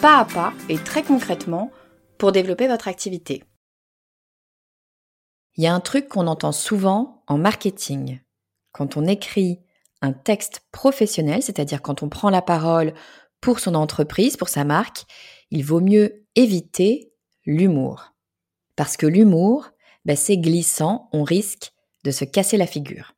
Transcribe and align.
pas 0.00 0.18
à 0.18 0.24
pas 0.24 0.54
et 0.70 0.78
très 0.78 1.02
concrètement 1.02 1.70
pour 2.16 2.32
développer 2.32 2.68
votre 2.68 2.88
activité. 2.88 3.44
Il 5.56 5.64
y 5.64 5.66
a 5.66 5.74
un 5.74 5.80
truc 5.80 6.08
qu'on 6.08 6.26
entend 6.26 6.52
souvent 6.52 7.22
en 7.26 7.36
marketing. 7.36 8.20
Quand 8.72 8.96
on 8.96 9.06
écrit 9.06 9.60
un 10.00 10.12
texte 10.12 10.62
professionnel, 10.72 11.42
c'est-à-dire 11.42 11.82
quand 11.82 12.02
on 12.02 12.08
prend 12.08 12.30
la 12.30 12.40
parole 12.40 12.94
pour 13.42 13.60
son 13.60 13.74
entreprise, 13.74 14.38
pour 14.38 14.48
sa 14.48 14.64
marque, 14.64 15.04
il 15.50 15.64
vaut 15.64 15.80
mieux 15.80 16.24
éviter 16.34 17.12
l'humour. 17.44 18.14
Parce 18.76 18.96
que 18.96 19.06
l'humour, 19.06 19.68
ben, 20.06 20.16
c'est 20.16 20.38
glissant, 20.38 21.10
on 21.12 21.24
risque 21.24 21.72
de 22.04 22.10
se 22.10 22.24
casser 22.24 22.56
la 22.56 22.66
figure. 22.66 23.12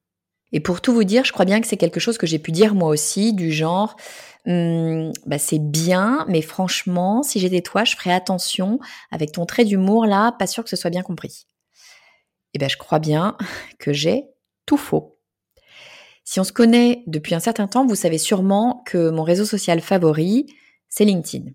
Et 0.51 0.61
pour 0.61 0.81
tout 0.81 0.93
vous 0.93 1.05
dire, 1.05 1.25
je 1.25 1.33
crois 1.33 1.45
bien 1.45 1.61
que 1.61 1.67
c'est 1.67 1.77
quelque 1.77 2.01
chose 2.01 2.19
que 2.19 2.27
j'ai 2.27 2.39
pu 2.39 2.53
dire 2.53 2.75
moi 2.75 2.89
aussi, 2.89 3.33
du 3.33 3.53
genre, 3.53 3.97
hum, 4.47 5.12
bah 5.27 5.39
c'est 5.39 5.59
bien, 5.59 6.25
mais 6.29 6.43
franchement, 6.43 7.23
si 7.23 7.41
j'étais 7.41 7.62
toi, 7.62 7.85
je 7.85 7.97
ferais 7.97 8.12
attention 8.12 8.79
avec 9.11 9.33
ton 9.33 9.47
trait 9.47 9.65
d'humour 9.65 10.07
là, 10.07 10.33
pas 10.33 10.47
sûr 10.47 10.65
que 10.65 10.71
ce 10.71 10.77
soit 10.77 10.91
bien 10.91 11.03
compris. 11.03 11.47
Eh 12.55 12.59
ben, 12.59 12.69
je 12.69 12.77
crois 12.77 12.98
bien 12.98 13.37
que 13.79 13.93
j'ai 13.93 14.25
tout 14.67 14.77
faux. 14.77 15.19
Si 16.25 16.39
on 16.41 16.45
se 16.45 16.53
connaît 16.53 17.03
depuis 17.07 17.35
un 17.35 17.41
certain 17.41 17.67
temps, 17.67 17.87
vous 17.87 17.97
savez 17.97 18.19
sûrement 18.19 18.83
que 18.87 19.11
mon 19.11 19.23
réseau 19.23 19.45
social 19.45 19.81
favori, 19.81 20.47
c'est 20.89 21.05
LinkedIn. 21.05 21.51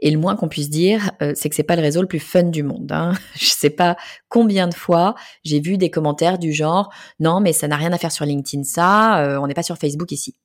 Et 0.00 0.10
le 0.10 0.18
moins 0.18 0.36
qu'on 0.36 0.48
puisse 0.48 0.70
dire, 0.70 1.10
euh, 1.20 1.32
c'est 1.34 1.48
que 1.48 1.54
c'est 1.54 1.62
pas 1.62 1.76
le 1.76 1.82
réseau 1.82 2.00
le 2.00 2.08
plus 2.08 2.20
fun 2.20 2.44
du 2.44 2.62
monde. 2.62 2.90
Hein. 2.92 3.12
Je 3.34 3.46
sais 3.46 3.70
pas 3.70 3.96
combien 4.28 4.68
de 4.68 4.74
fois 4.74 5.14
j'ai 5.44 5.60
vu 5.60 5.76
des 5.76 5.90
commentaires 5.90 6.38
du 6.38 6.52
genre 6.52 6.92
non 7.20 7.40
mais 7.40 7.52
ça 7.52 7.68
n'a 7.68 7.76
rien 7.76 7.92
à 7.92 7.98
faire 7.98 8.12
sur 8.12 8.24
LinkedIn 8.24 8.64
ça, 8.64 9.22
euh, 9.22 9.38
on 9.40 9.46
n'est 9.46 9.54
pas 9.54 9.62
sur 9.62 9.76
Facebook 9.76 10.12
ici. 10.12 10.36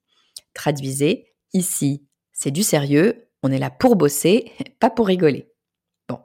Traduisez, 0.54 1.33
ici 1.54 2.08
c'est 2.34 2.52
du 2.52 2.64
sérieux, 2.64 3.30
on 3.44 3.52
est 3.52 3.60
là 3.60 3.70
pour 3.70 3.96
bosser, 3.96 4.52
pas 4.80 4.90
pour 4.90 5.08
rigoler. 5.08 5.52
Bon, 6.10 6.20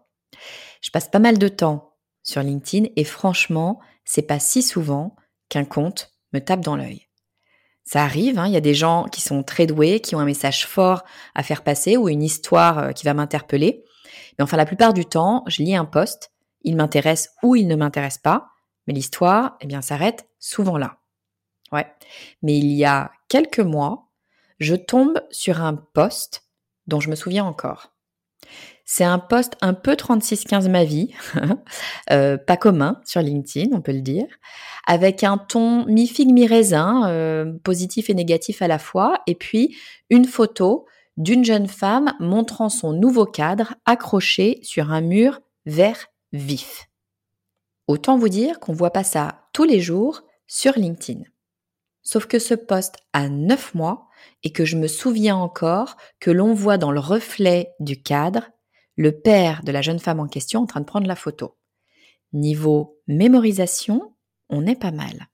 je 0.80 0.90
passe 0.90 1.08
pas 1.08 1.18
mal 1.18 1.38
de 1.38 1.48
temps 1.48 1.94
sur 2.22 2.42
LinkedIn 2.42 2.88
et 2.96 3.04
franchement 3.04 3.78
c'est 4.04 4.22
pas 4.22 4.38
si 4.38 4.62
souvent 4.62 5.14
qu'un 5.48 5.64
compte 5.64 6.14
me 6.32 6.40
tape 6.40 6.60
dans 6.60 6.76
l'œil. 6.76 7.06
Ça 7.84 8.02
arrive, 8.02 8.38
hein, 8.38 8.46
il 8.46 8.52
y 8.52 8.56
a 8.56 8.60
des 8.60 8.74
gens 8.74 9.04
qui 9.04 9.22
sont 9.22 9.42
très 9.42 9.66
doués, 9.66 10.00
qui 10.00 10.14
ont 10.14 10.18
un 10.18 10.26
message 10.26 10.66
fort 10.66 11.04
à 11.34 11.42
faire 11.42 11.62
passer 11.62 11.96
ou 11.96 12.08
une 12.08 12.22
histoire 12.22 12.78
euh, 12.78 12.92
qui 12.92 13.06
va 13.06 13.14
m'interpeller. 13.14 13.82
Mais 14.38 14.42
enfin, 14.42 14.58
la 14.58 14.66
plupart 14.66 14.92
du 14.92 15.06
temps, 15.06 15.42
je 15.46 15.62
lis 15.62 15.74
un 15.74 15.86
post, 15.86 16.30
il 16.62 16.76
m'intéresse 16.76 17.30
ou 17.42 17.56
il 17.56 17.66
ne 17.66 17.76
m'intéresse 17.76 18.18
pas, 18.18 18.48
mais 18.86 18.92
l'histoire, 18.92 19.56
eh 19.62 19.66
bien, 19.66 19.80
s'arrête 19.80 20.28
souvent 20.38 20.76
là. 20.76 20.98
Ouais. 21.72 21.86
Mais 22.42 22.58
il 22.58 22.72
y 22.72 22.84
a 22.84 23.10
quelques 23.28 23.60
mois, 23.60 24.07
je 24.58 24.74
tombe 24.74 25.20
sur 25.30 25.62
un 25.62 25.74
post 25.74 26.44
dont 26.86 27.00
je 27.00 27.10
me 27.10 27.14
souviens 27.14 27.44
encore. 27.44 27.92
C'est 28.84 29.04
un 29.04 29.18
post 29.18 29.56
un 29.60 29.74
peu 29.74 29.92
36-15 29.92 30.70
ma 30.70 30.84
vie, 30.84 31.12
euh, 32.10 32.38
pas 32.38 32.56
commun 32.56 33.00
sur 33.04 33.20
LinkedIn, 33.20 33.76
on 33.76 33.82
peut 33.82 33.92
le 33.92 34.00
dire, 34.00 34.26
avec 34.86 35.22
un 35.24 35.36
ton 35.36 35.84
mi-figue, 35.84 36.32
mi-raisin, 36.32 37.06
euh, 37.10 37.52
positif 37.62 38.08
et 38.08 38.14
négatif 38.14 38.62
à 38.62 38.68
la 38.68 38.78
fois, 38.78 39.20
et 39.26 39.34
puis 39.34 39.76
une 40.08 40.24
photo 40.24 40.86
d'une 41.18 41.44
jeune 41.44 41.68
femme 41.68 42.14
montrant 42.18 42.70
son 42.70 42.94
nouveau 42.94 43.26
cadre 43.26 43.74
accroché 43.84 44.60
sur 44.62 44.90
un 44.90 45.02
mur 45.02 45.40
vert 45.66 46.06
vif. 46.32 46.88
Autant 47.88 48.16
vous 48.16 48.30
dire 48.30 48.58
qu'on 48.60 48.72
voit 48.72 48.92
pas 48.92 49.04
ça 49.04 49.48
tous 49.52 49.64
les 49.64 49.80
jours 49.80 50.22
sur 50.46 50.78
LinkedIn. 50.78 51.24
Sauf 52.02 52.26
que 52.26 52.38
ce 52.38 52.54
post 52.54 52.96
a 53.12 53.28
9 53.28 53.74
mois 53.74 54.07
et 54.42 54.52
que 54.52 54.64
je 54.64 54.76
me 54.76 54.86
souviens 54.86 55.36
encore 55.36 55.96
que 56.20 56.30
l'on 56.30 56.54
voit 56.54 56.78
dans 56.78 56.92
le 56.92 57.00
reflet 57.00 57.72
du 57.80 58.02
cadre 58.02 58.50
le 58.96 59.12
père 59.12 59.62
de 59.62 59.72
la 59.72 59.80
jeune 59.80 60.00
femme 60.00 60.20
en 60.20 60.26
question 60.26 60.60
en 60.60 60.66
train 60.66 60.80
de 60.80 60.86
prendre 60.86 61.06
la 61.06 61.16
photo. 61.16 61.56
Niveau 62.32 63.00
mémorisation, 63.06 64.14
on 64.50 64.66
est 64.66 64.78
pas 64.78 64.90
mal. 64.90 65.28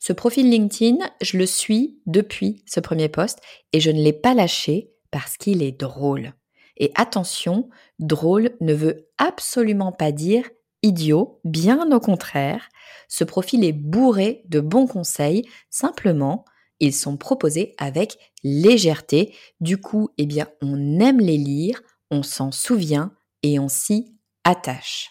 Ce 0.00 0.12
profil 0.12 0.50
LinkedIn, 0.50 0.98
je 1.20 1.36
le 1.36 1.46
suis 1.46 2.00
depuis 2.06 2.62
ce 2.66 2.80
premier 2.80 3.08
poste 3.08 3.40
et 3.72 3.80
je 3.80 3.90
ne 3.90 4.00
l'ai 4.00 4.12
pas 4.12 4.34
lâché 4.34 4.92
parce 5.10 5.36
qu'il 5.36 5.62
est 5.62 5.78
drôle. 5.78 6.32
Et 6.76 6.90
attention, 6.94 7.68
drôle 7.98 8.56
ne 8.60 8.74
veut 8.74 9.08
absolument 9.18 9.92
pas 9.92 10.10
dire 10.10 10.48
idiot, 10.82 11.40
bien 11.44 11.90
au 11.92 12.00
contraire. 12.00 12.68
Ce 13.08 13.24
profil 13.24 13.64
est 13.64 13.72
bourré 13.72 14.42
de 14.48 14.60
bons 14.60 14.86
conseils, 14.86 15.48
simplement, 15.70 16.44
ils 16.80 16.94
sont 16.94 17.16
proposés 17.16 17.74
avec 17.78 18.18
légèreté. 18.42 19.34
Du 19.60 19.78
coup, 19.78 20.10
eh 20.18 20.26
bien, 20.26 20.48
on 20.62 21.00
aime 21.00 21.20
les 21.20 21.38
lire, 21.38 21.80
on 22.10 22.22
s'en 22.22 22.52
souvient 22.52 23.12
et 23.42 23.58
on 23.58 23.68
s'y 23.68 24.14
attache. 24.44 25.10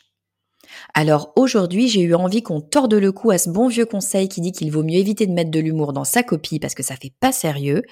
Alors 0.93 1.33
aujourd'hui, 1.35 1.87
j'ai 1.87 2.01
eu 2.01 2.15
envie 2.15 2.41
qu'on 2.41 2.61
torde 2.61 2.93
le 2.93 3.11
cou 3.11 3.31
à 3.31 3.37
ce 3.37 3.49
bon 3.49 3.67
vieux 3.67 3.85
conseil 3.85 4.27
qui 4.27 4.41
dit 4.41 4.51
qu'il 4.51 4.71
vaut 4.71 4.83
mieux 4.83 4.97
éviter 4.97 5.27
de 5.27 5.33
mettre 5.33 5.51
de 5.51 5.59
l'humour 5.59 5.93
dans 5.93 6.03
sa 6.03 6.23
copie 6.23 6.59
parce 6.59 6.73
que 6.73 6.83
ça 6.83 6.95
fait 6.95 7.13
pas 7.19 7.31
sérieux. 7.31 7.83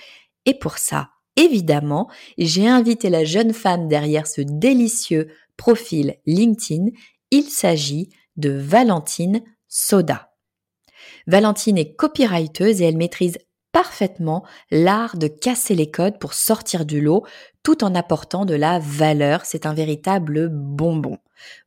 Et 0.46 0.54
pour 0.54 0.78
ça, 0.78 1.10
évidemment, 1.36 2.10
j'ai 2.38 2.68
invité 2.68 3.10
la 3.10 3.24
jeune 3.24 3.54
femme 3.54 3.88
derrière 3.88 4.28
ce 4.28 4.42
délicieux 4.42 5.30
profil 5.58 6.16
LinkedIn. 6.26 6.88
Il 7.30 7.44
s'agit 7.44 8.10
de 8.38 8.52
Valentine 8.52 9.42
Soda. 9.68 10.32
Valentine 11.28 11.78
est 11.78 11.96
copyrighteuse 11.96 12.82
et 12.82 12.86
elle 12.86 12.98
maîtrise 12.98 13.38
parfaitement 13.72 14.44
l'art 14.70 15.18
de 15.18 15.28
casser 15.28 15.76
les 15.76 15.90
codes 15.90 16.20
pour 16.20 16.34
sortir 16.34 16.86
du 16.86 17.02
lot 17.02 17.26
tout 17.64 17.84
en 17.84 17.96
apportant 17.96 18.46
de 18.46 18.56
la 18.56 18.80
valeur. 18.80 19.46
C'est 19.46 19.66
un 19.66 19.74
véritable 19.74 20.50
bonbon. 20.50 21.18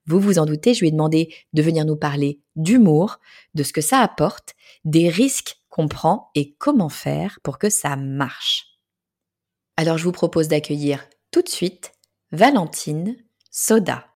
Vous 0.06 0.20
vous 0.20 0.38
en 0.38 0.46
doutez, 0.46 0.74
je 0.74 0.80
lui 0.80 0.88
ai 0.88 0.92
demandé 0.92 1.34
de 1.52 1.62
venir 1.62 1.84
nous 1.84 1.96
parler 1.96 2.40
d'humour, 2.56 3.18
de 3.54 3.62
ce 3.62 3.72
que 3.72 3.80
ça 3.80 3.98
apporte, 3.98 4.54
des 4.84 5.08
risques 5.08 5.56
qu'on 5.68 5.88
prend 5.88 6.30
et 6.34 6.54
comment 6.54 6.88
faire 6.88 7.40
pour 7.42 7.58
que 7.58 7.70
ça 7.70 7.96
marche. 7.96 8.78
Alors 9.76 9.98
je 9.98 10.04
vous 10.04 10.12
propose 10.12 10.48
d'accueillir 10.48 11.04
tout 11.32 11.42
de 11.42 11.48
suite 11.48 11.92
Valentine 12.30 13.16
Soda. 13.50 14.06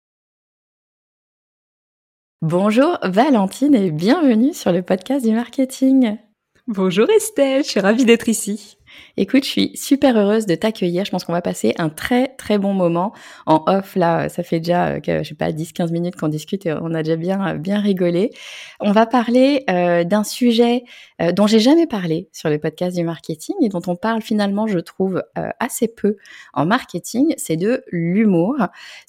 Bonjour 2.40 2.98
Valentine 3.02 3.74
et 3.74 3.90
bienvenue 3.90 4.54
sur 4.54 4.70
le 4.70 4.82
podcast 4.82 5.24
du 5.24 5.32
marketing. 5.32 6.18
Bonjour 6.68 7.08
Estelle, 7.08 7.64
je 7.64 7.70
suis 7.70 7.80
ravie 7.80 8.04
d'être 8.04 8.28
ici. 8.28 8.76
Écoute, 9.16 9.42
je 9.44 9.48
suis 9.48 9.70
super 9.74 10.18
heureuse 10.18 10.44
de 10.44 10.54
t'accueillir. 10.54 11.06
Je 11.06 11.10
pense 11.10 11.24
qu'on 11.24 11.32
va 11.32 11.40
passer 11.40 11.72
un 11.78 11.88
très 11.88 12.28
très 12.36 12.58
bon 12.58 12.74
moment 12.74 13.14
en 13.46 13.64
off. 13.66 13.96
Là, 13.96 14.28
ça 14.28 14.42
fait 14.42 14.60
déjà, 14.60 14.96
euh, 14.96 15.00
je 15.06 15.26
sais 15.26 15.34
pas, 15.34 15.50
10-15 15.50 15.90
minutes 15.90 16.16
qu'on 16.16 16.28
discute 16.28 16.66
et 16.66 16.74
on 16.74 16.92
a 16.92 17.02
déjà 17.02 17.16
bien 17.16 17.54
bien 17.54 17.80
rigolé. 17.80 18.32
On 18.80 18.92
va 18.92 19.06
parler 19.06 19.64
euh, 19.70 20.04
d'un 20.04 20.24
sujet 20.24 20.84
euh, 21.22 21.32
dont 21.32 21.46
j'ai 21.46 21.58
jamais 21.58 21.86
parlé 21.86 22.28
sur 22.32 22.50
le 22.50 22.58
podcast 22.58 22.94
du 22.94 23.02
marketing 23.02 23.54
et 23.62 23.70
dont 23.70 23.82
on 23.86 23.96
parle 23.96 24.20
finalement, 24.20 24.66
je 24.66 24.78
trouve, 24.78 25.22
assez 25.60 25.88
peu 25.88 26.16
en 26.52 26.66
marketing. 26.66 27.32
C'est 27.38 27.56
de 27.56 27.82
l'humour. 27.90 28.56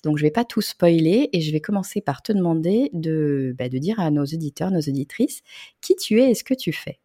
Donc, 0.05 0.17
je 0.17 0.23
vais 0.23 0.31
pas 0.31 0.45
tout 0.45 0.61
spoiler 0.61 1.29
et 1.33 1.41
je 1.41 1.51
vais 1.51 1.59
commencer 1.59 1.99
par 1.99 2.21
te 2.21 2.31
demander 2.31 2.89
de, 2.93 3.53
bah, 3.59 3.67
de 3.67 3.77
dire 3.79 3.99
à 3.99 4.11
nos 4.11 4.23
auditeurs, 4.23 4.71
nos 4.71 4.79
auditrices, 4.79 5.41
qui 5.81 5.97
tu 5.97 6.21
es 6.21 6.31
et 6.31 6.35
ce 6.35 6.45
que 6.45 6.53
tu 6.53 6.71
fais. 6.71 6.99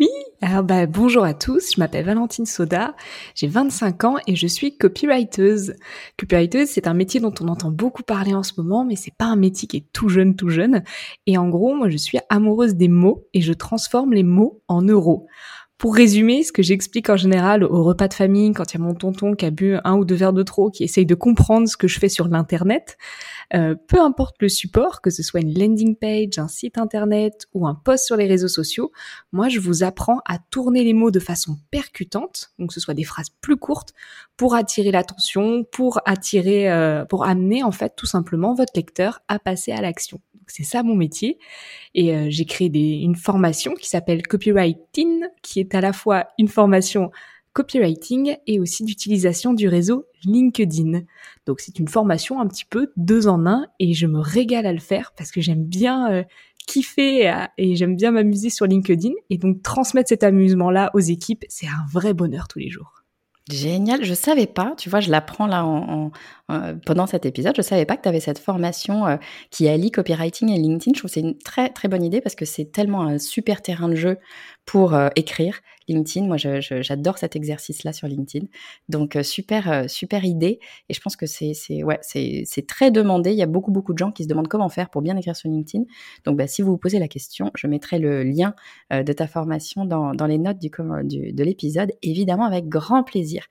Oui, 0.00 0.08
alors 0.40 0.64
bah, 0.64 0.86
bonjour 0.86 1.22
à 1.22 1.34
tous, 1.34 1.74
je 1.74 1.80
m'appelle 1.80 2.04
Valentine 2.04 2.46
Soda, 2.46 2.96
j'ai 3.34 3.46
25 3.46 4.04
ans 4.04 4.16
et 4.26 4.34
je 4.34 4.46
suis 4.48 4.76
copywriteuse. 4.76 5.74
Copywriteuse, 6.18 6.68
c'est 6.68 6.88
un 6.88 6.94
métier 6.94 7.20
dont 7.20 7.34
on 7.40 7.46
entend 7.46 7.70
beaucoup 7.70 8.02
parler 8.02 8.34
en 8.34 8.42
ce 8.42 8.52
moment, 8.56 8.84
mais 8.84 8.96
c'est 8.96 9.14
pas 9.16 9.26
un 9.26 9.36
métier 9.36 9.68
qui 9.68 9.76
est 9.76 9.86
tout 9.92 10.08
jeune, 10.08 10.34
tout 10.34 10.48
jeune. 10.48 10.82
Et 11.26 11.38
en 11.38 11.48
gros, 11.48 11.74
moi 11.74 11.90
je 11.90 11.96
suis 11.96 12.18
amoureuse 12.28 12.74
des 12.74 12.88
mots 12.88 13.28
et 13.34 13.40
je 13.40 13.52
transforme 13.52 14.14
les 14.14 14.24
mots 14.24 14.62
en 14.66 14.82
euros. 14.82 15.28
Pour 15.76 15.96
résumer, 15.96 16.44
ce 16.44 16.52
que 16.52 16.62
j'explique 16.62 17.10
en 17.10 17.16
général 17.16 17.64
au 17.64 17.82
repas 17.82 18.06
de 18.06 18.14
famille, 18.14 18.52
quand 18.52 18.72
il 18.72 18.78
y 18.78 18.80
a 18.80 18.84
mon 18.84 18.94
tonton 18.94 19.34
qui 19.34 19.44
a 19.44 19.50
bu 19.50 19.76
un 19.82 19.96
ou 19.96 20.04
deux 20.04 20.14
verres 20.14 20.32
de 20.32 20.44
trop, 20.44 20.70
qui 20.70 20.84
essaye 20.84 21.04
de 21.04 21.16
comprendre 21.16 21.68
ce 21.68 21.76
que 21.76 21.88
je 21.88 21.98
fais 21.98 22.08
sur 22.08 22.28
l'internet, 22.28 22.96
euh, 23.54 23.74
peu 23.88 24.00
importe 24.00 24.36
le 24.40 24.48
support, 24.48 25.00
que 25.00 25.10
ce 25.10 25.22
soit 25.22 25.40
une 25.40 25.52
landing 25.58 25.96
page, 25.96 26.38
un 26.38 26.48
site 26.48 26.78
internet 26.78 27.46
ou 27.54 27.66
un 27.66 27.74
post 27.74 28.06
sur 28.06 28.16
les 28.16 28.26
réseaux 28.26 28.48
sociaux, 28.48 28.92
moi 29.32 29.48
je 29.48 29.58
vous 29.58 29.82
apprends 29.82 30.20
à 30.26 30.38
tourner 30.38 30.84
les 30.84 30.94
mots 30.94 31.10
de 31.10 31.20
façon 31.20 31.58
percutante, 31.72 32.52
donc 32.58 32.68
que 32.68 32.74
ce 32.74 32.80
soit 32.80 32.94
des 32.94 33.04
phrases 33.04 33.30
plus 33.40 33.56
courtes, 33.56 33.94
pour 34.36 34.54
attirer 34.54 34.92
l'attention, 34.92 35.64
pour 35.64 36.00
attirer, 36.06 36.70
euh, 36.70 37.04
pour 37.04 37.24
amener 37.24 37.64
en 37.64 37.72
fait 37.72 37.94
tout 37.96 38.06
simplement 38.06 38.54
votre 38.54 38.72
lecteur 38.76 39.20
à 39.26 39.40
passer 39.40 39.72
à 39.72 39.80
l'action. 39.80 40.20
C'est 40.46 40.64
ça 40.64 40.82
mon 40.82 40.94
métier. 40.94 41.38
Et 41.94 42.14
euh, 42.14 42.26
j'ai 42.28 42.44
créé 42.44 42.70
une 43.02 43.16
formation 43.16 43.74
qui 43.74 43.88
s'appelle 43.88 44.26
Copywriting, 44.26 45.24
qui 45.42 45.60
est 45.60 45.74
à 45.74 45.80
la 45.80 45.92
fois 45.92 46.26
une 46.38 46.48
formation 46.48 47.10
copywriting 47.52 48.36
et 48.48 48.58
aussi 48.58 48.84
d'utilisation 48.84 49.54
du 49.54 49.68
réseau 49.68 50.06
LinkedIn. 50.24 51.02
Donc 51.46 51.60
c'est 51.60 51.78
une 51.78 51.88
formation 51.88 52.40
un 52.40 52.48
petit 52.48 52.64
peu 52.64 52.90
deux 52.96 53.28
en 53.28 53.46
un 53.46 53.66
et 53.78 53.94
je 53.94 54.06
me 54.06 54.18
régale 54.18 54.66
à 54.66 54.72
le 54.72 54.80
faire 54.80 55.12
parce 55.16 55.30
que 55.30 55.40
j'aime 55.40 55.64
bien 55.64 56.12
euh, 56.12 56.24
kiffer 56.66 57.32
et 57.56 57.76
j'aime 57.76 57.96
bien 57.96 58.10
m'amuser 58.10 58.50
sur 58.50 58.66
LinkedIn 58.66 59.12
et 59.30 59.38
donc 59.38 59.62
transmettre 59.62 60.08
cet 60.08 60.24
amusement-là 60.24 60.90
aux 60.94 61.00
équipes, 61.00 61.44
c'est 61.48 61.68
un 61.68 61.86
vrai 61.92 62.12
bonheur 62.12 62.48
tous 62.48 62.58
les 62.58 62.70
jours. 62.70 63.03
Génial, 63.50 64.02
je 64.04 64.14
savais 64.14 64.46
pas, 64.46 64.74
tu 64.78 64.88
vois, 64.88 65.00
je 65.00 65.10
l'apprends 65.10 65.46
là 65.46 65.66
en, 65.66 66.10
pendant 66.86 67.06
cet 67.06 67.26
épisode, 67.26 67.54
je 67.54 67.60
savais 67.60 67.84
pas 67.84 67.98
que 67.98 68.02
tu 68.02 68.08
avais 68.08 68.20
cette 68.20 68.38
formation 68.38 69.06
euh, 69.06 69.16
qui 69.50 69.68
allie 69.68 69.90
copywriting 69.90 70.48
et 70.48 70.58
LinkedIn. 70.58 70.92
Je 70.94 71.00
trouve 71.00 71.10
que 71.10 71.14
c'est 71.14 71.20
une 71.20 71.36
très 71.36 71.68
très 71.68 71.88
bonne 71.88 72.02
idée 72.02 72.22
parce 72.22 72.34
que 72.36 72.46
c'est 72.46 72.72
tellement 72.72 73.02
un 73.02 73.18
super 73.18 73.60
terrain 73.60 73.88
de 73.88 73.96
jeu 73.96 74.16
pour 74.64 74.94
euh, 74.94 75.10
écrire. 75.14 75.60
LinkedIn, 75.88 76.26
moi 76.26 76.36
j'adore 76.36 77.18
cet 77.18 77.36
exercice-là 77.36 77.92
sur 77.92 78.08
LinkedIn. 78.08 78.46
Donc 78.88 79.18
super 79.22 79.88
super 79.88 80.24
idée 80.24 80.60
et 80.88 80.94
je 80.94 81.00
pense 81.00 81.16
que 81.16 81.26
c'est 81.26 81.82
ouais 81.82 82.00
très 82.66 82.90
demandé. 82.90 83.30
Il 83.30 83.36
y 83.36 83.42
a 83.42 83.46
beaucoup 83.46 83.70
beaucoup 83.70 83.92
de 83.92 83.98
gens 83.98 84.12
qui 84.12 84.24
se 84.24 84.28
demandent 84.28 84.48
comment 84.48 84.68
faire 84.68 84.90
pour 84.90 85.02
bien 85.02 85.16
écrire 85.16 85.36
sur 85.36 85.48
LinkedIn. 85.48 85.84
Donc 86.24 86.36
bah, 86.36 86.46
si 86.46 86.62
vous 86.62 86.72
vous 86.72 86.78
posez 86.78 86.98
la 86.98 87.08
question, 87.08 87.50
je 87.54 87.66
mettrai 87.66 87.98
le 87.98 88.22
lien 88.22 88.54
de 88.90 89.12
ta 89.12 89.26
formation 89.26 89.84
dans, 89.84 90.14
dans 90.14 90.26
les 90.26 90.38
notes 90.38 90.58
du, 90.58 90.70
de 90.70 91.44
l'épisode, 91.44 91.92
évidemment 92.02 92.44
avec 92.44 92.68
grand 92.68 93.02
plaisir. 93.02 93.44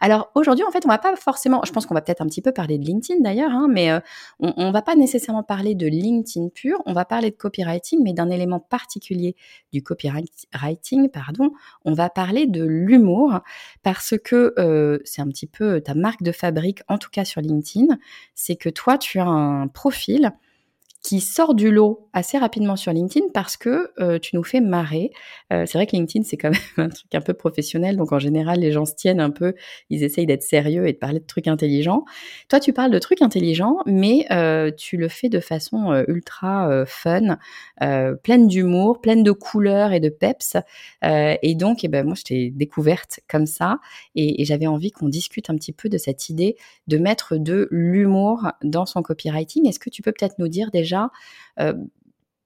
Alors 0.00 0.30
aujourd'hui 0.34 0.64
en 0.64 0.70
fait 0.70 0.84
on 0.84 0.88
va 0.88 0.98
pas 0.98 1.14
forcément, 1.16 1.62
je 1.66 1.72
pense 1.72 1.86
qu'on 1.86 1.94
va 1.94 2.00
peut-être 2.00 2.22
un 2.22 2.26
petit 2.26 2.42
peu 2.42 2.52
parler 2.52 2.78
de 2.78 2.84
LinkedIn 2.84 3.20
d'ailleurs, 3.20 3.50
hein, 3.50 3.68
mais 3.70 3.90
euh, 3.90 4.00
on, 4.40 4.66
ne 4.66 4.72
va 4.72 4.82
pas 4.82 4.96
nécessairement 4.96 5.42
parler 5.42 5.74
de 5.74 5.86
LinkedIn 5.86 6.48
pur, 6.48 6.82
on 6.86 6.92
va 6.92 7.04
parler 7.04 7.30
de 7.30 7.36
copywriting, 7.36 8.00
mais 8.02 8.12
d'un 8.12 8.30
élément 8.30 8.60
particulier 8.60 9.36
du 9.72 9.82
copywriting, 9.82 11.08
pardon, 11.10 11.50
on 11.88 11.94
va 11.94 12.10
parler 12.10 12.46
de 12.46 12.64
l'humour, 12.64 13.40
parce 13.82 14.14
que 14.22 14.52
euh, 14.58 14.98
c'est 15.04 15.22
un 15.22 15.28
petit 15.28 15.46
peu 15.46 15.80
ta 15.80 15.94
marque 15.94 16.22
de 16.22 16.32
fabrique, 16.32 16.82
en 16.86 16.98
tout 16.98 17.08
cas 17.10 17.24
sur 17.24 17.40
LinkedIn, 17.40 17.96
c'est 18.34 18.56
que 18.56 18.68
toi, 18.68 18.98
tu 18.98 19.18
as 19.18 19.26
un 19.26 19.68
profil 19.68 20.32
qui 21.02 21.20
sort 21.20 21.54
du 21.54 21.70
lot 21.70 22.08
assez 22.12 22.38
rapidement 22.38 22.76
sur 22.76 22.92
LinkedIn 22.92 23.26
parce 23.32 23.56
que 23.56 23.92
euh, 24.00 24.18
tu 24.18 24.34
nous 24.34 24.42
fais 24.42 24.60
marrer. 24.60 25.10
Euh, 25.52 25.64
c'est 25.66 25.78
vrai 25.78 25.86
que 25.86 25.92
LinkedIn, 25.92 26.24
c'est 26.24 26.36
quand 26.36 26.50
même 26.50 26.60
un 26.76 26.88
truc 26.88 27.14
un 27.14 27.20
peu 27.20 27.34
professionnel, 27.34 27.96
donc 27.96 28.12
en 28.12 28.18
général, 28.18 28.60
les 28.60 28.72
gens 28.72 28.84
se 28.84 28.94
tiennent 28.94 29.20
un 29.20 29.30
peu, 29.30 29.54
ils 29.90 30.02
essayent 30.02 30.26
d'être 30.26 30.42
sérieux 30.42 30.88
et 30.88 30.92
de 30.92 30.98
parler 30.98 31.20
de 31.20 31.26
trucs 31.26 31.46
intelligents. 31.46 32.04
Toi, 32.48 32.58
tu 32.58 32.72
parles 32.72 32.90
de 32.90 32.98
trucs 32.98 33.22
intelligents, 33.22 33.78
mais 33.86 34.26
euh, 34.32 34.72
tu 34.76 34.96
le 34.96 35.08
fais 35.08 35.28
de 35.28 35.40
façon 35.40 36.04
ultra 36.08 36.84
fun, 36.86 37.38
pleine 38.22 38.48
d'humour, 38.48 39.00
pleine 39.00 39.22
de 39.22 39.32
couleurs 39.32 39.92
et 39.92 40.00
de 40.00 40.08
peps. 40.08 40.56
et 41.02 41.54
donc, 41.54 41.84
eh 41.84 41.88
ben, 41.88 42.04
moi, 42.04 42.14
je 42.16 42.24
t'ai 42.24 42.50
découverte 42.50 43.20
comme 43.28 43.46
ça, 43.46 43.78
et, 44.14 44.42
et 44.42 44.44
j'avais 44.44 44.66
envie 44.66 44.90
qu'on 44.90 45.08
discute 45.08 45.50
un 45.50 45.56
petit 45.56 45.72
peu 45.72 45.88
de 45.88 45.98
cette 45.98 46.28
idée 46.28 46.56
de 46.86 46.98
mettre 46.98 47.36
de 47.36 47.68
l'humour 47.70 48.48
dans 48.62 48.86
son 48.86 49.02
copywriting. 49.02 49.68
Est-ce 49.68 49.78
que 49.78 49.90
tu 49.90 50.02
peux 50.02 50.12
peut-être 50.12 50.38
nous 50.38 50.48
dire 50.48 50.70
déjà 50.70 50.87
euh, 51.60 51.74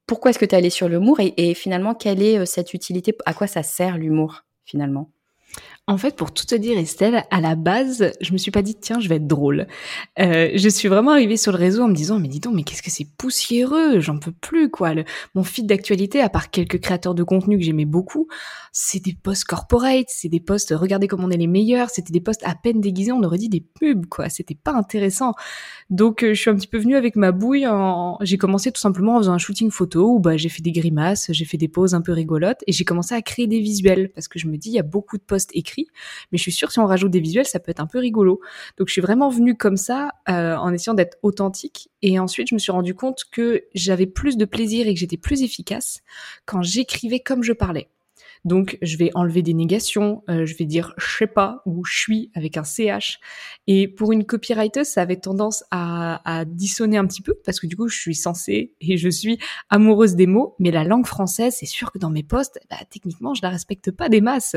pourquoi 0.07 0.31
est-ce 0.31 0.39
que 0.39 0.45
tu 0.45 0.55
es 0.55 0.59
allé 0.59 0.71
sur 0.71 0.89
l'humour 0.89 1.21
et, 1.21 1.35
et, 1.37 1.55
finalement 1.55 1.95
quelle 1.95 2.23
est 2.23 2.39
euh, 2.39 2.45
cette 2.45 2.75
utilité, 2.75 3.17
à 3.27 3.35
quoi 3.35 3.47
ça 3.47 3.63
sert 3.63 3.99
l'humour 3.99 4.45
finalement? 4.65 5.11
En 5.89 5.99
fait, 5.99 6.15
pour 6.15 6.33
tout 6.33 6.47
te 6.47 6.55
dire, 6.55 6.79
Estelle, 6.79 7.25
à 7.31 7.41
la 7.41 7.57
base, 7.57 8.13
je 8.21 8.33
me 8.33 8.39
suis 8.39 8.53
pas 8.53 8.63
dit 8.63 8.77
tiens, 8.77 9.01
je 9.01 9.09
vais 9.09 9.17
être 9.17 9.27
drôle. 9.27 9.67
Euh, 10.21 10.51
je 10.55 10.69
suis 10.69 10.87
vraiment 10.87 11.11
arrivée 11.11 11.37
sur 11.37 11.51
le 11.51 11.59
réseau 11.59 11.83
en 11.83 11.89
me 11.89 11.95
disant 11.95 12.21
mais 12.21 12.29
dis 12.29 12.39
donc, 12.39 12.55
mais 12.55 12.63
qu'est-ce 12.63 12.83
que 12.83 12.91
c'est 12.91 13.09
poussiéreux, 13.19 13.99
j'en 13.99 14.19
peux 14.19 14.31
plus 14.31 14.71
quoi. 14.71 14.95
mon 15.35 15.43
feed 15.43 15.67
d'actualité, 15.67 16.21
à 16.21 16.29
part 16.29 16.53
quelques 16.53 16.81
créateurs 16.81 17.17
de 17.17 17.25
contenu 17.25 17.59
que 17.59 17.65
j'aimais 17.65 17.85
beaucoup, 17.85 18.29
c'est 18.71 19.03
des 19.03 19.13
posts 19.13 19.45
corporate, 19.45 20.07
c'est 20.07 20.29
des 20.29 20.39
posts 20.39 20.73
regardez 20.73 21.09
comme 21.09 21.25
on 21.25 21.31
est 21.31 21.37
les 21.37 21.49
meilleurs, 21.49 21.91
c'était 21.91 22.13
des 22.13 22.21
posts 22.21 22.45
à 22.45 22.55
peine 22.55 22.81
déguisés, 22.81 23.11
on 23.11 23.23
aurait 23.25 23.39
dit 23.39 23.49
des 23.49 23.61
pubs 23.61 24.07
quoi. 24.07 24.29
C'était 24.29 24.55
pas 24.55 24.73
intéressant. 24.73 25.35
Donc 25.91 26.23
euh, 26.23 26.33
je 26.33 26.41
suis 26.41 26.51
un 26.51 26.55
petit 26.55 26.69
peu 26.69 26.79
venue 26.79 26.95
avec 26.95 27.17
ma 27.17 27.33
bouille. 27.33 27.67
J'ai 28.21 28.39
commencé 28.39 28.71
tout 28.71 28.81
simplement 28.81 29.17
en 29.17 29.19
faisant 29.19 29.33
un 29.33 29.39
shooting 29.39 29.73
photo 29.73 30.15
où 30.15 30.21
bah 30.21 30.37
j'ai 30.37 30.49
fait 30.49 30.63
des 30.63 30.73
grimaces, 30.73 31.33
j'ai 31.33 31.45
fait 31.45 31.59
des 31.59 31.69
poses 31.69 31.95
un 31.95 32.03
peu 32.03 32.13
rigolotes 32.13 32.63
et 32.69 32.73
j'ai 32.73 32.85
commencé 32.85 33.17
à 33.17 33.23
créer 33.23 33.49
des 33.49 33.59
visuels 33.59 34.11
parce 34.15 34.29
que 34.29 34.39
je 34.39 34.47
me 34.47 34.57
dis 34.57 34.69
il 34.69 34.75
y 34.75 34.79
a 34.79 34.85
beaucoup 34.85 35.19
de 35.19 35.23
posts 35.23 35.51
écrits 35.55 35.82
mais 36.31 36.39
je 36.39 36.43
suis 36.43 36.53
sûre 36.53 36.73
si 36.73 36.79
on 36.79 36.87
rajoute 36.87 37.11
des 37.11 37.21
visuels, 37.21 37.47
ça 37.47 37.61
peut 37.61 37.71
être 37.71 37.81
un 37.81 37.87
peu 37.87 37.99
rigolo. 37.99 38.41
Donc 38.79 38.89
je 38.89 38.93
suis 38.93 39.01
vraiment 39.01 39.29
venue 39.29 39.57
comme 39.57 39.77
ça, 39.77 40.11
euh, 40.29 40.57
en 40.57 40.73
essayant 40.73 40.95
d'être 40.95 41.19
authentique. 41.23 41.91
Et 42.03 42.19
ensuite, 42.19 42.49
je 42.49 42.55
me 42.55 42.59
suis 42.59 42.73
rendu 42.73 42.95
compte 42.95 43.25
que 43.31 43.65
j'avais 43.75 44.07
plus 44.07 44.37
de 44.37 44.45
plaisir 44.45 44.87
et 44.87 44.95
que 44.95 45.01
j'étais 45.01 45.17
plus 45.17 45.43
efficace 45.43 46.01
quand 46.47 46.63
j'écrivais 46.63 47.21
comme 47.21 47.43
je 47.43 47.53
parlais. 47.53 47.89
Donc, 48.45 48.77
je 48.83 48.97
vais 48.97 49.11
enlever 49.15 49.43
des 49.43 49.55
négations, 49.55 50.25
euh, 50.29 50.47
je 50.47 50.57
vais 50.57 50.65
dire 50.65 50.95
je 50.99 51.19
sais 51.19 51.27
pas 51.29 51.63
ou 51.65 51.85
je 51.85 51.97
suis 51.97 52.31
avec 52.35 52.57
un 52.57 52.65
ch. 52.65 53.21
Et 53.69 53.87
pour 53.87 54.11
une 54.13 54.25
copywriter, 54.25 54.85
ça 54.85 55.03
avait 55.03 55.17
tendance 55.17 55.63
à, 55.71 56.21
à 56.25 56.45
dissonner 56.45 56.97
un 56.97 57.07
petit 57.07 57.23
peu 57.23 57.35
parce 57.45 57.61
que 57.61 57.69
du 57.69 57.77
coup, 57.77 57.89
je 57.89 57.99
suis 57.99 58.17
censée 58.17 58.75
et 58.81 58.97
je 58.97 59.09
suis 59.09 59.39
amoureuse 59.71 60.17
des 60.17 60.27
mots, 60.27 60.57
mais 60.59 60.73
la 60.73 60.83
langue 60.83 61.07
française, 61.07 61.57
c'est 61.59 61.67
sûr 61.67 61.93
que 61.93 61.99
dans 61.99 62.11
mes 62.11 62.25
posts, 62.25 62.59
bah, 62.69 62.79
techniquement, 62.91 63.35
je 63.35 63.43
la 63.43 63.51
respecte 63.51 63.93
pas 63.93 64.09
des 64.09 64.21
masses. 64.21 64.57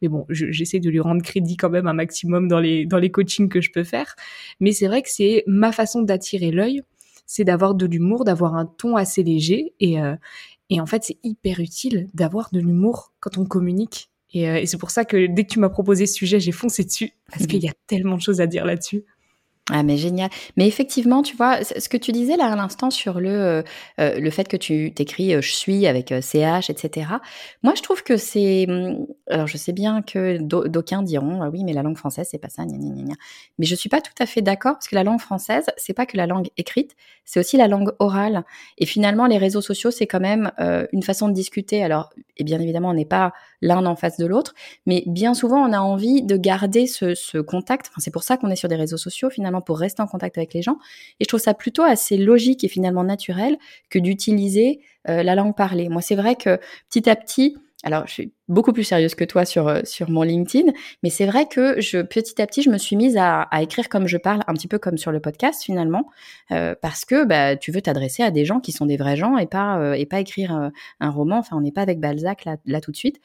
Mais 0.00 0.08
bon, 0.08 0.26
j'essaie 0.28 0.80
de 0.80 0.90
lui 0.90 1.00
rendre 1.00 1.22
crédit 1.22 1.56
quand 1.56 1.70
même 1.70 1.88
un 1.88 1.92
maximum 1.92 2.46
dans 2.46 2.60
les 2.60 2.86
dans 2.86 2.98
les 2.98 3.10
coachings 3.10 3.48
que 3.48 3.60
je 3.60 3.72
peux 3.72 3.84
faire. 3.84 4.14
Mais 4.60 4.72
c'est 4.72 4.86
vrai 4.86 5.02
que 5.02 5.10
c'est 5.10 5.42
ma 5.46 5.72
façon 5.72 6.02
d'attirer 6.02 6.52
l'œil 6.52 6.82
c'est 7.26 7.44
d'avoir 7.44 7.74
de 7.74 7.86
l'humour, 7.86 8.24
d'avoir 8.24 8.54
un 8.54 8.66
ton 8.66 8.96
assez 8.96 9.22
léger 9.22 9.74
et, 9.80 10.00
euh, 10.00 10.14
et 10.70 10.80
en 10.80 10.86
fait, 10.86 11.04
c'est 11.04 11.18
hyper 11.22 11.60
utile 11.60 12.08
d'avoir 12.14 12.50
de 12.52 12.60
l'humour 12.60 13.12
quand 13.20 13.38
on 13.38 13.44
communique. 13.44 14.10
Euh, 14.36 14.56
et, 14.56 14.66
c'est 14.66 14.78
pour 14.78 14.90
ça 14.90 15.04
que 15.04 15.26
dès 15.26 15.44
que 15.44 15.52
tu 15.52 15.60
m'as 15.60 15.68
proposé 15.68 16.06
ce 16.06 16.14
sujet, 16.14 16.40
j'ai 16.40 16.52
foncé 16.52 16.84
dessus, 16.84 17.12
parce 17.30 17.46
qu'il 17.46 17.62
y 17.62 17.68
a 17.68 17.74
tellement 17.86 18.16
de 18.16 18.22
choses 18.22 18.40
à 18.40 18.46
dire 18.46 18.64
là-dessus. 18.64 19.04
Ah 19.72 19.82
mais 19.82 19.96
génial. 19.96 20.28
Mais 20.58 20.66
effectivement, 20.66 21.22
tu 21.22 21.36
vois, 21.36 21.64
ce 21.64 21.88
que 21.88 21.96
tu 21.96 22.12
disais 22.12 22.36
là 22.36 22.52
à 22.52 22.56
l'instant 22.56 22.90
sur 22.90 23.18
le 23.18 23.30
euh, 23.30 23.62
euh, 23.98 24.20
le 24.20 24.30
fait 24.30 24.46
que 24.46 24.58
tu 24.58 24.92
t'écris 24.92 25.30
je 25.40 25.52
suis 25.52 25.86
avec 25.86 26.12
ch 26.20 26.68
etc. 26.68 27.06
Moi 27.62 27.72
je 27.74 27.80
trouve 27.80 28.02
que 28.02 28.18
c'est 28.18 28.66
hum, 28.68 29.06
alors 29.30 29.46
je 29.46 29.56
sais 29.56 29.72
bien 29.72 30.02
que 30.02 30.38
d'aucuns 30.38 31.02
diront 31.02 31.42
ah 31.42 31.50
oui 31.50 31.64
mais 31.64 31.72
la 31.72 31.82
langue 31.82 31.96
française 31.96 32.28
c'est 32.30 32.38
pas 32.38 32.48
ça 32.48 32.64
gna, 32.64 32.76
gna, 32.76 33.02
gna, 33.02 33.14
mais 33.58 33.66
je 33.66 33.74
suis 33.74 33.88
pas 33.88 34.00
tout 34.00 34.12
à 34.18 34.26
fait 34.26 34.42
d'accord 34.42 34.74
parce 34.74 34.88
que 34.88 34.94
la 34.94 35.04
langue 35.04 35.20
française 35.20 35.66
c'est 35.76 35.94
pas 35.94 36.06
que 36.06 36.16
la 36.16 36.26
langue 36.26 36.48
écrite 36.56 36.94
c'est 37.24 37.40
aussi 37.40 37.56
la 37.56 37.68
langue 37.68 37.92
orale 37.98 38.44
et 38.78 38.86
finalement 38.86 39.26
les 39.26 39.38
réseaux 39.38 39.62
sociaux 39.62 39.90
c'est 39.90 40.06
quand 40.06 40.20
même 40.20 40.50
une 40.92 41.02
façon 41.02 41.28
de 41.28 41.32
discuter 41.32 41.82
alors 41.82 42.10
et 42.36 42.44
bien 42.44 42.60
évidemment 42.60 42.90
on 42.90 42.94
n'est 42.94 43.04
pas 43.04 43.32
l'un 43.62 43.84
en 43.86 43.96
face 43.96 44.18
de 44.18 44.26
l'autre 44.26 44.54
mais 44.86 45.02
bien 45.06 45.34
souvent 45.34 45.66
on 45.66 45.72
a 45.72 45.78
envie 45.78 46.22
de 46.22 46.36
garder 46.36 46.86
ce, 46.86 47.14
ce 47.14 47.38
contact 47.38 47.86
enfin, 47.88 48.00
c'est 48.00 48.10
pour 48.10 48.22
ça 48.22 48.36
qu'on 48.36 48.50
est 48.50 48.56
sur 48.56 48.68
des 48.68 48.76
réseaux 48.76 48.96
sociaux 48.96 49.30
finalement 49.30 49.60
pour 49.60 49.78
rester 49.78 50.02
en 50.02 50.06
contact 50.06 50.38
avec 50.38 50.54
les 50.54 50.62
gens. 50.62 50.78
Et 51.20 51.24
je 51.24 51.28
trouve 51.28 51.40
ça 51.40 51.54
plutôt 51.54 51.82
assez 51.82 52.16
logique 52.16 52.64
et 52.64 52.68
finalement 52.68 53.04
naturel 53.04 53.58
que 53.90 53.98
d'utiliser 53.98 54.80
euh, 55.08 55.22
la 55.22 55.34
langue 55.34 55.56
parlée. 55.56 55.88
Moi, 55.88 56.02
c'est 56.02 56.14
vrai 56.14 56.36
que 56.36 56.58
petit 56.88 57.08
à 57.08 57.16
petit, 57.16 57.56
alors 57.84 58.06
je 58.06 58.12
suis 58.12 58.32
beaucoup 58.48 58.72
plus 58.72 58.84
sérieuse 58.84 59.14
que 59.14 59.24
toi 59.24 59.44
sur, 59.44 59.80
sur 59.84 60.10
mon 60.10 60.22
LinkedIn, 60.22 60.72
mais 61.02 61.10
c'est 61.10 61.26
vrai 61.26 61.46
que 61.46 62.02
petit 62.02 62.40
à 62.42 62.46
petit, 62.46 62.62
je 62.62 62.70
me 62.70 62.78
suis 62.78 62.96
mise 62.96 63.16
à, 63.16 63.48
écrire 63.60 63.88
comme 63.88 64.06
je 64.06 64.16
parle, 64.16 64.42
un 64.46 64.54
petit 64.54 64.68
peu 64.68 64.78
comme 64.78 64.98
sur 64.98 65.12
le 65.12 65.20
podcast 65.20 65.62
finalement, 65.62 66.08
euh, 66.50 66.74
parce 66.80 67.04
que 67.04 67.24
bah, 67.24 67.56
tu 67.56 67.70
veux 67.70 67.82
t'adresser 67.82 68.22
à 68.22 68.30
des 68.30 68.44
gens 68.44 68.60
qui 68.60 68.72
sont 68.72 68.86
des 68.86 68.96
vrais 68.96 69.16
gens 69.16 69.38
et 69.38 69.46
pas, 69.46 69.78
euh, 69.78 69.92
et 69.94 70.06
pas 70.06 70.20
écrire 70.20 70.56
euh, 70.56 70.68
un 71.00 71.10
roman, 71.10 71.38
enfin 71.38 71.56
on 71.56 71.60
n'est 71.60 71.72
pas 71.72 71.82
avec 71.82 72.00
Balzac 72.00 72.44
là, 72.44 72.56
là 72.66 72.80
tout 72.80 72.90
de 72.90 72.96
suite. 72.96 73.20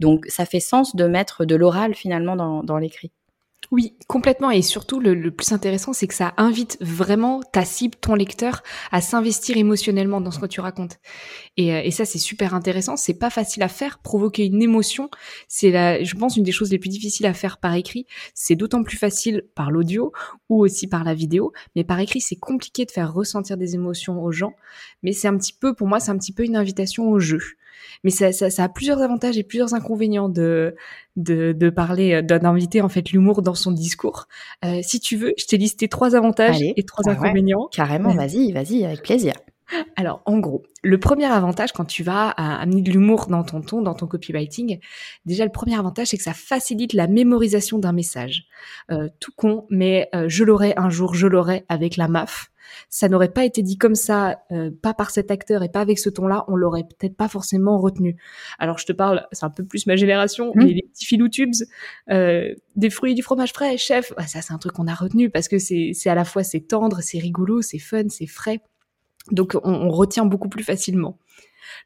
Donc 0.00 0.26
ça 0.28 0.44
fait 0.46 0.60
sens 0.60 0.96
de 0.96 1.06
mettre 1.06 1.44
de 1.44 1.54
l'oral 1.54 1.94
finalement 1.94 2.36
dans, 2.36 2.62
dans 2.62 2.78
l'écrit. 2.78 3.12
Oui, 3.74 3.96
complètement. 4.06 4.52
Et 4.52 4.62
surtout, 4.62 5.00
le, 5.00 5.32
plus 5.32 5.50
intéressant, 5.50 5.92
c'est 5.92 6.06
que 6.06 6.14
ça 6.14 6.32
invite 6.36 6.78
vraiment 6.80 7.40
ta 7.42 7.64
cible, 7.64 7.96
ton 8.00 8.14
lecteur, 8.14 8.62
à 8.92 9.00
s'investir 9.00 9.56
émotionnellement 9.56 10.20
dans 10.20 10.30
ce 10.30 10.38
que 10.38 10.46
tu 10.46 10.60
racontes. 10.60 11.00
Et, 11.56 11.74
euh, 11.74 11.80
et 11.82 11.90
ça, 11.90 12.04
c'est 12.04 12.20
super 12.20 12.54
intéressant. 12.54 12.96
C'est 12.96 13.18
pas 13.18 13.30
facile 13.30 13.64
à 13.64 13.68
faire. 13.68 13.98
Provoquer 13.98 14.46
une 14.46 14.62
émotion, 14.62 15.10
c'est 15.48 15.72
la, 15.72 16.04
je 16.04 16.14
pense, 16.14 16.36
une 16.36 16.44
des 16.44 16.52
choses 16.52 16.70
les 16.70 16.78
plus 16.78 16.88
difficiles 16.88 17.26
à 17.26 17.34
faire 17.34 17.58
par 17.58 17.74
écrit. 17.74 18.06
C'est 18.32 18.54
d'autant 18.54 18.84
plus 18.84 18.96
facile 18.96 19.42
par 19.56 19.72
l'audio 19.72 20.12
ou 20.48 20.62
aussi 20.62 20.86
par 20.86 21.02
la 21.02 21.14
vidéo. 21.14 21.52
Mais 21.74 21.82
par 21.82 21.98
écrit, 21.98 22.20
c'est 22.20 22.36
compliqué 22.36 22.84
de 22.84 22.92
faire 22.92 23.12
ressentir 23.12 23.56
des 23.56 23.74
émotions 23.74 24.22
aux 24.22 24.30
gens. 24.30 24.52
Mais 25.02 25.10
c'est 25.10 25.26
un 25.26 25.36
petit 25.36 25.52
peu, 25.52 25.74
pour 25.74 25.88
moi, 25.88 25.98
c'est 25.98 26.12
un 26.12 26.18
petit 26.18 26.32
peu 26.32 26.44
une 26.44 26.54
invitation 26.54 27.08
au 27.08 27.18
jeu. 27.18 27.40
Mais 28.02 28.10
ça, 28.10 28.32
ça, 28.32 28.50
ça, 28.50 28.64
a 28.64 28.68
plusieurs 28.68 29.02
avantages 29.02 29.38
et 29.38 29.42
plusieurs 29.42 29.74
inconvénients 29.74 30.28
de, 30.28 30.74
de, 31.16 31.52
de 31.52 31.70
parler, 31.70 32.14
euh, 32.14 32.22
d'inviter 32.22 32.80
en 32.80 32.88
fait 32.88 33.10
l'humour 33.10 33.42
dans 33.42 33.54
son 33.54 33.72
discours. 33.72 34.26
Euh, 34.64 34.80
si 34.82 35.00
tu 35.00 35.16
veux, 35.16 35.32
je 35.36 35.46
t'ai 35.46 35.56
listé 35.56 35.88
trois 35.88 36.16
avantages 36.16 36.60
et 36.60 36.82
trois 36.84 37.04
ah 37.06 37.12
inconvénients. 37.12 37.68
carrément, 37.72 38.14
vas-y, 38.14 38.52
vas-y, 38.52 38.84
avec 38.84 39.02
plaisir. 39.02 39.34
Alors, 39.96 40.22
en 40.26 40.38
gros, 40.38 40.62
le 40.82 40.98
premier 40.98 41.24
avantage 41.24 41.72
quand 41.72 41.84
tu 41.84 42.02
vas 42.02 42.28
amener 42.28 42.82
de 42.82 42.90
l'humour 42.90 43.26
dans 43.26 43.42
ton 43.44 43.62
ton, 43.62 43.80
dans 43.80 43.94
ton 43.94 44.06
copywriting, 44.06 44.78
déjà 45.24 45.44
le 45.44 45.50
premier 45.50 45.76
avantage, 45.76 46.08
c'est 46.08 46.18
que 46.18 46.22
ça 46.22 46.34
facilite 46.34 46.92
la 46.92 47.06
mémorisation 47.06 47.78
d'un 47.78 47.92
message. 47.92 48.44
Euh, 48.90 49.08
tout 49.20 49.32
con, 49.34 49.66
mais 49.70 50.08
euh, 50.14 50.28
je 50.28 50.44
l'aurai 50.44 50.74
un 50.76 50.90
jour, 50.90 51.14
je 51.14 51.26
l'aurai 51.26 51.64
avec 51.68 51.96
la 51.96 52.08
MAF 52.08 52.50
ça 52.88 53.08
n'aurait 53.08 53.32
pas 53.32 53.44
été 53.44 53.62
dit 53.62 53.76
comme 53.76 53.94
ça, 53.94 54.40
euh, 54.52 54.70
pas 54.70 54.94
par 54.94 55.10
cet 55.10 55.30
acteur 55.30 55.62
et 55.62 55.68
pas 55.68 55.80
avec 55.80 55.98
ce 55.98 56.10
ton-là, 56.10 56.44
on 56.48 56.56
l'aurait 56.56 56.84
peut-être 56.84 57.16
pas 57.16 57.28
forcément 57.28 57.78
retenu. 57.78 58.16
Alors 58.58 58.78
je 58.78 58.86
te 58.86 58.92
parle, 58.92 59.26
c'est 59.32 59.44
un 59.44 59.50
peu 59.50 59.64
plus 59.64 59.86
ma 59.86 59.96
génération, 59.96 60.52
mmh. 60.54 60.64
mais 60.64 60.72
les 60.72 60.82
petits 60.82 61.06
filou 61.06 61.28
tubes, 61.28 61.54
euh, 62.10 62.54
des 62.76 62.90
fruits, 62.90 63.14
du 63.14 63.22
fromage 63.22 63.52
frais, 63.52 63.76
chef, 63.76 64.12
ça 64.26 64.42
c'est 64.42 64.52
un 64.52 64.58
truc 64.58 64.72
qu'on 64.72 64.86
a 64.86 64.94
retenu 64.94 65.30
parce 65.30 65.48
que 65.48 65.58
c'est 65.58 65.94
à 66.06 66.14
la 66.14 66.24
fois 66.24 66.42
c'est 66.42 66.60
tendre, 66.60 67.00
c'est 67.00 67.18
rigolo, 67.18 67.62
c'est 67.62 67.78
fun, 67.78 68.08
c'est 68.08 68.26
frais. 68.26 68.60
Donc 69.30 69.56
on 69.62 69.88
retient 69.88 70.26
beaucoup 70.26 70.50
plus 70.50 70.64
facilement. 70.64 71.18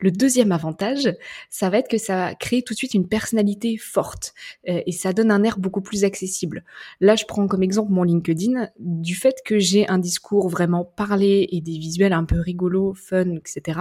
Le 0.00 0.10
deuxième 0.10 0.52
avantage, 0.52 1.08
ça 1.50 1.70
va 1.70 1.78
être 1.78 1.88
que 1.88 1.98
ça 1.98 2.34
crée 2.34 2.62
tout 2.62 2.74
de 2.74 2.78
suite 2.78 2.94
une 2.94 3.08
personnalité 3.08 3.76
forte 3.76 4.34
euh, 4.68 4.80
et 4.86 4.92
ça 4.92 5.12
donne 5.12 5.30
un 5.30 5.42
air 5.42 5.58
beaucoup 5.58 5.80
plus 5.80 6.04
accessible. 6.04 6.64
Là, 7.00 7.16
je 7.16 7.24
prends 7.24 7.46
comme 7.46 7.62
exemple 7.62 7.92
mon 7.92 8.02
LinkedIn 8.02 8.68
du 8.78 9.14
fait 9.14 9.36
que 9.44 9.58
j'ai 9.58 9.88
un 9.88 9.98
discours 9.98 10.48
vraiment 10.48 10.84
parlé 10.84 11.48
et 11.52 11.60
des 11.60 11.78
visuels 11.78 12.12
un 12.12 12.24
peu 12.24 12.40
rigolos, 12.40 12.94
fun, 12.94 13.36
etc. 13.36 13.80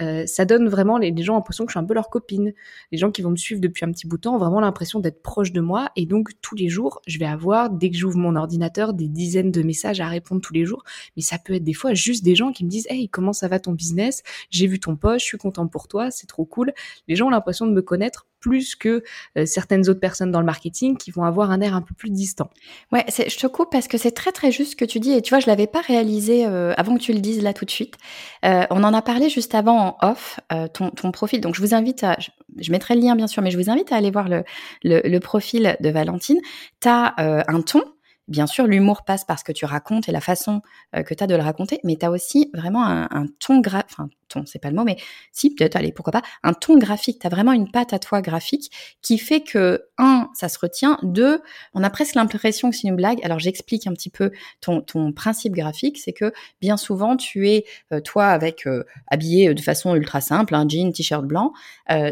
Euh, 0.00 0.26
ça 0.26 0.44
donne 0.44 0.68
vraiment 0.68 0.98
les, 0.98 1.14
gens 1.22 1.34
l'impression 1.34 1.64
que 1.64 1.70
je 1.70 1.74
suis 1.74 1.84
un 1.84 1.86
peu 1.86 1.94
leur 1.94 2.10
copine. 2.10 2.52
Les 2.92 2.98
gens 2.98 3.10
qui 3.10 3.22
vont 3.22 3.30
me 3.30 3.36
suivre 3.36 3.60
depuis 3.60 3.84
un 3.84 3.92
petit 3.92 4.06
bout 4.06 4.16
de 4.16 4.22
temps 4.22 4.34
ont 4.34 4.38
vraiment 4.38 4.60
l'impression 4.60 5.00
d'être 5.00 5.22
proches 5.22 5.52
de 5.52 5.60
moi 5.60 5.90
et 5.96 6.06
donc 6.06 6.30
tous 6.40 6.54
les 6.54 6.68
jours, 6.68 7.00
je 7.06 7.18
vais 7.18 7.26
avoir 7.26 7.70
dès 7.70 7.90
que 7.90 7.96
j'ouvre 7.96 8.16
mon 8.16 8.36
ordinateur 8.36 8.94
des 8.94 9.08
dizaines 9.08 9.50
de 9.50 9.62
messages 9.62 10.00
à 10.00 10.08
répondre 10.08 10.40
tous 10.40 10.52
les 10.52 10.64
jours. 10.64 10.84
Mais 11.16 11.22
ça 11.22 11.38
peut 11.38 11.54
être 11.54 11.64
des 11.64 11.74
fois 11.74 11.94
juste 11.94 12.24
des 12.24 12.34
gens 12.34 12.52
qui 12.52 12.64
me 12.64 12.70
disent 12.70 12.86
Hey, 12.90 13.08
comment 13.08 13.32
ça 13.32 13.48
va 13.48 13.58
ton 13.58 13.72
business? 13.72 14.22
J'ai 14.50 14.66
vu 14.66 14.78
ton 14.80 14.96
post, 14.96 15.17
je 15.18 15.24
suis 15.24 15.38
content 15.38 15.66
pour 15.66 15.88
toi, 15.88 16.10
c'est 16.10 16.26
trop 16.26 16.44
cool. 16.44 16.72
Les 17.06 17.16
gens 17.16 17.26
ont 17.26 17.30
l'impression 17.30 17.66
de 17.66 17.72
me 17.72 17.82
connaître 17.82 18.26
plus 18.40 18.76
que 18.76 19.02
euh, 19.36 19.46
certaines 19.46 19.88
autres 19.88 20.00
personnes 20.00 20.30
dans 20.30 20.40
le 20.40 20.46
marketing 20.46 20.96
qui 20.96 21.10
vont 21.10 21.24
avoir 21.24 21.50
un 21.50 21.60
air 21.60 21.74
un 21.74 21.82
peu 21.82 21.94
plus 21.94 22.10
distant. 22.10 22.50
Ouais, 22.92 23.04
je 23.08 23.36
te 23.36 23.46
coupe 23.46 23.70
parce 23.70 23.88
que 23.88 23.98
c'est 23.98 24.12
très 24.12 24.32
très 24.32 24.52
juste 24.52 24.72
ce 24.72 24.76
que 24.76 24.84
tu 24.84 25.00
dis 25.00 25.12
et 25.12 25.22
tu 25.22 25.30
vois, 25.30 25.40
je 25.40 25.46
l'avais 25.46 25.66
pas 25.66 25.80
réalisé 25.80 26.46
euh, 26.46 26.72
avant 26.76 26.96
que 26.96 27.02
tu 27.02 27.12
le 27.12 27.20
dises 27.20 27.42
là 27.42 27.52
tout 27.52 27.64
de 27.64 27.70
suite. 27.70 27.96
Euh, 28.44 28.64
on 28.70 28.84
en 28.84 28.94
a 28.94 29.02
parlé 29.02 29.28
juste 29.28 29.54
avant 29.54 29.98
en 30.00 30.08
off, 30.08 30.40
ton, 30.72 30.90
ton, 30.90 31.10
profil. 31.10 31.40
Donc 31.40 31.54
je 31.54 31.60
vous 31.60 31.74
invite 31.74 32.04
à, 32.04 32.16
je, 32.56 32.70
mettrai 32.70 32.94
le 32.94 33.00
lien 33.00 33.16
bien 33.16 33.26
sûr, 33.26 33.42
mais 33.42 33.50
je 33.50 33.58
vous 33.58 33.70
invite 33.70 33.92
à 33.92 33.96
aller 33.96 34.10
voir 34.10 34.28
le, 34.28 34.44
le, 34.84 35.00
le 35.04 35.20
profil 35.20 35.76
de 35.80 35.88
Valentine. 35.88 36.38
Tu 36.80 36.88
as 36.88 37.14
un 37.18 37.60
ton 37.62 37.82
bien 38.28 38.46
sûr, 38.46 38.66
l'humour 38.66 39.04
passe 39.04 39.24
par 39.24 39.38
ce 39.38 39.44
que 39.44 39.52
tu 39.52 39.64
racontes 39.64 40.08
et 40.08 40.12
la 40.12 40.20
façon 40.20 40.60
euh, 40.94 41.02
que 41.02 41.14
tu 41.14 41.24
as 41.24 41.26
de 41.26 41.34
le 41.34 41.42
raconter, 41.42 41.80
mais 41.82 41.96
tu 41.96 42.06
as 42.06 42.10
aussi 42.10 42.50
vraiment 42.54 42.84
un, 42.86 43.26
ton 43.40 43.60
graphique, 43.60 43.90
enfin, 43.90 44.08
ton, 44.28 44.44
c'est 44.44 44.58
pas 44.58 44.68
le 44.68 44.76
mot, 44.76 44.84
mais 44.84 44.98
si, 45.32 45.54
peut-être, 45.54 45.76
allez, 45.76 45.90
pourquoi 45.90 46.12
pas, 46.12 46.22
un 46.42 46.52
ton 46.52 46.76
graphique. 46.76 47.18
Tu 47.20 47.26
as 47.26 47.30
vraiment 47.30 47.52
une 47.52 47.70
patte 47.70 47.94
à 47.94 47.98
toi 47.98 48.20
graphique 48.20 48.70
qui 49.00 49.18
fait 49.18 49.40
que, 49.40 49.86
un, 49.96 50.28
ça 50.34 50.48
se 50.48 50.58
retient, 50.58 50.98
deux, 51.02 51.40
on 51.72 51.82
a 51.82 51.90
presque 51.90 52.14
l'impression 52.14 52.70
que 52.70 52.76
c'est 52.76 52.88
une 52.88 52.96
blague. 52.96 53.18
Alors, 53.24 53.38
j'explique 53.38 53.86
un 53.86 53.92
petit 53.92 54.10
peu 54.10 54.30
ton, 54.60 54.82
ton 54.82 55.12
principe 55.12 55.54
graphique, 55.54 55.98
c'est 55.98 56.12
que 56.12 56.32
bien 56.60 56.76
souvent, 56.76 57.16
tu 57.16 57.48
es, 57.48 57.64
euh, 57.92 58.00
toi, 58.00 58.26
avec, 58.26 58.66
euh, 58.66 58.84
habillé 59.06 59.54
de 59.54 59.60
façon 59.60 59.94
ultra 59.94 60.20
simple, 60.20 60.54
un 60.54 60.68
jean, 60.68 60.92
t-shirt 60.92 61.24
blanc, 61.24 61.52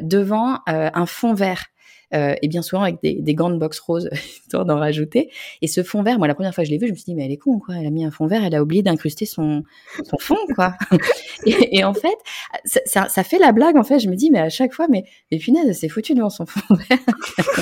devant 0.02 0.60
un 0.66 1.06
fond 1.06 1.34
vert 1.34 1.66
euh, 2.14 2.34
et 2.40 2.48
bien 2.48 2.62
souvent 2.62 2.82
avec 2.82 3.02
des, 3.02 3.14
des 3.14 3.34
gants 3.34 3.50
de 3.50 3.56
boxe 3.56 3.80
rose, 3.80 4.08
histoire 4.42 4.64
d'en 4.64 4.78
rajouter. 4.78 5.30
Et 5.62 5.66
ce 5.66 5.82
fond 5.82 6.02
vert, 6.02 6.18
moi, 6.18 6.28
la 6.28 6.34
première 6.34 6.54
fois 6.54 6.62
que 6.62 6.68
je 6.68 6.72
l'ai 6.72 6.78
vu, 6.78 6.86
je 6.86 6.92
me 6.92 6.96
suis 6.96 7.04
dit, 7.04 7.14
mais 7.14 7.24
elle 7.24 7.32
est 7.32 7.36
con, 7.36 7.58
quoi. 7.58 7.76
Elle 7.76 7.86
a 7.86 7.90
mis 7.90 8.04
un 8.04 8.10
fond 8.10 8.26
vert, 8.26 8.44
elle 8.44 8.54
a 8.54 8.62
oublié 8.62 8.82
d'incruster 8.82 9.26
son, 9.26 9.64
son 10.04 10.16
fond, 10.18 10.38
quoi. 10.54 10.74
et, 11.46 11.78
et, 11.78 11.84
en 11.84 11.94
fait, 11.94 12.16
ça, 12.64 13.08
ça, 13.08 13.24
fait 13.24 13.38
la 13.38 13.52
blague, 13.52 13.76
en 13.76 13.84
fait. 13.84 13.98
Je 13.98 14.08
me 14.08 14.14
dis, 14.14 14.30
mais 14.30 14.38
à 14.38 14.48
chaque 14.48 14.72
fois, 14.72 14.86
mais, 14.88 15.04
mais 15.32 15.38
punaise, 15.38 15.64
elle 15.66 15.74
s'est 15.74 15.88
foutue 15.88 16.14
devant 16.14 16.30
son 16.30 16.46
fond 16.46 16.74
vert. 16.74 16.98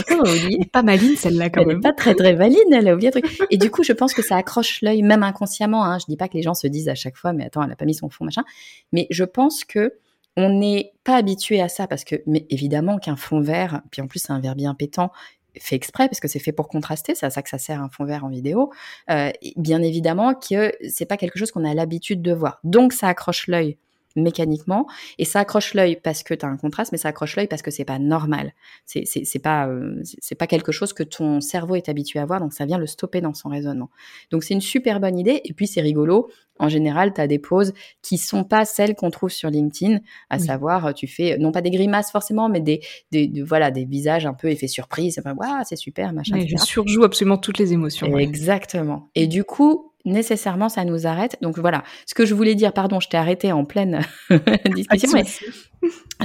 elle 0.08 0.68
pas 0.68 0.82
maline, 0.82 1.16
celle-là, 1.16 1.48
quand 1.48 1.62
elle 1.62 1.68
même. 1.68 1.80
Pas 1.80 1.92
très, 1.92 2.14
très 2.14 2.34
maline, 2.36 2.72
elle 2.72 2.88
a 2.88 2.94
oublié 2.94 3.08
un 3.08 3.20
truc. 3.20 3.42
Et 3.50 3.56
du 3.56 3.70
coup, 3.70 3.82
je 3.82 3.92
pense 3.92 4.12
que 4.12 4.22
ça 4.22 4.36
accroche 4.36 4.82
l'œil, 4.82 5.02
même 5.02 5.22
inconsciemment, 5.22 5.84
hein. 5.84 5.98
Je 5.98 6.04
dis 6.06 6.16
pas 6.16 6.28
que 6.28 6.34
les 6.34 6.42
gens 6.42 6.54
se 6.54 6.66
disent 6.66 6.88
à 6.88 6.94
chaque 6.94 7.16
fois, 7.16 7.32
mais 7.32 7.44
attends, 7.46 7.62
elle 7.62 7.72
a 7.72 7.76
pas 7.76 7.86
mis 7.86 7.94
son 7.94 8.10
fond, 8.10 8.24
machin. 8.24 8.44
Mais 8.92 9.06
je 9.10 9.24
pense 9.24 9.64
que 9.64 9.94
on 10.36 10.48
n'est 10.48 10.92
pas 11.04 11.16
habitué 11.16 11.60
à 11.60 11.68
ça 11.68 11.86
parce 11.86 12.04
que, 12.04 12.16
mais 12.26 12.46
évidemment 12.50 12.98
qu'un 12.98 13.16
fond 13.16 13.40
vert, 13.40 13.82
puis 13.90 14.02
en 14.02 14.06
plus 14.06 14.20
c'est 14.20 14.32
un 14.32 14.40
verre 14.40 14.56
bien 14.56 14.74
pétant, 14.74 15.12
fait 15.58 15.76
exprès 15.76 16.08
parce 16.08 16.20
que 16.20 16.28
c'est 16.28 16.38
fait 16.38 16.52
pour 16.52 16.68
contraster, 16.68 17.14
c'est 17.14 17.26
à 17.26 17.30
ça 17.30 17.42
que 17.42 17.48
ça 17.48 17.58
sert 17.58 17.80
un 17.80 17.88
fond 17.88 18.04
vert 18.04 18.24
en 18.24 18.28
vidéo. 18.28 18.72
Euh, 19.10 19.30
bien 19.56 19.82
évidemment 19.82 20.34
que 20.34 20.72
c'est 20.88 21.06
pas 21.06 21.16
quelque 21.16 21.38
chose 21.38 21.52
qu'on 21.52 21.64
a 21.64 21.74
l'habitude 21.74 22.22
de 22.22 22.32
voir, 22.32 22.58
donc 22.64 22.92
ça 22.92 23.08
accroche 23.08 23.46
l'œil 23.46 23.78
mécaniquement 24.16 24.86
et 25.18 25.24
ça 25.24 25.40
accroche 25.40 25.74
l'œil 25.74 25.98
parce 26.00 26.22
que 26.22 26.34
tu 26.34 26.46
as 26.46 26.48
un 26.48 26.56
contraste 26.56 26.92
mais 26.92 26.98
ça 26.98 27.08
accroche 27.08 27.36
l'œil 27.36 27.48
parce 27.48 27.62
que 27.62 27.70
c'est 27.70 27.84
pas 27.84 27.98
normal 27.98 28.52
c'est 28.84 29.42
pas 29.42 29.66
euh, 29.66 30.00
c'est 30.04 30.36
pas 30.36 30.46
quelque 30.46 30.72
chose 30.72 30.92
que 30.92 31.02
ton 31.02 31.40
cerveau 31.40 31.74
est 31.74 31.88
habitué 31.88 32.20
à 32.20 32.24
voir 32.24 32.40
donc 32.40 32.52
ça 32.52 32.64
vient 32.64 32.78
le 32.78 32.86
stopper 32.86 33.20
dans 33.20 33.34
son 33.34 33.48
raisonnement 33.48 33.90
donc 34.30 34.44
c'est 34.44 34.54
une 34.54 34.60
super 34.60 35.00
bonne 35.00 35.18
idée 35.18 35.40
et 35.44 35.52
puis 35.52 35.66
c'est 35.66 35.80
rigolo 35.80 36.30
en 36.58 36.68
général, 36.68 37.12
tu 37.12 37.20
as 37.20 37.26
des 37.26 37.38
poses 37.38 37.72
qui 38.02 38.18
sont 38.18 38.44
pas 38.44 38.64
celles 38.64 38.94
qu'on 38.94 39.10
trouve 39.10 39.30
sur 39.30 39.50
LinkedIn, 39.50 39.98
à 40.30 40.38
savoir, 40.38 40.94
tu 40.94 41.06
fais 41.06 41.36
non 41.38 41.52
pas 41.52 41.60
des 41.60 41.70
grimaces 41.70 42.12
forcément, 42.12 42.48
mais 42.48 42.60
des, 42.60 42.80
des, 43.10 43.42
voilà, 43.42 43.70
des 43.70 43.84
visages 43.84 44.26
un 44.26 44.34
peu 44.34 44.48
effet 44.48 44.68
surprise. 44.68 45.20
c'est 45.64 45.76
super, 45.76 46.12
machin. 46.12 46.38
je 46.46 46.56
surjoue 46.56 47.04
absolument 47.04 47.38
toutes 47.38 47.58
les 47.58 47.72
émotions. 47.72 48.16
Exactement. 48.18 49.08
Et 49.14 49.26
du 49.26 49.44
coup, 49.44 49.93
nécessairement 50.04 50.68
ça 50.68 50.84
nous 50.84 51.06
arrête. 51.06 51.36
Donc 51.40 51.58
voilà, 51.58 51.82
ce 52.06 52.14
que 52.14 52.26
je 52.26 52.34
voulais 52.34 52.54
dire, 52.54 52.72
pardon, 52.72 53.00
je 53.00 53.08
t'ai 53.08 53.16
arrêté 53.16 53.52
en 53.52 53.64
pleine 53.64 54.00
discussion, 54.74 55.10
mais 55.12 55.24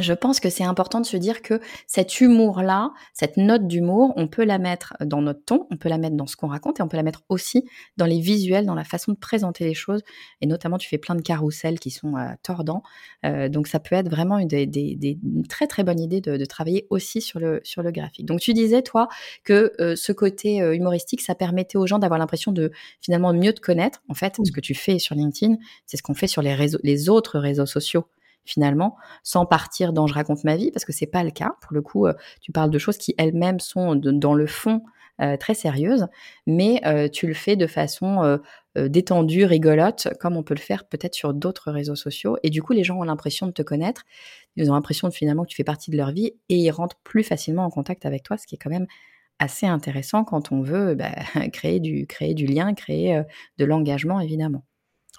je 0.02 0.14
pense 0.14 0.40
que 0.40 0.50
c'est 0.50 0.64
important 0.64 1.02
de 1.02 1.06
se 1.06 1.18
dire 1.18 1.42
que 1.42 1.60
cet 1.88 2.22
humour-là, 2.22 2.92
cette 3.14 3.38
note 3.38 3.68
d'humour, 3.68 4.14
on 4.16 4.28
peut 4.28 4.46
la 4.46 4.58
mettre 4.58 4.96
dans 5.02 5.22
notre 5.22 5.44
ton, 5.44 5.68
on 5.72 5.78
peut 5.78 5.90
la 5.90 5.98
mettre 5.98 6.16
dans 6.16 6.28
ce 6.28 6.36
qu'on 6.36 6.48
raconte 6.48 6.80
et 6.80 6.84
on 6.84 6.88
peut 6.88 6.98
la 6.98 7.04
mettre 7.04 7.24
aussi 7.30 7.66
dans 7.98 8.06
les 8.06 8.20
visuels, 8.20 8.66
dans 8.66 8.76
la 8.76 8.84
façon 8.84 9.12
de 9.12 9.18
présenter 9.18 9.66
les 9.66 9.74
choses. 9.74 10.02
Et 10.42 10.48
notamment, 10.48 10.78
tu 10.78 10.88
fais 10.88 10.98
plein 10.98 11.16
de 11.16 11.22
carousels 11.22 11.80
qui 11.80 11.92
sont 11.92 12.16
euh, 12.16 12.30
tordants. 12.44 12.84
Euh, 13.26 13.50
donc 13.50 13.68
ça 13.68 13.80
peut 13.80 13.96
être 13.96 14.10
vraiment 14.10 14.38
une, 14.38 14.48
des, 14.48 14.66
des, 14.66 15.20
très 15.50 15.68
très 15.68 15.84
bonne 15.84 16.00
idée 16.00 16.22
de, 16.22 16.38
de, 16.38 16.46
travailler 16.46 16.88
aussi 16.90 17.22
sur 17.22 17.40
le, 17.40 17.60
sur 17.64 17.84
le 17.84 17.92
graphique. 17.92 18.26
Donc 18.26 18.40
tu 18.40 18.54
disais, 18.54 18.82
toi, 18.82 19.08
que 19.44 19.74
euh, 19.80 19.96
ce 19.96 20.12
côté 20.12 20.58
humoristique, 20.58 21.22
ça 21.22 21.36
permettait 21.36 21.78
aux 21.78 21.88
gens 21.88 22.00
d'avoir 22.00 22.20
l'impression 22.20 22.52
de 22.52 22.72
finalement 23.02 23.34
mieux 23.34 23.54
te 23.54 23.62
connaître. 23.70 24.02
En 24.10 24.16
fait, 24.16 24.36
ce 24.44 24.52
que 24.52 24.62
tu 24.62 24.74
fais 24.74 24.98
sur 24.98 25.14
LinkedIn, 25.14 25.58
c'est 25.86 25.98
ce 25.98 26.02
qu'on 26.02 26.16
fait 26.16 26.26
sur 26.26 26.42
les, 26.42 26.56
réseaux, 26.56 26.80
les 26.84 27.08
autres 27.08 27.38
réseaux 27.38 27.68
sociaux 27.68 28.06
finalement, 28.46 28.96
sans 29.22 29.46
partir 29.46 29.94
dans 29.94 30.08
je 30.08 30.14
raconte 30.16 30.44
ma 30.44 30.56
vie, 30.56 30.72
parce 30.72 30.84
que 30.84 30.92
c'est 30.92 31.06
pas 31.06 31.24
le 31.24 31.30
cas. 31.30 31.52
Pour 31.62 31.74
le 31.74 31.84
coup, 31.84 32.08
euh, 32.08 32.14
tu 32.42 32.52
parles 32.52 32.72
de 32.72 32.80
choses 32.80 32.98
qui 32.98 33.14
elles-mêmes 33.20 33.60
sont 33.60 33.96
dans 33.96 34.34
le 34.34 34.48
fond 34.48 34.82
euh, 35.22 35.38
très 35.38 35.54
sérieuses, 35.54 36.08
mais 36.48 36.82
euh, 36.88 37.10
tu 37.10 37.28
le 37.28 37.36
fais 37.36 37.56
de 37.56 37.68
façon 37.68 38.40
détendue, 38.76 39.44
rigolote, 39.44 40.08
comme 40.20 40.38
on 40.38 40.44
peut 40.44 40.56
le 40.56 40.62
faire 40.62 40.88
peut-être 40.88 41.14
sur 41.14 41.34
d'autres 41.34 41.72
réseaux 41.72 41.98
sociaux. 41.98 42.38
Et 42.44 42.50
du 42.50 42.64
coup, 42.64 42.74
les 42.74 42.84
gens 42.84 42.98
ont 42.98 43.04
l'impression 43.04 43.46
de 43.46 43.52
te 43.52 43.62
connaître, 43.62 44.04
ils 44.56 44.72
ont 44.72 44.74
l'impression 44.74 45.12
finalement 45.12 45.44
que 45.44 45.50
tu 45.50 45.58
fais 45.58 45.64
partie 45.64 45.92
de 45.92 45.98
leur 45.98 46.12
vie 46.12 46.32
et 46.48 46.56
ils 46.56 46.72
rentrent 46.72 47.00
plus 47.04 47.24
facilement 47.24 47.66
en 47.66 47.70
contact 47.70 48.06
avec 48.06 48.24
toi, 48.24 48.38
ce 48.38 48.48
qui 48.48 48.56
est 48.56 48.58
quand 48.58 48.70
même 48.70 48.88
assez 49.40 49.66
intéressant 49.68 50.24
quand 50.24 50.52
on 50.52 50.62
veut 50.62 50.96
bah, 50.96 51.12
créer, 51.54 51.80
du, 51.80 52.08
créer 52.08 52.34
du 52.34 52.46
lien, 52.46 52.74
créer 52.74 53.22
de 53.58 53.66
l'engagement, 53.66 54.20
évidemment. 54.20 54.64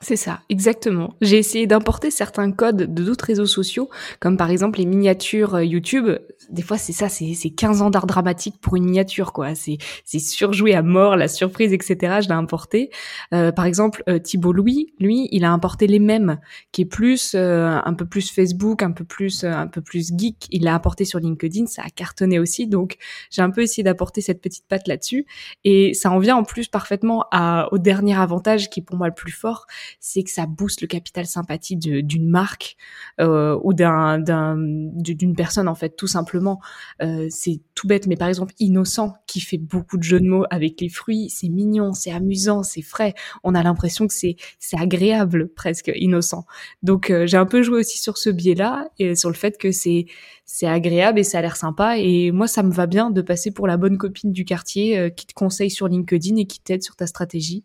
C'est 0.03 0.17
ça, 0.17 0.41
exactement. 0.49 1.15
J'ai 1.21 1.37
essayé 1.37 1.67
d'importer 1.67 2.11
certains 2.11 2.53
codes 2.53 2.95
de 2.95 3.05
d'autres 3.05 3.27
réseaux 3.27 3.45
sociaux, 3.45 3.91
comme 4.19 4.39
par 4.39 4.49
exemple 4.49 4.79
les 4.79 4.87
miniatures 4.87 5.57
euh, 5.57 5.65
YouTube. 5.65 6.09
Des 6.49 6.63
fois, 6.63 6.79
c'est 6.79 6.95
ça, 6.95 7.11
c'est 7.11 7.51
15 7.51 7.83
ans 7.83 7.91
d'art 7.91 8.07
dramatique 8.07 8.57
pour 8.63 8.77
une 8.77 8.87
miniature, 8.87 9.35
quoi. 9.35 9.55
C'est 9.55 9.79
surjoué 10.19 10.75
à 10.75 10.83
mort, 10.83 11.17
la 11.17 11.29
surprise, 11.29 11.75
etc. 11.75 12.21
Je 12.23 12.29
l'ai 12.29 12.35
importé. 12.35 12.91
Euh, 13.35 13.53
par 13.53 13.67
exemple, 13.67 14.03
euh, 14.09 14.19
Thibault 14.19 14.55
Louis, 14.55 14.95
lui, 14.99 15.29
il 15.33 15.45
a 15.45 15.53
importé 15.53 15.87
les 15.87 15.99
mêmes, 15.99 16.41
qui 16.73 16.83
est 16.83 16.87
plus, 16.87 17.35
un 17.35 17.95
peu 17.95 18.07
plus 18.07 18.33
Facebook, 18.33 18.83
un 18.83 18.93
peu 18.93 19.05
plus, 19.05 19.45
un 19.45 19.69
peu 19.69 19.83
plus 19.83 20.13
geek. 20.17 20.47
Il 20.51 20.65
l'a 20.65 20.75
apporté 20.75 21.05
sur 21.05 21.21
LinkedIn, 21.21 21.67
ça 21.67 21.83
a 21.85 21.91
cartonné 21.91 22.39
aussi. 22.39 22.67
Donc, 22.67 22.97
j'ai 23.31 23.43
un 23.43 23.51
peu 23.51 23.61
essayé 23.61 23.85
d'apporter 23.85 24.23
cette 24.23 24.41
petite 24.41 24.67
patte 24.67 24.89
là-dessus. 24.89 25.27
Et 25.65 25.93
ça 25.93 26.11
en 26.11 26.19
vient 26.19 26.37
en 26.37 26.43
plus 26.43 26.69
parfaitement 26.69 27.27
à, 27.31 27.69
au 27.71 27.79
dernier 27.79 28.19
avantage 28.19 28.71
qui 28.71 28.81
est 28.81 28.83
pour 28.83 28.97
moi 28.97 29.09
le 29.09 29.15
plus 29.15 29.33
fort 29.33 29.67
c'est 29.99 30.23
que 30.23 30.31
ça 30.31 30.47
booste 30.47 30.81
le 30.83 30.87
capital 30.87 31.27
sympathie 31.27 31.77
d'une 31.77 32.29
marque 32.29 32.77
euh, 33.21 33.59
ou 33.63 33.73
d'un 33.73 34.19
d'une 34.19 35.35
personne 35.35 35.69
en 35.69 35.75
fait 35.75 35.97
tout 35.97 36.07
simplement. 36.07 36.61
Euh, 37.03 37.27
c'est 37.31 37.61
tout 37.75 37.87
bête, 37.87 38.07
mais 38.07 38.17
par 38.17 38.29
exemple 38.29 38.55
innocent 38.59 39.15
qui 39.27 39.41
fait 39.41 39.59
beaucoup 39.59 39.97
de 39.97 40.03
jeux 40.03 40.21
de 40.21 40.27
mots 40.27 40.45
avec 40.51 40.81
les 40.81 40.89
fruits, 40.89 41.31
c'est 41.31 41.49
mignon, 41.49 41.93
c'est 41.93 42.13
amusant, 42.13 42.63
c'est 42.63 42.83
frais. 42.83 43.15
On 43.45 43.55
a 43.55 43.63
l'impression 43.63 44.07
que 44.07 44.15
c'est 44.15 44.37
c'est 44.59 44.79
agréable 44.79 45.49
presque 45.49 45.91
innocent. 45.95 46.45
Donc 46.83 47.11
euh, 47.11 47.27
j'ai 47.27 47.37
un 47.37 47.47
peu 47.47 47.63
joué 47.63 47.81
aussi 47.81 47.99
sur 47.99 48.19
ce 48.19 48.31
biais-là 48.31 48.89
et 48.99 49.15
sur 49.15 49.31
le 49.31 49.37
fait 49.37 49.59
que 49.59 49.73
c'est 49.73 50.07
c'est 50.45 50.67
agréable 50.67 51.21
et 51.21 51.25
ça 51.25 51.39
a 51.39 51.43
l'air 51.43 51.57
sympa. 51.57 51.99
Et 51.99 52.33
moi, 52.33 52.49
ça 52.49 52.65
me 52.65 52.73
va 52.73 52.87
bien 52.87 53.11
de 53.11 53.23
passer 53.23 53.53
pour 53.53 53.69
la 53.69 53.77
bonne 53.77 53.99
copine 53.99 54.33
du 54.33 54.45
quartier 54.45 55.13
qui 55.15 55.27
te 55.27 55.33
conseille 55.33 55.71
sur 55.71 55.87
LinkedIn 55.87 56.37
et 56.37 56.47
qui 56.47 56.61
t'aide 56.61 56.83
sur 56.83 56.97
ta 56.97 57.07
stratégie. 57.07 57.65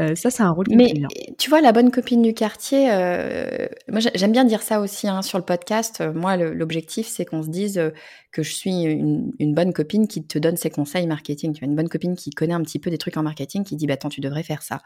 Euh, 0.00 0.16
ça, 0.16 0.30
c'est 0.30 0.42
un 0.42 0.50
rôle 0.50 0.66
Mais 0.70 0.92
tu 1.38 1.48
vois, 1.48 1.60
la 1.60 1.70
bonne 1.70 1.92
copine 1.92 2.20
du 2.20 2.34
quartier, 2.34 2.88
euh, 2.90 3.68
moi 3.88 4.00
j'aime 4.14 4.32
bien 4.32 4.44
dire 4.44 4.62
ça 4.62 4.80
aussi 4.80 5.06
hein, 5.06 5.22
sur 5.22 5.38
le 5.38 5.44
podcast. 5.44 6.02
Moi, 6.14 6.36
l'objectif, 6.36 7.06
c'est 7.06 7.24
qu'on 7.24 7.44
se 7.44 7.48
dise 7.48 7.78
euh, 7.78 7.90
que 8.32 8.42
je 8.42 8.52
suis 8.52 8.82
une, 8.82 9.54
bonne 9.54 9.72
copine 9.72 10.08
qui 10.08 10.24
te 10.26 10.38
donne 10.38 10.56
ses 10.56 10.70
conseils 10.70 11.06
marketing. 11.06 11.52
Tu 11.52 11.60
vois, 11.60 11.68
une 11.68 11.76
bonne 11.76 11.88
copine 11.88 12.16
qui 12.16 12.30
connaît 12.30 12.54
un 12.54 12.62
petit 12.62 12.80
peu 12.80 12.90
des 12.90 12.98
trucs 12.98 13.16
en 13.16 13.22
marketing, 13.22 13.62
qui 13.62 13.76
dit, 13.76 13.86
bah 13.86 13.94
attends, 13.94 14.08
tu 14.08 14.20
devrais 14.20 14.42
faire 14.42 14.62
ça. 14.62 14.80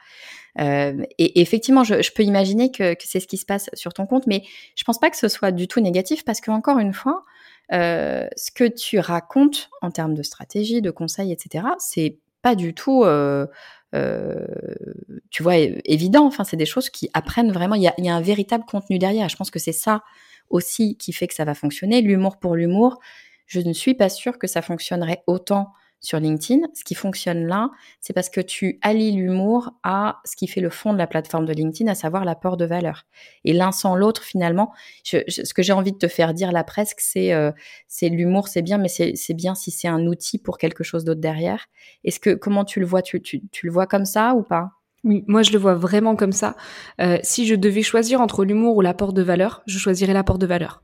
et, 0.59 1.41
effectivement, 1.41 1.85
je, 1.85 2.13
peux 2.13 2.23
imaginer 2.23 2.71
que, 2.71 2.95
c'est 3.01 3.21
ce 3.21 3.27
qui 3.27 3.39
se 3.39 3.47
passe 3.47 3.71
sur 3.73 3.95
ton 3.95 4.07
compte, 4.07 4.27
mais 4.27 4.43
je 4.77 4.85
pense 4.85 4.99
pas 4.99 5.09
que 5.09 5.17
ce 5.17 5.29
soit 5.29 5.53
du 5.53 5.69
tout 5.69 5.81
négatif 5.81 6.25
parce 6.25 6.43
que 6.43 6.51
encore 6.51 6.79
une 6.79 6.93
fois, 6.93 7.25
ce 7.71 8.51
que 8.55 8.65
tu 8.65 8.99
racontes 8.99 9.71
en 9.81 9.91
termes 9.91 10.15
de 10.15 10.23
stratégie, 10.23 10.83
de 10.83 10.91
conseils, 10.91 11.33
etc., 11.33 11.65
c'est 11.79 12.19
pas 12.43 12.55
du 12.55 12.75
tout 12.75 13.05
euh, 13.05 13.47
tu 13.93 15.43
vois, 15.43 15.57
évident. 15.57 16.27
Enfin, 16.27 16.45
c'est 16.45 16.57
des 16.57 16.67
choses 16.67 16.91
qui 16.91 17.11
apprennent 17.15 17.53
vraiment. 17.53 17.75
Il 17.75 17.83
y 17.83 17.89
a, 17.89 17.95
il 17.99 18.05
y 18.05 18.09
a 18.09 18.15
un 18.15 18.21
véritable 18.21 18.65
contenu 18.65 18.99
derrière. 18.99 19.29
Je 19.29 19.37
pense 19.37 19.51
que 19.51 19.59
c'est 19.59 19.73
ça 19.73 20.03
aussi 20.51 20.97
qui 20.97 21.13
fait 21.13 21.27
que 21.27 21.35
ça 21.35 21.45
va 21.45 21.55
fonctionner. 21.55 22.01
L'humour 22.03 22.39
pour 22.39 22.55
l'humour, 22.55 22.99
je 23.47 23.61
ne 23.61 23.73
suis 23.73 23.95
pas 23.95 24.09
sûre 24.09 24.39
que 24.39 24.47
ça 24.47 24.63
fonctionnerait 24.63 25.23
autant 25.27 25.73
sur 26.01 26.21
LinkedIn. 26.21 26.67
Ce 26.75 26.85
qui 26.85 26.95
fonctionne 26.95 27.47
là, 27.47 27.71
c'est 28.01 28.13
parce 28.13 28.31
que 28.31 28.41
tu 28.41 28.79
allies 28.83 29.13
l'humour 29.13 29.73
à 29.83 30.21
ce 30.25 30.37
qui 30.37 30.47
fait 30.47 30.61
le 30.61 30.71
fond 30.71 30.93
de 30.93 30.99
la 30.99 31.07
plateforme 31.07 31.47
de 31.47 31.53
LinkedIn, 31.53 31.91
à 31.91 31.95
savoir 31.95 32.25
l'apport 32.25 32.57
de 32.57 32.65
valeur. 32.65 33.05
Et 33.45 33.53
l'un 33.53 33.73
sans 33.73 33.97
l'autre, 33.97 34.23
finalement, 34.23 34.73
ce 35.05 35.55
que 35.55 35.63
j'ai 35.63 35.73
envie 35.73 35.93
de 35.93 35.99
te 35.99 36.09
faire 36.09 36.35
dire 36.35 36.53
là 36.53 36.65
presque, 36.65 37.01
c'est 37.01 37.33
euh, 37.33 37.51
c'est 37.87 38.09
l'humour, 38.09 38.49
c'est 38.49 38.63
bien, 38.63 38.79
mais 38.79 38.89
c'est 38.89 39.35
bien 39.35 39.55
si 39.55 39.71
c'est 39.71 39.89
un 39.89 40.07
outil 40.07 40.39
pour 40.39 40.59
quelque 40.59 40.85
chose 40.85 41.05
d'autre 41.05 41.21
derrière. 41.21 41.67
Est-ce 42.05 42.21
que 42.21 42.35
comment 42.35 42.65
tu 42.65 42.81
le 42.81 42.87
vois? 42.87 43.03
Tu, 43.03 43.21
le 43.63 43.71
vois 43.71 43.87
comme 43.87 44.05
ça 44.05 44.35
ou 44.35 44.43
pas? 44.43 44.71
Oui, 45.05 45.25
moi 45.27 45.43
je 45.43 45.53
le 45.53 45.59
vois 45.59 45.75
vraiment 45.75 46.17
comme 46.17 46.33
ça. 46.33 46.57
Euh, 47.01 47.19
si 47.23 47.47
je 47.47 47.55
devais 47.55 47.83
choisir 47.83 48.21
entre 48.21 48.45
l'humour 48.45 48.77
ou 48.77 48.81
l'apport 48.81 49.13
de 49.13 49.23
valeur, 49.23 49.63
je 49.67 49.79
choisirais 49.79 50.13
l'apport 50.13 50.39
de 50.39 50.47
valeur. 50.47 50.83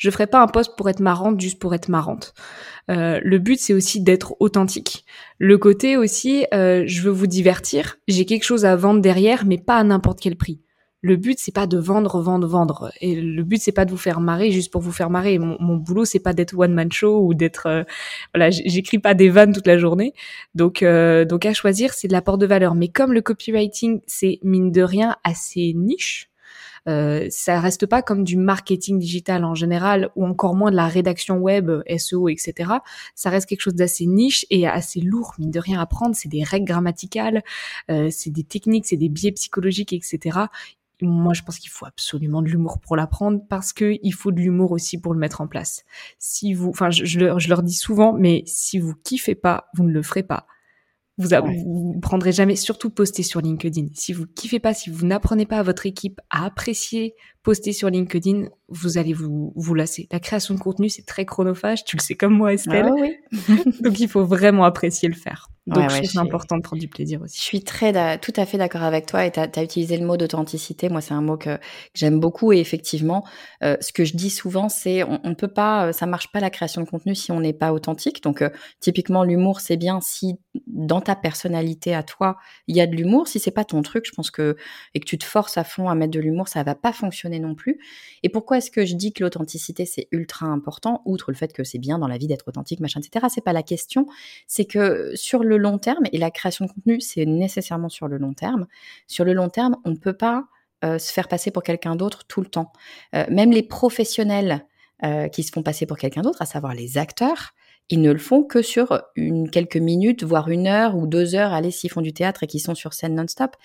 Je 0.00 0.08
ferai 0.08 0.26
pas 0.26 0.40
un 0.40 0.46
poste 0.46 0.76
pour 0.76 0.88
être 0.88 1.00
marrante 1.00 1.38
juste 1.38 1.58
pour 1.58 1.74
être 1.74 1.90
marrante. 1.90 2.32
Euh, 2.90 3.20
le 3.22 3.38
but 3.38 3.60
c'est 3.60 3.74
aussi 3.74 4.00
d'être 4.00 4.34
authentique. 4.40 5.04
Le 5.38 5.58
côté 5.58 5.98
aussi, 5.98 6.46
euh, 6.54 6.84
je 6.86 7.02
veux 7.02 7.10
vous 7.10 7.26
divertir. 7.26 7.98
J'ai 8.08 8.24
quelque 8.24 8.44
chose 8.44 8.64
à 8.64 8.74
vendre 8.76 9.02
derrière, 9.02 9.44
mais 9.44 9.58
pas 9.58 9.76
à 9.76 9.84
n'importe 9.84 10.18
quel 10.18 10.36
prix. 10.36 10.62
Le 11.02 11.16
but 11.16 11.38
c'est 11.38 11.52
pas 11.54 11.66
de 11.66 11.76
vendre, 11.76 12.18
vendre, 12.22 12.46
vendre. 12.46 12.90
Et 13.02 13.14
le 13.14 13.42
but 13.42 13.60
c'est 13.60 13.72
pas 13.72 13.84
de 13.84 13.90
vous 13.90 13.98
faire 13.98 14.20
marrer 14.20 14.50
juste 14.50 14.72
pour 14.72 14.80
vous 14.80 14.90
faire 14.90 15.10
marrer. 15.10 15.38
Mon, 15.38 15.58
mon 15.60 15.76
boulot 15.76 16.06
c'est 16.06 16.18
pas 16.18 16.32
d'être 16.32 16.56
one 16.56 16.72
man 16.72 16.90
show 16.90 17.20
ou 17.22 17.34
d'être, 17.34 17.66
euh, 17.66 17.82
voilà, 18.34 18.48
j'écris 18.48 19.00
pas 19.00 19.12
des 19.12 19.28
vannes 19.28 19.52
toute 19.52 19.66
la 19.66 19.76
journée. 19.76 20.14
Donc, 20.54 20.82
euh, 20.82 21.26
donc 21.26 21.44
à 21.44 21.52
choisir 21.52 21.92
c'est 21.92 22.08
de 22.08 22.14
l'apport 22.14 22.38
de 22.38 22.46
valeur. 22.46 22.74
Mais 22.74 22.88
comme 22.88 23.12
le 23.12 23.20
copywriting 23.20 24.00
c'est 24.06 24.38
mine 24.42 24.72
de 24.72 24.80
rien 24.80 25.16
assez 25.24 25.74
niche, 25.74 26.29
euh, 26.88 27.26
ça 27.30 27.60
reste 27.60 27.86
pas 27.86 28.02
comme 28.02 28.24
du 28.24 28.36
marketing 28.36 28.98
digital 28.98 29.44
en 29.44 29.54
général 29.54 30.10
ou 30.16 30.24
encore 30.24 30.54
moins 30.54 30.70
de 30.70 30.76
la 30.76 30.88
rédaction 30.88 31.38
web, 31.38 31.70
SEO, 31.96 32.28
etc. 32.28 32.72
Ça 33.14 33.30
reste 33.30 33.48
quelque 33.48 33.60
chose 33.60 33.74
d'assez 33.74 34.06
niche 34.06 34.46
et 34.50 34.66
assez 34.66 35.00
lourd, 35.00 35.34
mine 35.38 35.50
de 35.50 35.60
rien 35.60 35.78
à 35.78 35.82
apprendre. 35.82 36.14
C'est 36.14 36.28
des 36.28 36.42
règles 36.42 36.66
grammaticales, 36.66 37.42
euh, 37.90 38.08
c'est 38.10 38.30
des 38.30 38.44
techniques, 38.44 38.86
c'est 38.86 38.96
des 38.96 39.08
biais 39.08 39.32
psychologiques, 39.32 39.92
etc. 39.92 40.38
Moi, 41.02 41.32
je 41.32 41.42
pense 41.42 41.58
qu'il 41.58 41.70
faut 41.70 41.86
absolument 41.86 42.42
de 42.42 42.48
l'humour 42.48 42.78
pour 42.78 42.94
l'apprendre 42.94 43.40
parce 43.48 43.72
que 43.72 43.98
il 44.02 44.12
faut 44.12 44.32
de 44.32 44.40
l'humour 44.40 44.72
aussi 44.72 45.00
pour 45.00 45.14
le 45.14 45.18
mettre 45.18 45.40
en 45.40 45.46
place. 45.46 45.84
Si 46.18 46.52
vous, 46.52 46.68
enfin, 46.68 46.90
je, 46.90 47.04
je 47.04 47.48
leur 47.48 47.62
dis 47.62 47.74
souvent, 47.74 48.12
mais 48.12 48.42
si 48.46 48.78
vous 48.78 48.94
kiffez 49.02 49.34
pas, 49.34 49.68
vous 49.74 49.84
ne 49.84 49.92
le 49.92 50.02
ferez 50.02 50.22
pas. 50.22 50.46
Vous, 51.20 51.28
vous 51.38 52.00
prendrez 52.00 52.32
jamais, 52.32 52.56
surtout 52.56 52.90
poster 52.90 53.22
sur 53.22 53.40
LinkedIn. 53.40 53.88
Si 53.94 54.12
vous 54.12 54.26
kiffez 54.26 54.58
pas, 54.58 54.74
si 54.74 54.90
vous 54.90 55.06
n'apprenez 55.06 55.46
pas 55.46 55.58
à 55.58 55.62
votre 55.62 55.86
équipe 55.86 56.20
à 56.30 56.46
apprécier 56.46 57.14
poster 57.42 57.72
sur 57.72 57.90
LinkedIn, 57.90 58.48
vous 58.68 58.98
allez 58.98 59.12
vous, 59.12 59.52
vous 59.56 59.74
lasser. 59.74 60.08
La 60.10 60.20
création 60.20 60.54
de 60.54 60.60
contenu, 60.60 60.88
c'est 60.88 61.06
très 61.06 61.24
chronophage. 61.24 61.84
Tu 61.84 61.96
le 61.96 62.02
sais 62.02 62.14
comme 62.14 62.34
moi, 62.34 62.52
Estelle. 62.52 62.86
Ah 62.88 62.94
oui. 62.94 63.16
Donc, 63.82 64.00
il 64.00 64.08
faut 64.08 64.24
vraiment 64.24 64.64
apprécier 64.64 65.08
le 65.08 65.14
faire. 65.14 65.48
Donc, 65.70 65.88
je 65.90 66.02
c'est 66.02 66.18
important 66.18 66.56
de 66.56 66.62
prendre 66.62 66.80
du 66.80 66.88
plaisir 66.88 67.22
aussi. 67.22 67.38
Je 67.38 67.42
suis 67.42 67.62
très, 67.62 68.18
tout 68.18 68.32
à 68.36 68.44
fait 68.44 68.58
d'accord 68.58 68.82
avec 68.82 69.06
toi 69.06 69.24
et 69.24 69.30
tu 69.30 69.40
as, 69.40 69.62
utilisé 69.62 69.96
le 69.96 70.04
mot 70.04 70.16
d'authenticité. 70.16 70.88
Moi, 70.88 71.00
c'est 71.00 71.14
un 71.14 71.22
mot 71.22 71.36
que, 71.36 71.58
j'aime 71.94 72.18
beaucoup 72.18 72.52
et 72.52 72.58
effectivement, 72.58 73.24
euh, 73.62 73.76
ce 73.80 73.92
que 73.92 74.04
je 74.04 74.16
dis 74.16 74.30
souvent, 74.30 74.68
c'est 74.68 75.04
on 75.04 75.20
ne 75.24 75.34
peut 75.34 75.52
pas, 75.52 75.86
euh, 75.86 75.92
ça 75.92 76.06
marche 76.06 76.32
pas 76.32 76.40
la 76.40 76.50
création 76.50 76.82
de 76.82 76.88
contenu 76.88 77.14
si 77.14 77.30
on 77.32 77.40
n'est 77.40 77.52
pas 77.52 77.72
authentique. 77.72 78.22
Donc, 78.22 78.42
euh, 78.42 78.50
typiquement, 78.80 79.24
l'humour, 79.24 79.60
c'est 79.60 79.76
bien 79.76 80.00
si 80.00 80.34
dans 80.66 81.00
ta 81.00 81.14
personnalité 81.14 81.94
à 81.94 82.02
toi, 82.02 82.36
il 82.66 82.76
y 82.76 82.80
a 82.80 82.86
de 82.86 82.96
l'humour. 82.96 83.28
Si 83.28 83.38
c'est 83.38 83.50
pas 83.50 83.64
ton 83.64 83.82
truc, 83.82 84.06
je 84.06 84.12
pense 84.12 84.30
que, 84.30 84.56
et 84.94 85.00
que 85.00 85.04
tu 85.04 85.18
te 85.18 85.24
forces 85.24 85.56
à 85.56 85.64
fond 85.64 85.88
à 85.88 85.94
mettre 85.94 86.12
de 86.12 86.20
l'humour, 86.20 86.48
ça 86.48 86.62
va 86.62 86.74
pas 86.74 86.92
fonctionner 86.92 87.38
non 87.38 87.54
plus. 87.54 87.78
Et 88.22 88.28
pourquoi 88.28 88.58
est-ce 88.58 88.70
que 88.70 88.84
je 88.84 88.94
dis 88.94 89.12
que 89.12 89.22
l'authenticité, 89.22 89.86
c'est 89.86 90.08
ultra 90.10 90.46
important, 90.46 91.02
outre 91.04 91.30
le 91.30 91.36
fait 91.36 91.52
que 91.52 91.64
c'est 91.64 91.78
bien 91.78 91.98
dans 91.98 92.08
la 92.08 92.18
vie 92.18 92.26
d'être 92.26 92.48
authentique, 92.48 92.80
machin, 92.80 93.00
etc. 93.00 93.26
C'est 93.32 93.44
pas 93.44 93.52
la 93.52 93.62
question. 93.62 94.06
C'est 94.46 94.64
que 94.64 95.12
sur 95.14 95.44
le 95.44 95.56
long 95.60 95.78
terme, 95.78 96.04
et 96.12 96.18
la 96.18 96.30
création 96.30 96.64
de 96.66 96.70
contenu, 96.72 97.00
c'est 97.00 97.26
nécessairement 97.26 97.88
sur 97.88 98.08
le 98.08 98.18
long 98.18 98.34
terme, 98.34 98.66
sur 99.06 99.24
le 99.24 99.32
long 99.32 99.48
terme, 99.48 99.76
on 99.84 99.90
ne 99.90 99.96
peut 99.96 100.16
pas 100.16 100.46
euh, 100.84 100.98
se 100.98 101.12
faire 101.12 101.28
passer 101.28 101.50
pour 101.50 101.62
quelqu'un 101.62 101.94
d'autre 101.94 102.24
tout 102.26 102.40
le 102.40 102.46
temps. 102.46 102.72
Euh, 103.14 103.24
même 103.30 103.52
les 103.52 103.62
professionnels 103.62 104.66
euh, 105.04 105.28
qui 105.28 105.42
se 105.42 105.52
font 105.52 105.62
passer 105.62 105.86
pour 105.86 105.98
quelqu'un 105.98 106.22
d'autre, 106.22 106.42
à 106.42 106.46
savoir 106.46 106.74
les 106.74 106.96
acteurs, 106.96 107.52
ils 107.90 108.00
ne 108.00 108.12
le 108.12 108.18
font 108.18 108.44
que 108.44 108.62
sur 108.62 109.02
une 109.16 109.50
quelques 109.50 109.76
minutes, 109.76 110.22
voire 110.22 110.48
une 110.48 110.68
heure 110.68 110.96
ou 110.96 111.06
deux 111.06 111.34
heures. 111.34 111.52
Allez, 111.52 111.72
s'ils 111.72 111.90
font 111.90 112.00
du 112.00 112.12
théâtre 112.12 112.44
et 112.44 112.46
qu'ils 112.46 112.60
sont 112.60 112.76
sur 112.76 112.94
scène 112.94 113.16
non-stop, 113.16 113.56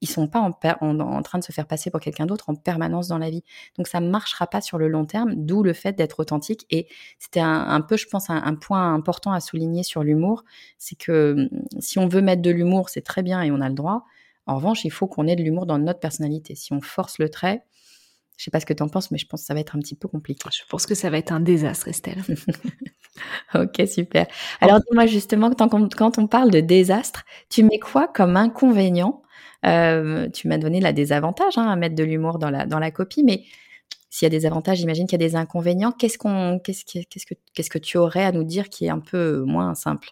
ils 0.00 0.08
sont 0.08 0.28
pas 0.28 0.40
en, 0.40 1.00
en, 1.00 1.22
train 1.22 1.38
de 1.38 1.44
se 1.44 1.52
faire 1.52 1.66
passer 1.66 1.90
pour 1.90 2.00
quelqu'un 2.00 2.26
d'autre 2.26 2.48
en 2.50 2.54
permanence 2.54 3.08
dans 3.08 3.18
la 3.18 3.30
vie. 3.30 3.42
Donc 3.76 3.88
ça 3.88 4.00
ne 4.00 4.08
marchera 4.08 4.46
pas 4.46 4.60
sur 4.60 4.78
le 4.78 4.88
long 4.88 5.06
terme, 5.06 5.34
d'où 5.34 5.62
le 5.62 5.72
fait 5.72 5.92
d'être 5.92 6.20
authentique. 6.20 6.66
Et 6.70 6.86
c'était 7.18 7.40
un, 7.40 7.80
peu, 7.80 7.96
je 7.96 8.06
pense, 8.06 8.30
un, 8.30 8.54
point 8.54 8.94
important 8.94 9.32
à 9.32 9.40
souligner 9.40 9.82
sur 9.82 10.02
l'humour, 10.02 10.44
c'est 10.78 10.96
que 10.96 11.48
hum, 11.52 11.80
si 11.80 11.98
on 11.98 12.08
veut 12.08 12.22
mettre 12.22 12.42
de 12.42 12.50
l'humour, 12.50 12.88
c'est 12.88 13.02
très 13.02 13.22
bien 13.22 13.42
et 13.42 13.50
on 13.50 13.60
a 13.60 13.68
le 13.68 13.74
droit. 13.74 14.04
En 14.46 14.56
revanche, 14.56 14.84
il 14.84 14.90
faut 14.90 15.06
qu'on 15.06 15.26
ait 15.26 15.36
de 15.36 15.42
l'humour 15.42 15.66
dans 15.66 15.78
notre 15.78 16.00
personnalité. 16.00 16.54
Si 16.54 16.72
on 16.72 16.80
force 16.80 17.18
le 17.18 17.28
trait, 17.28 17.64
je 18.38 18.44
sais 18.44 18.50
pas 18.50 18.60
ce 18.60 18.66
que 18.66 18.72
tu 18.72 18.82
en 18.82 18.88
penses, 18.88 19.10
mais 19.10 19.18
je 19.18 19.26
pense 19.26 19.40
que 19.40 19.46
ça 19.46 19.54
va 19.54 19.60
être 19.60 19.76
un 19.76 19.80
petit 19.80 19.96
peu 19.96 20.08
compliqué. 20.08 20.48
Je 20.52 20.62
pense 20.68 20.86
que 20.86 20.94
ça 20.94 21.10
va 21.10 21.18
être 21.18 21.32
un 21.32 21.40
désastre, 21.40 21.88
Estelle. 21.88 22.22
ok, 23.54 23.82
super. 23.88 24.26
Alors, 24.60 24.78
dis-moi 24.78 25.06
justement, 25.06 25.50
quand 25.50 26.18
on 26.18 26.26
parle 26.28 26.50
de 26.50 26.60
désastre, 26.60 27.24
tu 27.50 27.64
mets 27.64 27.80
quoi 27.80 28.06
comme 28.08 28.36
inconvénient 28.36 29.22
euh, 29.66 30.28
tu 30.30 30.48
m'as 30.48 30.58
donné 30.58 30.80
là 30.80 30.92
des 30.92 31.12
avantages 31.12 31.58
hein, 31.58 31.68
à 31.68 31.76
mettre 31.76 31.94
de 31.94 32.04
l'humour 32.04 32.38
dans 32.38 32.50
la, 32.50 32.66
dans 32.66 32.78
la 32.78 32.90
copie, 32.90 33.24
mais 33.24 33.44
s'il 34.10 34.24
y 34.24 34.26
a 34.26 34.30
des 34.30 34.46
avantages, 34.46 34.78
j'imagine 34.78 35.06
qu'il 35.06 35.20
y 35.20 35.24
a 35.24 35.28
des 35.28 35.36
inconvénients. 35.36 35.92
Qu'est-ce 35.92 36.18
qu'on, 36.18 36.60
qu'est-ce, 36.62 36.84
qu'est-ce 36.84 37.26
que, 37.26 37.34
qu'est-ce 37.54 37.70
que 37.70 37.78
tu 37.78 37.98
aurais 37.98 38.24
à 38.24 38.32
nous 38.32 38.44
dire 38.44 38.68
qui 38.68 38.86
est 38.86 38.90
un 38.90 39.00
peu 39.00 39.42
moins 39.42 39.74
simple? 39.74 40.08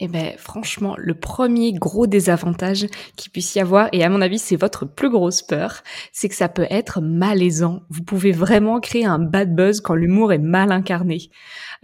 Eh 0.00 0.08
ben, 0.08 0.32
franchement, 0.38 0.94
le 0.96 1.14
premier 1.14 1.72
gros 1.72 2.06
désavantage 2.06 2.86
qu'il 3.16 3.30
puisse 3.32 3.54
y 3.54 3.60
avoir, 3.60 3.88
et 3.92 4.02
à 4.02 4.08
mon 4.08 4.20
avis, 4.20 4.38
c'est 4.38 4.56
votre 4.56 4.86
plus 4.86 5.10
grosse 5.10 5.42
peur, 5.42 5.82
c'est 6.12 6.28
que 6.28 6.34
ça 6.34 6.48
peut 6.48 6.66
être 6.70 7.00
malaisant. 7.00 7.80
Vous 7.90 8.02
pouvez 8.02 8.32
vraiment 8.32 8.80
créer 8.80 9.04
un 9.04 9.18
bad 9.18 9.54
buzz 9.54 9.80
quand 9.80 9.94
l'humour 9.94 10.32
est 10.32 10.38
mal 10.38 10.72
incarné. 10.72 11.30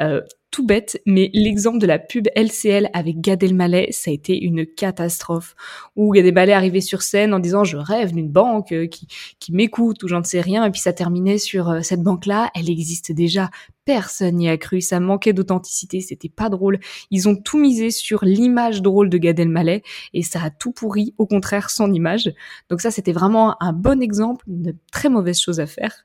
Euh, 0.00 0.22
tout 0.54 0.64
bête, 0.64 1.02
mais 1.04 1.30
l'exemple 1.34 1.78
de 1.78 1.86
la 1.88 1.98
pub 1.98 2.28
LCL 2.36 2.88
avec 2.92 3.20
Gad 3.20 3.42
Elmaleh, 3.42 3.88
ça 3.90 4.12
a 4.12 4.14
été 4.14 4.40
une 4.40 4.64
catastrophe. 4.64 5.56
Où 5.96 6.12
Gad 6.12 6.24
Elmaleh 6.24 6.52
arrivait 6.52 6.80
sur 6.80 7.02
scène 7.02 7.34
en 7.34 7.40
disant 7.40 7.64
je 7.64 7.76
rêve 7.76 8.12
d'une 8.12 8.30
banque 8.30 8.70
euh, 8.70 8.86
qui, 8.86 9.08
qui 9.40 9.52
m'écoute 9.52 10.04
ou 10.04 10.06
j'en 10.06 10.22
sais 10.22 10.40
rien, 10.40 10.64
et 10.64 10.70
puis 10.70 10.80
ça 10.80 10.92
terminait 10.92 11.38
sur 11.38 11.70
euh, 11.70 11.80
cette 11.82 12.04
banque-là, 12.04 12.52
elle 12.54 12.70
existe 12.70 13.10
déjà. 13.10 13.50
Personne 13.84 14.36
n'y 14.36 14.48
a 14.48 14.56
cru, 14.56 14.80
ça 14.80 15.00
manquait 15.00 15.32
d'authenticité, 15.32 16.00
c'était 16.00 16.28
pas 16.28 16.48
drôle. 16.48 16.78
Ils 17.10 17.28
ont 17.28 17.34
tout 17.34 17.58
misé 17.58 17.90
sur 17.90 18.24
l'image 18.24 18.80
drôle 18.80 19.10
de 19.10 19.18
Gad 19.18 19.40
Elmaleh 19.40 19.82
et 20.12 20.22
ça 20.22 20.40
a 20.40 20.50
tout 20.50 20.70
pourri, 20.70 21.16
au 21.18 21.26
contraire, 21.26 21.68
son 21.68 21.92
image. 21.92 22.32
Donc 22.70 22.80
ça, 22.80 22.92
c'était 22.92 23.12
vraiment 23.12 23.60
un 23.60 23.72
bon 23.72 24.00
exemple 24.00 24.44
de 24.46 24.76
très 24.92 25.08
mauvaise 25.08 25.40
chose 25.40 25.58
à 25.58 25.66
faire. 25.66 26.04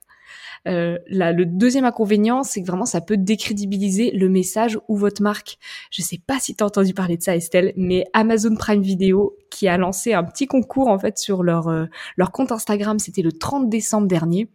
Euh, 0.67 0.97
là, 1.07 1.31
le 1.31 1.45
deuxième 1.45 1.85
inconvénient, 1.85 2.43
c'est 2.43 2.61
que 2.61 2.67
vraiment 2.67 2.85
ça 2.85 3.01
peut 3.01 3.17
décrédibiliser 3.17 4.11
le 4.11 4.29
message 4.29 4.79
ou 4.87 4.97
votre 4.97 5.21
marque. 5.21 5.57
Je 5.91 6.01
sais 6.01 6.19
pas 6.25 6.39
si 6.39 6.55
tu 6.55 6.63
as 6.63 6.67
entendu 6.67 6.93
parler 6.93 7.17
de 7.17 7.23
ça, 7.23 7.35
Estelle, 7.35 7.73
mais 7.75 8.05
Amazon 8.13 8.55
Prime 8.55 8.81
Video 8.81 9.35
qui 9.49 9.67
a 9.67 9.77
lancé 9.77 10.13
un 10.13 10.23
petit 10.23 10.45
concours 10.45 10.89
en 10.89 10.99
fait 10.99 11.17
sur 11.17 11.43
leur 11.43 11.67
euh, 11.69 11.85
leur 12.17 12.31
compte 12.31 12.51
Instagram, 12.51 12.99
c'était 12.99 13.21
le 13.21 13.31
30 13.31 13.69
décembre 13.69 14.07
dernier, 14.07 14.47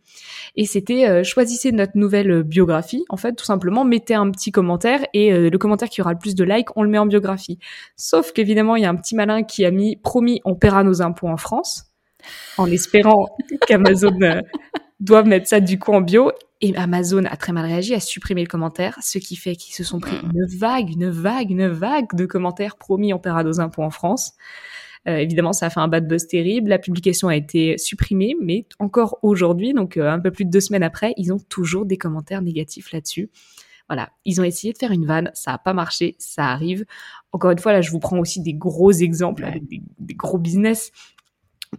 et 0.57 0.67
c'était 0.67 1.09
euh, 1.09 1.25
choisissez 1.25 1.73
notre 1.73 1.97
nouvelle 1.97 2.43
biographie. 2.43 3.05
En 3.09 3.17
fait, 3.17 3.33
tout 3.35 3.45
simplement, 3.45 3.85
mettez 3.85 4.15
un 4.15 4.31
petit 4.31 4.53
commentaire 4.53 5.01
et 5.13 5.33
le 5.33 5.59
commentaire 5.59 5.89
qui 5.89 6.01
aura 6.01 6.13
le 6.13 6.19
plus 6.19 6.35
de 6.35 6.45
likes, 6.45 6.77
on 6.77 6.83
le 6.83 6.89
met 6.89 6.99
en 6.99 7.07
biographie. 7.07 7.59
Sauf 7.97 8.33
qu'évidemment, 8.33 8.77
il 8.77 8.83
y 8.83 8.87
a 8.87 8.91
un 8.91 8.97
petit 8.97 9.15
malin 9.15 9.43
qui 9.43 9.65
a 9.65 9.71
mis 9.71 9.97
promis 9.97 10.41
on 10.45 10.55
paiera 10.55 10.85
nos 10.85 11.03
impôts 11.03 11.29
en 11.29 11.37
France 11.37 11.85
en 12.59 12.71
espérant 12.71 13.27
qu'Amazon 13.67 14.19
doivent 15.05 15.27
mettre 15.27 15.47
ça 15.47 15.61
du 15.61 15.79
coup 15.79 15.93
en 15.93 16.01
bio. 16.01 16.33
Et 16.61 16.75
Amazon 16.77 17.25
a 17.25 17.37
très 17.37 17.53
mal 17.53 17.67
réagi, 17.67 17.95
a 17.95 18.01
supprimé 18.01 18.43
le 18.43 18.49
commentaire, 18.49 18.99
ce 19.03 19.19
qui 19.19 19.37
fait 19.37 19.55
qu'ils 19.55 19.75
se 19.75 19.85
sont 19.85 20.01
pris 20.01 20.17
mm. 20.17 20.33
une 20.33 20.59
vague, 20.59 20.91
une 20.91 21.11
vague, 21.11 21.51
une 21.51 21.69
vague 21.69 22.15
de 22.15 22.25
commentaires 22.27 22.77
promis 22.77 23.13
en 23.13 23.19
paiera 23.19 23.45
nos 23.45 23.61
impôts 23.61 23.83
en 23.83 23.91
France. 23.91 24.33
Euh, 25.07 25.19
évidemment, 25.19 25.53
ça 25.53 25.67
a 25.67 25.71
fait 25.71 25.81
un 25.81 25.89
bad 25.89 26.09
buzz 26.09 26.27
terrible. 26.27 26.71
La 26.71 26.79
publication 26.79 27.29
a 27.29 27.37
été 27.37 27.77
supprimée, 27.77 28.35
mais 28.41 28.67
encore 28.79 29.19
aujourd'hui, 29.23 29.75
donc 29.75 29.97
euh, 29.97 30.11
un 30.11 30.19
peu 30.19 30.31
plus 30.31 30.47
de 30.47 30.51
deux 30.51 30.61
semaines 30.61 30.83
après, 30.83 31.13
ils 31.19 31.33
ont 31.33 31.39
toujours 31.39 31.85
des 31.85 31.99
commentaires 31.99 32.41
négatifs 32.41 32.91
là-dessus. 32.93 33.31
Voilà, 33.89 34.09
ils 34.25 34.41
ont 34.41 34.45
essayé 34.45 34.73
de 34.73 34.79
faire 34.79 34.93
une 34.93 35.05
vanne, 35.05 35.31
ça 35.35 35.53
n'a 35.53 35.59
pas 35.59 35.75
marché, 35.75 36.17
ça 36.19 36.47
arrive. 36.47 36.87
Encore 37.33 37.51
une 37.51 37.59
fois, 37.59 37.73
là, 37.73 37.83
je 37.83 37.91
vous 37.91 37.99
prends 37.99 38.19
aussi 38.19 38.41
des 38.41 38.55
gros 38.55 38.93
exemples 38.93 39.45
avec 39.45 39.67
des, 39.67 39.83
des, 39.99 40.15
gros 40.15 40.39
business. 40.39 40.91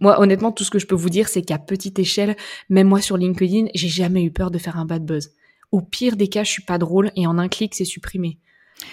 Moi, 0.00 0.20
honnêtement, 0.20 0.52
tout 0.52 0.64
ce 0.64 0.70
que 0.70 0.78
je 0.78 0.86
peux 0.86 0.94
vous 0.94 1.10
dire, 1.10 1.28
c'est 1.28 1.42
qu'à 1.42 1.58
petite 1.58 1.98
échelle, 1.98 2.36
même 2.68 2.88
moi 2.88 3.00
sur 3.00 3.16
LinkedIn, 3.16 3.66
j'ai 3.74 3.88
jamais 3.88 4.22
eu 4.22 4.30
peur 4.30 4.50
de 4.50 4.58
faire 4.58 4.78
un 4.78 4.84
bad 4.84 5.04
buzz. 5.04 5.30
Au 5.72 5.80
pire 5.80 6.16
des 6.16 6.28
cas, 6.28 6.44
je 6.44 6.50
suis 6.50 6.62
pas 6.62 6.78
drôle 6.78 7.10
et 7.16 7.26
en 7.26 7.38
un 7.38 7.48
clic, 7.48 7.74
c'est 7.74 7.84
supprimé. 7.84 8.38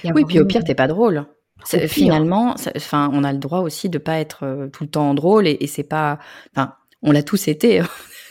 Oui, 0.03 0.25
puis 0.25 0.39
au 0.39 0.45
pire, 0.45 0.63
t'es 0.63 0.75
pas 0.75 0.87
drôle. 0.87 1.25
Finalement, 1.65 2.55
enfin, 2.75 3.09
on 3.13 3.23
a 3.23 3.31
le 3.31 3.39
droit 3.39 3.59
aussi 3.59 3.89
de 3.89 3.97
pas 3.97 4.19
être 4.19 4.43
euh, 4.43 4.67
tout 4.67 4.83
le 4.83 4.89
temps 4.89 5.13
drôle 5.13 5.47
et, 5.47 5.57
et 5.61 5.67
c'est 5.67 5.83
pas, 5.83 6.19
enfin, 6.53 6.73
on 7.01 7.11
l'a 7.11 7.23
tous 7.23 7.47
été. 7.47 7.81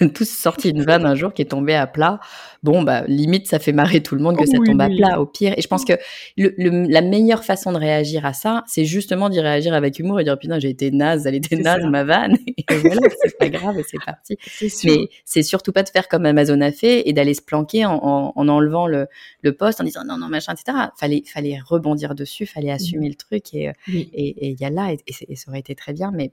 Tous 0.15 0.29
sorti 0.29 0.71
une 0.71 0.83
vanne 0.83 1.07
un 1.07 1.15
jour 1.15 1.33
qui 1.33 1.43
est 1.43 1.47
tombée 1.47 1.75
à 1.75 1.87
plat. 1.87 2.21
Bon, 2.63 2.83
bah, 2.83 3.05
limite, 3.09 3.49
ça 3.49 3.59
fait 3.59 3.73
marrer 3.73 4.03
tout 4.03 4.15
le 4.15 4.23
monde 4.23 4.37
que 4.37 4.47
ça 4.47 4.59
tombe 4.65 4.81
à 4.81 4.89
plat, 4.89 5.21
au 5.21 5.27
pire. 5.27 5.55
Et 5.57 5.63
je 5.63 5.67
pense 5.67 5.85
que 5.85 5.95
le, 6.37 6.87
la 6.89 7.03
meilleure 7.03 7.45
façon 7.45 7.73
de 7.73 7.79
réagir 7.79 8.25
à 8.25 8.33
ça, 8.33 8.63
c'est 8.69 8.85
justement 8.85 9.29
d'y 9.29 9.41
réagir 9.41 9.75
avec 9.75 9.99
humour 9.99 10.21
et 10.21 10.25
dire, 10.25 10.39
putain, 10.39 10.61
j'ai 10.61 10.71
été 10.71 10.91
naze, 10.91 11.27
elle 11.27 11.35
était 11.35 11.57
naze, 11.57 11.83
ma 11.85 12.05
vanne. 12.05 12.37
Et 12.71 12.77
voilà, 12.77 13.01
c'est 13.23 13.37
pas 13.37 13.49
grave 13.49 13.79
et 13.79 13.83
c'est 13.83 13.99
parti. 14.05 14.37
Mais 14.85 15.09
c'est 15.25 15.43
surtout 15.43 15.73
pas 15.73 15.83
de 15.83 15.89
faire 15.89 16.09
comme 16.09 16.25
Amazon 16.27 16.61
a 16.61 16.71
fait 16.71 17.09
et 17.09 17.13
d'aller 17.13 17.35
se 17.35 17.43
planquer 17.43 17.85
en, 17.85 17.95
en, 17.95 18.33
en 18.35 18.49
enlevant 18.49 18.87
le, 18.87 19.09
le 19.43 19.53
poste, 19.53 19.81
en 19.81 19.85
disant 19.85 20.05
non, 20.07 20.17
non, 20.17 20.29
machin, 20.29 20.55
etc. 20.55 20.79
Fallait, 20.97 21.23
fallait 21.27 21.59
rebondir 21.65 22.15
dessus, 22.15 22.47
fallait 22.47 22.71
assumer 22.71 23.09
le 23.09 23.15
truc 23.15 23.53
et, 23.55 23.73
et, 23.89 24.49
il 24.49 24.61
y 24.61 24.65
a 24.65 24.71
là, 24.71 24.93
et, 24.93 24.99
et, 25.29 25.37
ça 25.37 25.51
aurait 25.51 25.61
été 25.61 25.75
très 25.75 25.93
bien, 25.93 26.11
mais 26.13 26.33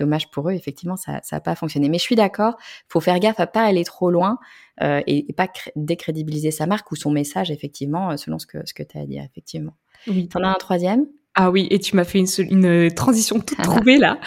dommage 0.00 0.30
pour 0.30 0.48
eux, 0.48 0.52
effectivement, 0.52 0.96
ça 0.96 1.20
n'a 1.30 1.40
pas 1.40 1.54
fonctionné. 1.54 1.88
Mais 1.88 1.98
je 1.98 2.02
suis 2.02 2.16
d'accord, 2.16 2.56
faut 2.88 3.00
faire 3.00 3.20
gaffe 3.20 3.38
à 3.38 3.46
pas 3.46 3.62
aller 3.62 3.84
trop 3.84 4.10
loin 4.10 4.38
euh, 4.82 5.00
et, 5.06 5.32
pas 5.32 5.48
décrédibiliser 5.76 6.50
sa 6.50 6.66
marque 6.66 6.90
ou 6.90 6.96
son 6.96 7.10
message, 7.10 7.50
effectivement, 7.50 8.10
euh, 8.10 8.16
selon 8.16 8.38
ce 8.38 8.46
que, 8.46 8.58
ce 8.64 8.74
que 8.74 8.82
tu 8.82 8.98
as 8.98 9.06
dit, 9.06 9.18
effectivement. 9.18 9.74
Oui. 10.06 10.28
Tu 10.28 10.36
en 10.38 10.42
as 10.42 10.48
un 10.48 10.54
troisième? 10.54 11.06
Ah 11.34 11.50
oui, 11.50 11.68
et 11.70 11.78
tu 11.78 11.94
m'as 11.94 12.04
fait 12.04 12.18
une, 12.18 12.26
une, 12.50 12.92
transition 12.92 13.38
toute 13.38 13.58
ah. 13.60 13.62
trouvée 13.62 13.98
là. 13.98 14.18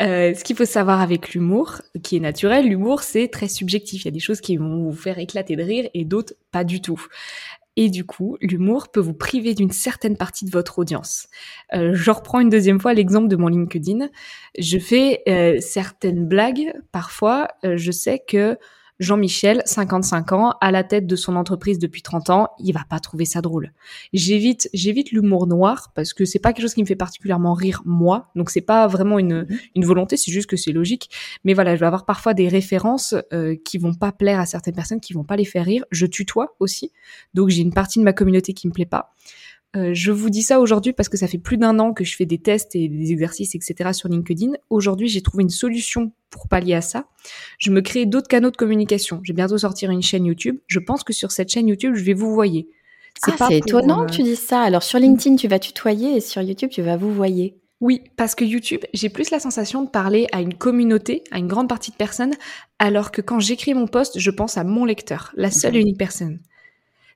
Euh, 0.00 0.32
ce 0.32 0.44
qu'il 0.44 0.54
faut 0.54 0.64
savoir 0.64 1.00
avec 1.00 1.34
l'humour, 1.34 1.82
qui 2.04 2.16
est 2.16 2.20
naturel, 2.20 2.68
l'humour 2.68 3.02
c'est 3.02 3.28
très 3.28 3.48
subjectif. 3.48 4.02
Il 4.02 4.04
y 4.04 4.08
a 4.08 4.12
des 4.12 4.20
choses 4.20 4.40
qui 4.40 4.56
vont 4.56 4.84
vous 4.84 4.96
faire 4.96 5.18
éclater 5.18 5.56
de 5.56 5.62
rire 5.62 5.90
et 5.92 6.04
d'autres 6.04 6.34
pas 6.52 6.62
du 6.62 6.80
tout. 6.80 7.04
Et 7.76 7.88
du 7.88 8.04
coup, 8.04 8.36
l'humour 8.40 8.90
peut 8.90 9.00
vous 9.00 9.14
priver 9.14 9.54
d'une 9.54 9.70
certaine 9.70 10.16
partie 10.16 10.44
de 10.44 10.50
votre 10.50 10.78
audience. 10.78 11.28
Euh, 11.74 11.94
je 11.94 12.10
reprends 12.10 12.40
une 12.40 12.50
deuxième 12.50 12.80
fois 12.80 12.92
l'exemple 12.92 13.28
de 13.28 13.36
mon 13.36 13.48
LinkedIn. 13.48 14.08
Je 14.58 14.78
fais 14.78 15.22
euh, 15.28 15.58
certaines 15.60 16.26
blagues. 16.26 16.74
Parfois, 16.92 17.48
euh, 17.64 17.76
je 17.78 17.90
sais 17.90 18.18
que 18.26 18.58
Jean-Michel, 19.02 19.62
55 19.66 20.32
ans, 20.32 20.54
à 20.60 20.70
la 20.70 20.84
tête 20.84 21.08
de 21.08 21.16
son 21.16 21.34
entreprise 21.34 21.80
depuis 21.80 22.02
30 22.02 22.30
ans, 22.30 22.48
il 22.60 22.72
va 22.72 22.84
pas 22.88 23.00
trouver 23.00 23.24
ça 23.24 23.40
drôle. 23.40 23.72
J'évite, 24.12 24.70
j'évite 24.72 25.10
l'humour 25.10 25.48
noir 25.48 25.90
parce 25.96 26.14
que 26.14 26.24
c'est 26.24 26.38
pas 26.38 26.52
quelque 26.52 26.62
chose 26.62 26.74
qui 26.74 26.82
me 26.82 26.86
fait 26.86 26.94
particulièrement 26.94 27.52
rire 27.52 27.82
moi. 27.84 28.30
Donc 28.36 28.50
c'est 28.50 28.60
pas 28.60 28.86
vraiment 28.86 29.18
une, 29.18 29.42
mhm. 29.42 29.58
une 29.74 29.84
volonté, 29.84 30.16
c'est 30.16 30.30
juste 30.30 30.48
que 30.48 30.56
c'est 30.56 30.70
logique. 30.70 31.10
Mais 31.44 31.52
voilà, 31.52 31.74
je 31.74 31.80
vais 31.80 31.86
avoir 31.86 32.06
parfois 32.06 32.32
des 32.32 32.46
références 32.46 33.16
euh, 33.32 33.56
qui 33.64 33.76
vont 33.76 33.94
pas 33.94 34.12
plaire 34.12 34.38
à 34.38 34.46
certaines 34.46 34.76
personnes, 34.76 35.00
qui 35.00 35.14
vont 35.14 35.24
pas 35.24 35.36
les 35.36 35.44
faire 35.44 35.64
rire. 35.64 35.84
Je 35.90 36.06
tutoie 36.06 36.54
aussi. 36.60 36.92
Donc 37.34 37.48
j'ai 37.48 37.62
une 37.62 37.74
partie 37.74 37.98
de 37.98 38.04
ma 38.04 38.12
communauté 38.12 38.54
qui 38.54 38.68
me 38.68 38.72
plaît 38.72 38.86
pas. 38.86 39.14
Euh, 39.74 39.94
je 39.94 40.12
vous 40.12 40.28
dis 40.28 40.42
ça 40.42 40.60
aujourd'hui 40.60 40.92
parce 40.92 41.08
que 41.08 41.16
ça 41.16 41.26
fait 41.26 41.38
plus 41.38 41.56
d'un 41.56 41.78
an 41.78 41.94
que 41.94 42.04
je 42.04 42.14
fais 42.14 42.26
des 42.26 42.38
tests 42.38 42.76
et 42.76 42.88
des 42.88 43.12
exercices, 43.12 43.54
etc. 43.54 43.92
sur 43.92 44.08
LinkedIn. 44.08 44.52
Aujourd'hui, 44.68 45.08
j'ai 45.08 45.22
trouvé 45.22 45.42
une 45.42 45.50
solution 45.50 46.12
pour 46.30 46.48
pallier 46.48 46.74
à 46.74 46.82
ça. 46.82 47.06
Je 47.58 47.70
me 47.70 47.80
crée 47.80 48.04
d'autres 48.04 48.28
canaux 48.28 48.50
de 48.50 48.56
communication. 48.56 49.20
Je 49.22 49.32
vais 49.32 49.36
bientôt 49.36 49.58
sortir 49.58 49.90
une 49.90 50.02
chaîne 50.02 50.26
YouTube. 50.26 50.58
Je 50.66 50.78
pense 50.78 51.04
que 51.04 51.12
sur 51.12 51.32
cette 51.32 51.48
chaîne 51.48 51.68
YouTube, 51.68 51.94
je 51.94 52.04
vais 52.04 52.14
vous 52.14 52.34
voyer. 52.34 52.68
C'est 53.24 53.32
ah, 53.40 53.48
étonnant 53.50 54.06
que 54.06 54.12
tu 54.12 54.22
dises 54.22 54.40
ça. 54.40 54.60
Alors 54.60 54.82
sur 54.82 54.98
LinkedIn, 54.98 55.36
tu 55.36 55.48
vas 55.48 55.58
tutoyer 55.58 56.16
et 56.16 56.20
sur 56.20 56.42
YouTube, 56.42 56.70
tu 56.70 56.82
vas 56.82 56.96
vous 56.96 57.12
voyer. 57.12 57.56
Oui, 57.80 58.02
parce 58.16 58.34
que 58.34 58.44
YouTube, 58.44 58.82
j'ai 58.94 59.08
plus 59.08 59.30
la 59.30 59.40
sensation 59.40 59.82
de 59.82 59.88
parler 59.88 60.28
à 60.32 60.40
une 60.40 60.54
communauté, 60.54 61.24
à 61.32 61.38
une 61.38 61.48
grande 61.48 61.68
partie 61.68 61.90
de 61.90 61.96
personnes, 61.96 62.32
alors 62.78 63.10
que 63.10 63.20
quand 63.20 63.40
j'écris 63.40 63.74
mon 63.74 63.88
post, 63.88 64.20
je 64.20 64.30
pense 64.30 64.56
à 64.56 64.62
mon 64.62 64.84
lecteur, 64.84 65.32
la 65.34 65.50
seule 65.50 65.76
et 65.76 65.80
unique 65.80 65.98
personne. 65.98 66.38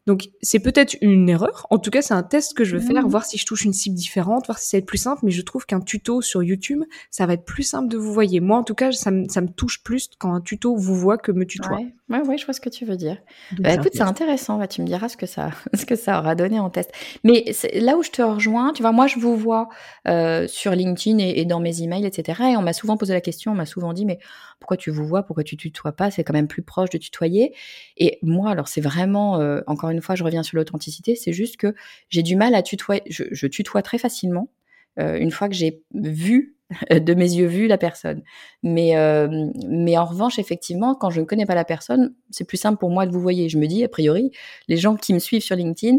Donc 0.07 0.29
c'est 0.41 0.61
peut-être 0.61 0.97
une 1.01 1.29
erreur. 1.29 1.67
En 1.71 1.79
tout 1.79 1.91
cas, 1.91 2.01
c'est 2.01 2.15
un 2.15 2.23
test 2.23 2.55
que 2.55 2.65
je 2.65 2.77
veux 2.77 2.83
faire, 2.83 3.07
mmh. 3.07 3.11
voir 3.11 3.25
si 3.25 3.39
je 3.39 3.47
touche 3.47 3.65
une 3.65 3.73
cible 3.73 3.97
différente, 3.97 4.47
voir 4.47 4.59
si 4.59 4.69
ça 4.69 4.77
va 4.77 4.79
être 4.79 4.87
plus 4.87 4.99
simple. 4.99 5.21
Mais 5.25 5.33
je 5.33 5.43
trouve 5.43 5.67
qu'un 5.67 5.81
tuto 5.81 6.23
sur 6.23 6.43
YouTube, 6.43 6.85
ça 7.11 7.27
va 7.27 7.33
être 7.33 7.45
plus 7.45 7.65
simple 7.65 7.89
de 7.89 7.99
vous 7.99 8.13
voyer. 8.13 8.41
Moi, 8.41 8.57
en 8.57 8.63
tout 8.63 8.75
cas, 8.75 8.93
ça, 8.93 9.11
me, 9.11 9.29
ça 9.29 9.41
me 9.41 9.49
touche 9.49 9.83
plus 9.83 10.09
quand 10.19 10.33
un 10.33 10.41
tuto 10.41 10.77
vous 10.77 10.95
voit 10.95 11.19
que 11.19 11.33
me 11.33 11.45
tutoie. 11.45 11.79
Ouais, 11.79 11.95
ouais, 12.09 12.39
je 12.39 12.45
vois 12.45 12.55
ce 12.55 12.61
que 12.61 12.69
tu 12.69 12.85
veux 12.85 12.97
dire. 12.97 13.19
bah, 13.59 13.75
écoute, 13.75 13.93
c'est 13.95 14.03
intéressant. 14.03 14.59
Bah, 14.59 14.69
tu 14.69 14.81
me 14.81 14.87
diras 14.87 15.09
ce 15.09 15.17
que 15.17 15.27
ça, 15.27 15.51
ce 15.75 15.85
que 15.85 15.97
ça 15.97 16.21
aura 16.21 16.35
donné 16.35 16.61
en 16.61 16.71
test. 16.71 16.93
Mais 17.25 17.45
là 17.75 17.97
où 17.97 18.03
je 18.03 18.11
te 18.11 18.23
rejoins, 18.23 18.73
tu 18.73 18.83
vois, 18.83 18.93
moi, 18.93 19.07
je 19.07 19.19
vous 19.19 19.37
vois 19.37 19.69
euh, 20.07 20.47
sur 20.47 20.73
LinkedIn 20.73 21.19
et, 21.19 21.45
dans 21.45 21.61
mes 21.61 21.83
emails, 21.83 22.07
etc. 22.07 22.43
Et 22.53 22.57
on 22.57 22.63
m'a 22.63 22.73
souvent 22.73 22.97
posé 22.97 23.13
la 23.13 23.21
question, 23.21 23.53
on 23.53 23.57
m'a 23.57 23.67
souvent 23.67 23.93
dit, 23.93 24.07
mais 24.07 24.19
pourquoi 24.61 24.77
tu 24.77 24.91
vous 24.91 25.07
vois, 25.07 25.25
pourquoi 25.25 25.45
tu 25.45 25.57
tutoies 25.57 25.93
pas? 25.93 26.11
C'est 26.11 26.25
quand 26.25 26.33
même 26.33 26.49
plus 26.49 26.63
proche 26.63 26.91
de 26.91 26.99
tutoyer. 26.99 27.55
Et 27.97 28.19
moi, 28.23 28.51
alors, 28.51 28.69
c'est 28.69 28.81
vraiment, 28.81 29.41
euh, 29.41 29.61
encore 29.67 29.91
une 29.91 30.01
fois, 30.01 30.15
je 30.15 30.25
reviens 30.25 30.43
sur 30.43 30.57
l'authenticité. 30.57 31.17
C'est 31.17 31.33
juste 31.33 31.57
que 31.57 31.75
j'ai 32.09 32.23
du 32.23 32.37
mal 32.37 32.55
à 32.55 32.63
tutoyer. 32.63 33.03
Je, 33.09 33.25
je 33.31 33.47
tutoie 33.47 33.83
très 33.83 33.99
facilement. 33.99 34.51
Euh, 34.99 35.19
une 35.19 35.31
fois 35.31 35.49
que 35.49 35.55
j'ai 35.55 35.83
vu 35.95 36.56
de 36.91 37.15
mes 37.15 37.33
yeux 37.33 37.47
vus 37.47 37.67
la 37.67 37.79
personne. 37.79 38.23
Mais, 38.63 38.97
euh, 38.97 39.29
mais 39.69 39.97
en 39.97 40.05
revanche, 40.05 40.39
effectivement, 40.39 40.95
quand 40.95 41.11
je 41.11 41.21
ne 41.21 41.27
connais 41.27 41.47
pas 41.47 41.55
la 41.55 41.65
personne, 41.65 42.15
c'est 42.31 42.45
plus 42.45 42.57
simple 42.57 42.79
pour 42.79 42.91
moi 42.91 43.07
de 43.07 43.13
vous 43.13 43.21
voyer. 43.21 43.49
Je 43.49 43.59
me 43.59 43.67
dis, 43.67 43.85
a 43.85 43.89
priori, 43.89 44.31
les 44.69 44.77
gens 44.77 44.97
qui 44.97 45.15
me 45.15 45.19
suivent 45.19 45.43
sur 45.43 45.57
LinkedIn, 45.57 45.99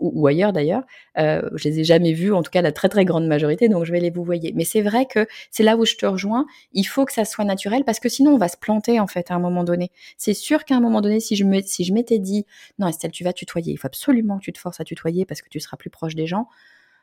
ou, 0.00 0.26
ailleurs 0.28 0.52
d'ailleurs, 0.52 0.84
euh, 1.18 1.42
je 1.54 1.68
les 1.68 1.80
ai 1.80 1.84
jamais 1.84 2.12
vus, 2.12 2.32
en 2.32 2.42
tout 2.42 2.50
cas 2.50 2.62
la 2.62 2.70
très 2.70 2.88
très 2.88 3.04
grande 3.04 3.26
majorité, 3.26 3.68
donc 3.68 3.84
je 3.84 3.92
vais 3.92 4.00
les 4.00 4.10
vous 4.10 4.22
voyer. 4.22 4.52
Mais 4.54 4.64
c'est 4.64 4.80
vrai 4.80 5.06
que 5.06 5.26
c'est 5.50 5.64
là 5.64 5.76
où 5.76 5.84
je 5.84 5.96
te 5.96 6.06
rejoins, 6.06 6.46
il 6.72 6.84
faut 6.84 7.04
que 7.04 7.12
ça 7.12 7.24
soit 7.24 7.44
naturel, 7.44 7.84
parce 7.84 7.98
que 7.98 8.08
sinon 8.08 8.34
on 8.34 8.38
va 8.38 8.48
se 8.48 8.56
planter 8.56 9.00
en 9.00 9.08
fait 9.08 9.30
à 9.30 9.34
un 9.34 9.40
moment 9.40 9.64
donné. 9.64 9.90
C'est 10.16 10.34
sûr 10.34 10.64
qu'à 10.64 10.76
un 10.76 10.80
moment 10.80 11.00
donné, 11.00 11.18
si 11.18 11.34
je 11.34 11.44
me, 11.44 11.60
si 11.62 11.82
je 11.84 11.92
m'étais 11.92 12.20
dit, 12.20 12.46
non 12.78 12.86
Estelle, 12.86 13.10
tu 13.10 13.24
vas 13.24 13.32
tutoyer, 13.32 13.72
il 13.72 13.76
faut 13.76 13.88
absolument 13.88 14.38
que 14.38 14.44
tu 14.44 14.52
te 14.52 14.58
forces 14.60 14.80
à 14.80 14.84
tutoyer 14.84 15.24
parce 15.24 15.42
que 15.42 15.48
tu 15.48 15.58
seras 15.58 15.76
plus 15.76 15.90
proche 15.90 16.14
des 16.14 16.28
gens, 16.28 16.46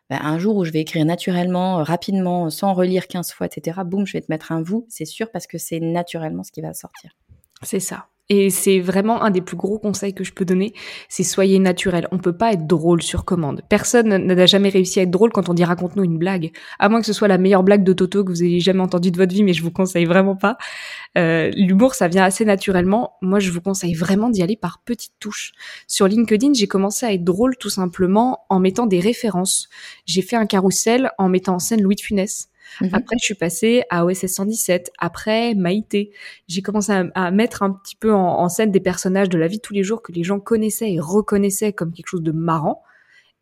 bah, 0.10 0.20
un 0.22 0.38
jour 0.38 0.56
où 0.56 0.65
je 0.65 0.72
vais 0.72 0.82
écrire 0.82 1.06
naturellement, 1.06 1.80
euh, 1.80 1.84
rapidement, 1.84 2.50
sans 2.50 2.74
relire 2.74 3.08
15 3.08 3.32
fois, 3.32 3.48
etc., 3.48 3.82
boum, 3.86 4.06
je 4.06 4.13
vais 4.13 4.22
te 4.22 4.32
mettre 4.32 4.52
un 4.52 4.62
vous, 4.62 4.86
c'est 4.89 5.06
sûr, 5.06 5.32
parce 5.32 5.48
que 5.48 5.58
c'est 5.58 5.80
naturellement 5.80 6.44
ce 6.44 6.52
qui 6.52 6.62
va 6.62 6.74
sortir. 6.74 7.12
C'est 7.62 7.80
ça. 7.80 8.08
Et 8.30 8.50
c'est 8.50 8.80
vraiment 8.80 9.22
un 9.22 9.30
des 9.30 9.42
plus 9.42 9.56
gros 9.56 9.78
conseils 9.78 10.16
que 10.16 10.24
je 10.24 10.34
peux 10.34 10.46
donner, 10.46 10.74
c'est 11.10 11.24
soyez 11.24 11.60
naturel. 11.60 12.08
On 12.12 12.18
peut 12.18 12.36
pas 12.36 12.54
être 12.54 12.66
drôle 12.66 13.04
sur 13.04 13.24
commande. 13.24 13.62
Personne 13.70 14.18
n'a 14.18 14.46
jamais 14.48 14.70
réussi 14.70 15.00
à 15.00 15.04
être 15.04 15.12
drôle 15.12 15.32
quand 15.32 15.48
on 15.48 15.54
dit 15.54 15.64
raconte-nous 15.64 16.04
une 16.04 16.18
blague. 16.18 16.52
À 16.80 16.90
moins 16.90 17.02
que 17.02 17.06
ce 17.06 17.14
soit 17.14 17.28
la 17.28 17.38
meilleure 17.38 17.62
blague 17.62 17.84
de 17.84 17.94
Toto 17.94 18.24
que 18.24 18.32
vous 18.32 18.44
ayez 18.44 18.60
jamais 18.60 18.82
entendue 18.82 19.12
de 19.12 19.18
votre 19.18 19.34
vie, 19.34 19.44
mais 19.44 19.54
je 19.54 19.62
vous 19.62 19.70
conseille 19.70 20.06
vraiment 20.06 20.36
pas. 20.36 20.58
Euh, 21.20 21.52
L'humour, 21.56 21.94
ça 21.94 22.08
vient 22.08 22.24
assez 22.24 22.46
naturellement. 22.46 23.14
Moi, 23.22 23.40
je 23.40 23.52
vous 23.52 23.62
conseille 23.62 23.94
vraiment 23.94 24.30
d'y 24.30 24.42
aller 24.42 24.58
par 24.58 24.82
petites 24.84 25.14
touches. 25.20 25.52
Sur 25.88 26.08
LinkedIn, 26.08 26.54
j'ai 26.54 26.68
commencé 26.68 27.06
à 27.06 27.14
être 27.14 27.24
drôle 27.24 27.56
tout 27.58 27.70
simplement 27.70 28.46
en 28.50 28.60
mettant 28.60 28.88
des 28.88 29.00
références. 29.00 29.70
J'ai 30.06 30.24
fait 30.24 30.36
un 30.36 30.48
carrousel 30.48 31.12
en 31.20 31.30
mettant 31.30 31.56
en 31.56 31.60
scène 31.60 31.84
Louis 31.84 31.96
de 31.96 32.02
Funès. 32.02 32.50
Mhm. 32.82 32.89
Après, 32.93 33.15
je 33.19 33.25
suis 33.25 33.36
passée 33.36 33.84
à 33.89 34.06
OSS 34.06 34.28
117. 34.28 34.91
Après, 34.99 35.54
Maïté. 35.56 36.12
J'ai 36.47 36.62
commencé 36.62 36.91
à, 36.91 37.32
mettre 37.32 37.63
un 37.63 37.71
petit 37.71 37.95
peu 37.95 38.13
en, 38.13 38.47
scène 38.49 38.71
des 38.71 38.80
personnages 38.80 39.30
de 39.30 39.38
la 39.38 39.47
vie 39.47 39.58
de 39.58 39.62
tous 39.62 39.73
les 39.73 39.84
jours 39.84 40.01
que 40.01 40.12
les 40.12 40.23
gens 40.23 40.39
connaissaient 40.39 40.91
et 40.91 40.99
reconnaissaient 40.99 41.73
comme 41.73 41.91
quelque 41.91 42.08
chose 42.08 42.23
de 42.23 42.32
marrant. 42.32 42.84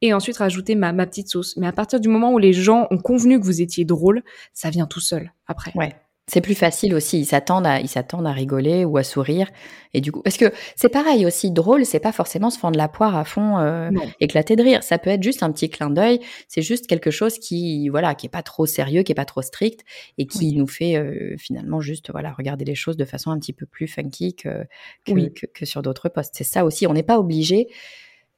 Et 0.02 0.14
ensuite, 0.14 0.38
rajouter 0.38 0.76
ma, 0.76 0.92
ma 0.92 1.06
petite 1.08 1.30
sauce. 1.30 1.56
Mais 1.58 1.68
à 1.68 1.72
partir 1.72 2.00
du 2.00 2.10
moment 2.10 2.34
où 2.34 2.38
les 2.38 2.54
gens 2.54 2.88
ont 2.92 2.98
convenu 2.98 3.40
que 3.40 3.46
vous 3.46 3.62
étiez 3.62 3.86
drôle, 3.86 4.22
ça 4.54 4.70
vient 4.70 4.86
tout 4.86 5.00
seul 5.00 5.32
après. 5.48 5.72
Ouais. 5.76 5.96
C'est 6.28 6.40
plus 6.40 6.56
facile 6.56 6.96
aussi, 6.96 7.20
ils 7.20 7.26
s'attendent 7.26 7.68
à, 7.68 7.82
ils 7.82 7.90
s'attendent 7.90 8.26
à 8.26 8.32
rigoler 8.32 8.86
ou 8.86 8.96
à 8.96 9.04
sourire. 9.04 9.50
Et 9.94 10.00
du 10.00 10.14
coup, 10.14 10.22
parce 10.22 10.38
que 10.38 10.54
c'est 10.78 10.88
pareil 10.88 11.26
aussi, 11.26 11.52
drôle, 11.52 11.86
c'est 11.86 12.00
pas 12.00 12.14
forcément 12.14 12.50
se 12.50 12.58
fendre 12.58 12.78
la 12.78 12.88
poire 12.88 13.18
à 13.18 13.26
fond, 13.26 13.58
euh, 13.58 13.92
éclater 14.22 14.56
de 14.56 14.64
rire. 14.64 14.84
Ça 14.84 14.98
peut 14.98 15.10
être 15.10 15.22
juste 15.22 15.44
un 15.44 15.52
petit 15.52 15.70
clin 15.70 15.90
d'œil. 15.90 16.22
C'est 16.48 16.62
juste 16.62 16.88
quelque 16.88 17.12
chose 17.12 17.40
qui, 17.40 17.90
voilà, 17.90 18.16
qui 18.16 18.28
est 18.28 18.30
pas 18.30 18.42
trop 18.42 18.66
sérieux, 18.66 19.04
qui 19.04 19.12
est 19.12 19.16
pas 19.16 19.26
trop 19.26 19.42
strict 19.42 19.82
et 20.18 20.26
qui 20.26 20.54
nous 20.56 20.66
fait 20.68 20.96
euh, 20.96 21.36
finalement 21.38 21.82
juste, 21.82 22.10
voilà, 22.10 22.32
regarder 22.32 22.64
les 22.64 22.76
choses 22.76 22.96
de 22.96 23.06
façon 23.06 23.32
un 23.32 23.38
petit 23.38 23.54
peu 23.54 23.66
plus 23.66 23.88
funky 23.88 24.34
que, 24.34 24.66
que, 25.06 25.46
que 25.46 25.66
sur 25.66 25.82
d'autres 25.82 26.08
postes. 26.08 26.36
C'est 26.38 26.46
ça 26.46 26.64
aussi. 26.64 26.88
On 26.88 26.94
n'est 26.94 27.04
pas 27.04 27.20
obligé 27.20 27.68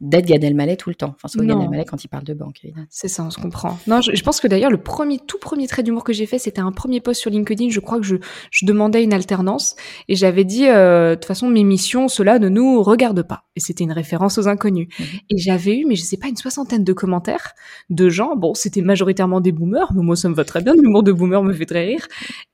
d'être 0.01 0.25
Gad 0.25 0.43
Elmaleh 0.43 0.75
tout 0.75 0.89
le 0.89 0.95
temps. 0.95 1.13
Enfin, 1.15 1.27
soit 1.27 1.45
Gad 1.45 1.61
Elmaleh 1.61 1.85
quand 1.85 2.03
il 2.03 2.09
parle 2.09 2.25
de 2.25 2.33
banque, 2.33 2.59
évidemment. 2.63 2.85
C'est 2.89 3.07
ça, 3.07 3.23
on 3.23 3.29
se 3.29 3.39
comprend. 3.39 3.77
Non, 3.87 4.01
je, 4.01 4.21
pense 4.23 4.41
que 4.41 4.47
d'ailleurs, 4.47 4.71
le 4.71 4.77
premier, 4.77 5.19
tout 5.19 5.39
premier 5.39 5.67
trait 5.67 5.83
d'humour 5.83 6.03
que 6.03 6.11
j'ai 6.11 6.25
fait, 6.25 6.37
c'était 6.37 6.59
un 6.59 6.73
premier 6.73 6.99
post 6.99 7.21
sur 7.21 7.31
LinkedIn. 7.31 7.69
Je 7.69 7.79
crois 7.79 7.99
que 7.99 8.05
je, 8.05 8.17
je 8.51 8.65
demandais 8.65 9.03
une 9.03 9.13
alternance 9.13 9.75
et 10.09 10.15
j'avais 10.15 10.43
dit, 10.43 10.67
euh, 10.67 11.11
de 11.11 11.15
toute 11.15 11.25
façon, 11.25 11.47
mes 11.47 11.63
missions, 11.63 12.09
cela 12.09 12.39
ne 12.39 12.49
nous 12.49 12.83
regarde 12.83 13.23
pas. 13.23 13.45
Et 13.55 13.61
c'était 13.61 13.85
une 13.85 13.93
référence 13.93 14.37
aux 14.37 14.49
inconnus. 14.49 14.89
Mhm. 14.99 15.05
Et 15.29 15.37
j'avais 15.37 15.77
eu, 15.77 15.85
mais 15.85 15.95
je 15.95 16.03
sais 16.03 16.17
pas, 16.17 16.27
une 16.27 16.35
soixantaine 16.35 16.83
de 16.83 16.93
commentaires 16.93 17.53
de 17.89 18.09
gens. 18.09 18.35
Bon, 18.35 18.53
c'était 18.53 18.81
majoritairement 18.81 19.39
des 19.39 19.53
boomers, 19.53 19.93
mais 19.93 20.03
moi, 20.03 20.17
ça 20.17 20.27
me 20.27 20.35
va 20.35 20.43
très 20.43 20.61
bien. 20.61 20.73
L'humour 20.75 21.03
de 21.03 21.13
boomer 21.13 21.41
me 21.41 21.53
fait 21.53 21.65
très 21.65 21.85
rire. 21.85 22.07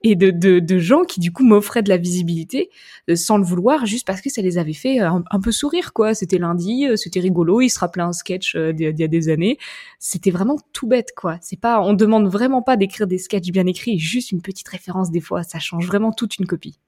Et 0.03 0.15
de, 0.15 0.29
de, 0.29 0.59
de 0.59 0.77
gens 0.77 1.03
qui, 1.05 1.19
du 1.19 1.31
coup, 1.31 1.43
m'offraient 1.43 1.81
de 1.81 1.89
la 1.89 1.97
visibilité 1.97 2.69
euh, 3.09 3.15
sans 3.15 3.37
le 3.37 3.43
vouloir, 3.43 3.87
juste 3.87 4.05
parce 4.05 4.21
que 4.21 4.29
ça 4.29 4.43
les 4.43 4.59
avait 4.59 4.73
fait 4.73 4.99
un, 4.99 5.23
un 5.31 5.39
peu 5.39 5.51
sourire, 5.51 5.91
quoi. 5.93 6.13
C'était 6.13 6.37
lundi, 6.37 6.85
euh, 6.87 6.95
c'était 6.95 7.19
rigolo, 7.31 7.61
il 7.61 7.69
se 7.69 7.79
rappelait 7.79 8.03
un 8.03 8.13
sketch 8.13 8.55
euh, 8.55 8.73
d'il 8.73 8.99
y 8.99 9.03
a 9.03 9.07
des 9.07 9.29
années. 9.29 9.57
C'était 9.99 10.31
vraiment 10.31 10.57
tout 10.73 10.87
bête, 10.87 11.13
quoi. 11.15 11.37
C'est 11.41 11.59
pas, 11.59 11.81
on 11.81 11.93
demande 11.93 12.27
vraiment 12.27 12.61
pas 12.61 12.77
d'écrire 12.77 13.07
des 13.07 13.17
sketchs 13.17 13.51
bien 13.51 13.65
écrits, 13.65 13.97
juste 13.99 14.31
une 14.31 14.41
petite 14.41 14.67
référence 14.67 15.11
des 15.11 15.21
fois, 15.21 15.43
ça 15.43 15.59
change 15.59 15.87
vraiment 15.87 16.11
toute 16.11 16.37
une 16.37 16.45
copie. 16.45 16.79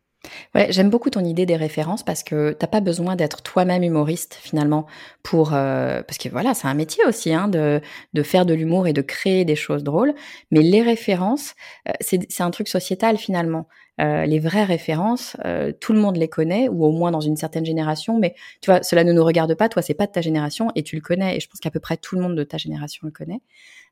Ouais, 0.56 0.72
j'aime 0.72 0.90
beaucoup 0.90 1.10
ton 1.10 1.24
idée 1.26 1.46
des 1.46 1.58
références 1.58 2.04
parce 2.04 2.24
que 2.24 2.54
t'as 2.54 2.68
pas 2.68 2.80
besoin 2.80 3.16
d'être 3.18 3.42
toi-même 3.42 3.84
humoriste 3.84 4.40
finalement 4.42 4.86
pour 5.22 5.54
euh, 5.54 6.02
parce 6.02 6.18
que 6.18 6.30
voilà 6.30 6.54
c'est 6.54 6.68
un 6.68 6.74
métier 6.74 7.04
aussi 7.06 7.34
hein, 7.34 7.50
de 7.50 7.82
de 8.14 8.24
faire 8.24 8.46
de 8.46 8.54
l'humour 8.54 8.88
et 8.88 8.94
de 8.94 9.02
créer 9.02 9.44
des 9.44 9.58
choses 9.58 9.84
drôles. 9.84 10.14
Mais 10.52 10.62
les 10.62 10.82
références 10.82 11.56
euh, 11.90 11.92
c'est 12.00 12.26
c'est 12.32 12.44
un 12.44 12.52
truc 12.52 12.70
sociétal 12.70 13.18
finalement. 13.18 13.68
Euh, 14.02 14.26
les 14.26 14.40
vraies 14.40 14.64
références, 14.64 15.38
euh, 15.46 15.72
tout 15.80 15.94
le 15.94 16.00
monde 16.00 16.18
les 16.18 16.28
connaît, 16.28 16.68
ou 16.68 16.84
au 16.84 16.92
moins 16.92 17.12
dans 17.12 17.22
une 17.22 17.38
certaine 17.38 17.64
génération, 17.64 18.18
mais 18.18 18.34
tu 18.60 18.72
vois, 18.72 18.82
cela 18.82 19.04
ne 19.04 19.14
nous 19.14 19.24
regarde 19.24 19.54
pas, 19.54 19.70
toi, 19.70 19.84
c'est 19.84 19.94
pas 19.94 20.08
de 20.08 20.12
ta 20.12 20.22
génération, 20.22 20.70
et 20.74 20.82
tu 20.82 20.96
le 20.96 21.02
connais, 21.02 21.38
et 21.38 21.40
je 21.40 21.48
pense 21.48 21.60
qu'à 21.60 21.70
peu 21.70 21.80
près 21.80 21.98
tout 21.98 22.16
le 22.16 22.22
monde 22.22 22.36
de 22.36 22.44
ta 22.44 22.58
génération 22.58 23.02
le 23.06 23.12
connaît. 23.12 23.42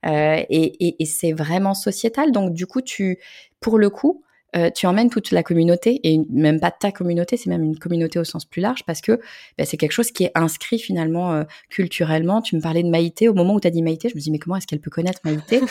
Euh, 0.07 0.43
et, 0.49 0.87
et, 0.87 1.03
et 1.03 1.05
c'est 1.05 1.33
vraiment 1.33 1.75
sociétal, 1.75 2.31
donc 2.31 2.53
du 2.53 2.65
coup, 2.65 2.81
tu, 2.81 3.19
pour 3.59 3.77
le 3.77 3.91
coup, 3.91 4.23
euh, 4.55 4.69
tu 4.69 4.85
emmènes 4.85 5.09
toute 5.09 5.31
la 5.31 5.43
communauté 5.43 6.01
et 6.03 6.19
même 6.29 6.59
pas 6.59 6.71
ta 6.71 6.91
communauté, 6.91 7.37
c'est 7.37 7.49
même 7.49 7.63
une 7.63 7.79
communauté 7.79 8.19
au 8.19 8.25
sens 8.25 8.43
plus 8.43 8.61
large 8.61 8.83
parce 8.85 8.99
que 8.99 9.19
bah, 9.57 9.63
c'est 9.65 9.77
quelque 9.77 9.93
chose 9.93 10.11
qui 10.11 10.25
est 10.25 10.31
inscrit 10.35 10.77
finalement 10.77 11.31
euh, 11.31 11.43
culturellement. 11.69 12.41
Tu 12.41 12.57
me 12.57 12.61
parlais 12.61 12.83
de 12.83 12.89
Maïté 12.89 13.29
au 13.29 13.33
moment 13.33 13.53
où 13.53 13.61
tu 13.61 13.67
as 13.67 13.71
dit 13.71 13.81
Maïté, 13.81 14.09
je 14.09 14.15
me 14.15 14.19
dis 14.19 14.29
mais 14.31 14.39
comment 14.39 14.57
est-ce 14.57 14.67
qu'elle 14.67 14.81
peut 14.81 14.89
connaître 14.89 15.21
Maïté? 15.23 15.61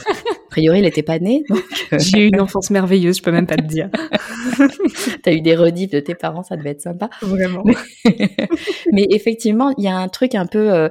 Priori, 0.51 0.79
elle 0.79 0.85
n'était 0.85 1.03
pas 1.03 1.19
née. 1.19 1.45
Euh, 1.93 1.99
J'ai 1.99 2.27
eu 2.27 2.29
une 2.29 2.41
enfance 2.41 2.71
merveilleuse, 2.71 3.17
je 3.17 3.23
peux 3.23 3.33
même 3.33 3.49
pas 3.49 3.57
te 3.57 3.67
dire. 3.67 3.89
tu 5.25 5.29
as 5.29 5.33
eu 5.33 5.41
des 5.41 5.57
rediffs 5.57 5.91
de 5.91 5.99
tes 5.99 6.15
parents, 6.15 6.45
ça 6.45 6.57
devait 6.57 6.71
être 6.71 6.83
sympa. 6.83 7.11
Vraiment. 7.21 7.65
mais 8.93 9.07
effectivement, 9.11 9.75
il 9.77 9.83
y 9.83 9.89
a 9.89 9.97
un 9.97 10.07
truc 10.07 10.37
un 10.37 10.47
peu, 10.47 10.89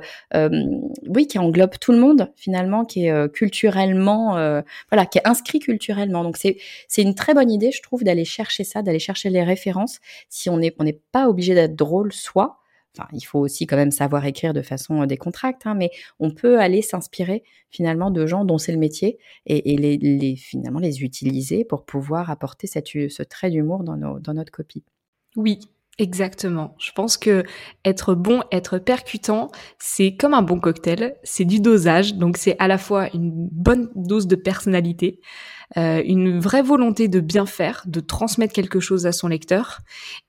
oui, 1.08 1.28
qui 1.28 1.40
englobe 1.40 1.78
tout 1.80 1.94
le 1.94 2.00
monde 2.00 2.30
finalement, 2.36 2.84
qui 2.84 3.06
est 3.06 3.32
culturellement, 3.32 4.34
voilà, 4.92 5.06
qui 5.06 5.20
est 5.20 5.26
inscrit 5.28 5.60
culturellement. 5.60 6.24
Donc 6.26 6.36
c'est 6.36 6.58
c'est 6.90 7.02
une 7.02 7.16
très 7.16 7.34
bonne 7.34 7.50
idée 7.50 7.72
je 7.72 7.82
trouve, 7.82 8.04
d'aller 8.04 8.26
chercher 8.26 8.66
ça, 8.66 8.82
d'aller 8.82 9.00
chercher 9.00 9.30
les 9.30 9.44
références. 9.44 10.00
Si 10.28 10.50
on 10.50 10.58
n'est 10.58 10.76
on 10.80 10.84
n'est 10.84 11.00
pas 11.14 11.30
obligé 11.30 11.56
d'être 11.56 11.78
drôle 11.78 12.12
soi, 12.12 12.59
Enfin, 12.98 13.08
il 13.14 13.22
faut 13.22 13.40
aussi 13.40 13.68
quand 13.68 13.76
même 13.76 13.92
savoir 13.92 14.26
écrire 14.26 14.54
de 14.54 14.62
façon 14.62 15.02
euh, 15.02 15.06
décontracte, 15.06 15.66
hein, 15.66 15.76
mais 15.76 15.92
on 16.20 16.32
peut 16.32 16.60
aller 16.60 16.82
s'inspirer 16.82 17.44
finalement 17.70 18.10
de 18.10 18.26
gens 18.26 18.46
dont 18.46 18.58
c'est 18.58 18.72
le 18.72 18.80
métier 18.80 19.20
et, 19.46 19.78
les, 19.78 20.36
finalement 20.36 20.80
les 20.80 21.04
utiliser 21.04 21.64
pour 21.64 21.86
pouvoir 21.86 22.30
apporter 22.32 22.66
cette, 22.66 22.88
ce 22.88 23.24
trait 23.24 23.52
d'humour 23.52 23.84
dans, 23.84 23.98
dans 24.20 24.34
notre 24.34 24.52
copie. 24.52 24.84
Oui, 25.36 25.60
Exactement. 26.00 26.76
Je 26.80 26.94
pense 26.94 27.18
que 27.18 27.44
être 27.84 28.16
bon, 28.16 28.42
être 28.54 28.78
percutant, 28.78 29.52
c'est 29.80 30.16
comme 30.16 30.34
un 30.34 30.42
bon 30.42 30.58
cocktail. 30.62 31.18
C'est 31.24 31.44
du 31.44 31.60
dosage. 31.60 32.16
Donc 32.16 32.38
c'est 32.38 32.56
à 32.58 32.70
la 32.70 32.78
fois 32.78 33.10
une 33.14 33.32
bonne 33.34 33.90
dose 33.96 34.26
de 34.26 34.38
personnalité, 34.38 35.20
euh, 35.78 36.02
une 36.04 36.40
vraie 36.40 36.64
volonté 36.64 37.08
de 37.08 37.20
bien 37.20 37.46
faire, 37.46 37.84
de 37.86 38.00
transmettre 38.00 38.54
quelque 38.54 38.80
chose 38.80 39.06
à 39.06 39.12
son 39.12 39.28
lecteur, 39.28 39.80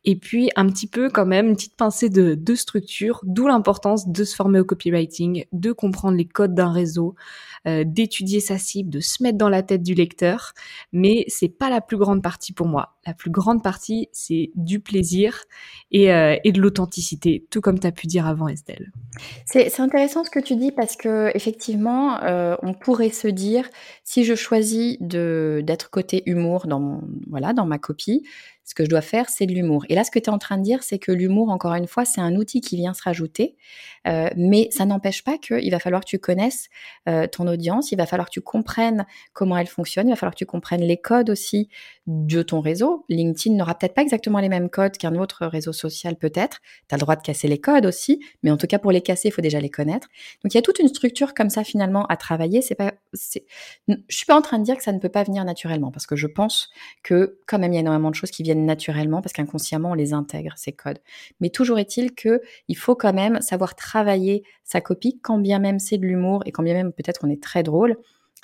et 0.05 0.17
puis 0.17 0.51
un 0.55 0.69
petit 0.69 0.87
peu 0.87 1.09
quand 1.09 1.25
même 1.25 1.49
une 1.49 1.57
petite 1.57 1.77
pincée 1.77 2.11
de, 2.11 2.55
structure, 2.55 3.21
d'où 3.23 3.47
l'importance 3.47 4.09
de 4.09 4.25
se 4.25 4.35
former 4.35 4.61
au 4.61 4.65
copywriting, 4.65 5.47
de 5.53 5.73
comprendre 5.73 6.17
les 6.17 6.27
codes 6.27 6.55
d'un 6.55 6.73
réseau, 6.73 7.15
euh, 7.67 7.85
d'étudier 7.87 8.41
sa 8.41 8.59
cible, 8.59 8.91
de 8.91 9.01
se 9.01 9.23
mettre 9.23 9.39
dans 9.39 9.49
la 9.49 9.63
tête 9.63 9.83
du 9.83 9.95
lecteur, 9.95 10.53
mais 10.93 11.25
c'est 11.29 11.49
pas 11.49 11.71
la 11.71 11.81
plus 11.81 11.97
grande 11.97 12.23
partie 12.23 12.53
pour 12.53 12.67
moi. 12.67 12.97
La 13.07 13.15
plus 13.15 13.31
grande 13.31 13.63
partie, 13.63 14.09
c'est 14.13 14.51
du 14.57 14.81
plaisir 14.81 15.45
et, 15.91 16.13
euh, 16.13 16.37
et 16.45 16.53
de 16.53 16.61
l'authenticité, 16.61 17.47
tout 17.51 17.61
comme 17.61 17.79
tu 17.79 17.87
as 17.87 17.93
pu 17.93 18.07
dire 18.07 18.27
avant 18.27 18.49
Estelle. 18.49 18.93
C'est 19.47 19.81
intéressant 19.81 20.25
ce 20.25 20.31
que 20.31 20.41
tu 20.41 20.57
dis 20.57 20.73
parce 20.73 20.97
que 20.97 21.31
effectivement, 21.35 22.19
on 22.63 22.75
pourrait 22.75 23.11
se 23.11 23.29
dire 23.29 23.69
si 24.05 24.25
je 24.25 24.35
choisis 24.35 24.97
de 25.01 25.30
d'être 25.65 25.91
côté 25.91 26.23
humour 26.27 26.67
dans 26.67 26.81
mon 26.81 27.03
voilà 27.29 27.53
dans 27.53 27.67
ma 27.67 27.79
copie, 27.79 28.23
ce 28.65 28.75
que 28.75 28.85
je 28.85 28.89
dois 28.89 29.01
faire, 29.01 29.29
c'est 29.29 29.47
de 29.47 29.53
l'humour. 29.53 29.85
Et 29.89 29.95
là, 29.97 30.05
ce 30.05 30.13
que 30.13 30.21
tu 30.21 30.27
es 30.27 30.33
en 30.33 30.39
train 30.39 30.57
de 30.57 30.63
dire, 30.63 30.85
c'est 30.85 31.01
que 31.01 31.11
l'humour, 31.11 31.51
encore 31.51 31.75
une 31.75 31.89
fois, 31.89 32.05
c'est 32.05 32.21
un 32.21 32.37
outil 32.37 32.61
qui 32.61 32.77
vient 32.77 32.95
se 32.95 33.03
rajouter, 33.03 33.57
euh, 34.07 34.31
mais 34.37 34.69
ça 34.71 34.87
n'empêche 34.87 35.23
pas 35.23 35.37
qu'il 35.37 35.71
va 35.71 35.79
falloir 35.79 36.03
que 36.03 36.09
tu 36.09 36.19
connaisses 36.19 36.69
euh, 37.09 37.27
ton 37.27 37.47
audience, 37.47 37.93
il 37.93 37.97
va 37.97 38.07
falloir 38.07 38.29
que 38.29 38.33
tu 38.33 38.41
comprennes 38.41 39.07
comment 39.33 39.57
elle 39.59 39.67
fonctionne, 39.67 40.09
il 40.09 40.11
va 40.11 40.17
falloir 40.17 40.35
que 40.35 40.39
tu 40.39 40.47
comprennes 40.47 40.83
les 40.83 40.97
codes 40.97 41.29
aussi 41.29 41.69
de 42.07 42.43
ton 42.43 42.61
réseau. 42.61 43.05
LinkedIn 43.09 43.57
n'aura 43.57 43.75
peut-être 43.77 43.95
pas 43.95 44.03
exactement 44.03 44.41
les 44.41 44.49
mêmes 44.49 44.71
codes 44.71 44.97
qu'un 44.97 45.15
autre 45.17 45.47
réseau 45.47 45.73
social 45.73 46.17
peut-être. 46.17 46.61
Tu 46.89 46.95
as 46.95 46.97
le 46.97 47.01
droit 47.01 47.17
de 47.17 47.23
casser 47.23 47.47
les 47.47 47.59
codes 47.59 47.87
aussi, 47.87 48.25
mais 48.43 48.51
en 48.51 48.57
tout 48.57 48.67
cas 48.67 48.79
pour 48.79 48.91
les 48.91 49.03
casser, 49.03 49.29
il 49.29 49.33
faut 49.33 49.43
déjà 49.43 49.61
les 49.61 49.71
connaître. 49.71 50.09
Donc 50.43 50.55
il 50.55 50.57
y 50.57 50.59
a 50.59 50.63
toute 50.63 50.79
une 50.79 50.89
structure 50.89 51.35
comme 51.35 51.51
ça 51.51 51.63
finalement 51.63 52.07
à 52.07 52.17
travailler. 52.17 52.63
C'est 52.63 52.75
pas, 52.75 52.95
je 53.13 53.39
suis 54.09 54.27
pas 54.27 54.37
en 54.37 54.43
train 54.43 54.59
de 54.59 54.65
dire 54.65 54.77
que 54.77 54.83
ça 54.83 54.93
ne 54.93 54.99
peut 54.99 55.09
pas 55.11 55.25
venir 55.25 55.45
naturellement, 55.45 55.91
parce 55.91 56.07
que 56.07 56.17
je 56.17 56.27
pense 56.27 56.71
que 57.03 57.39
quand 57.47 57.59
même 57.59 57.73
il 57.73 57.77
y 57.77 57.79
a 57.79 57.81
énormément 57.81 58.11
de 58.11 58.15
choses 58.15 58.31
qui 58.31 58.43
viennent 58.43 58.65
naturellement 58.65 59.21
parce 59.21 59.35
qu'inconsciemment 59.35 59.91
on 59.91 59.95
les 59.95 60.15
intègre 60.15 60.55
ces 60.57 60.73
codes. 60.73 60.99
Mais 61.41 61.51
toujours 61.51 61.79
est-il 61.79 62.15
que 62.15 62.41
il 62.69 62.77
faut 62.77 62.95
quand 62.95 63.13
même 63.13 63.41
savoir 63.43 63.75
travailler 63.75 63.90
sa 64.65 64.81
copie, 64.81 65.19
quand 65.23 65.39
bien 65.39 65.59
même 65.59 65.79
c'est 65.79 65.99
de 65.99 66.07
l'humour 66.07 66.43
et 66.47 66.53
quand 66.53 66.63
bien 66.63 66.75
même 66.75 66.93
peut-être 66.93 67.21
on 67.25 67.31
est 67.31 67.43
très 67.43 67.63
drôle, 67.63 67.97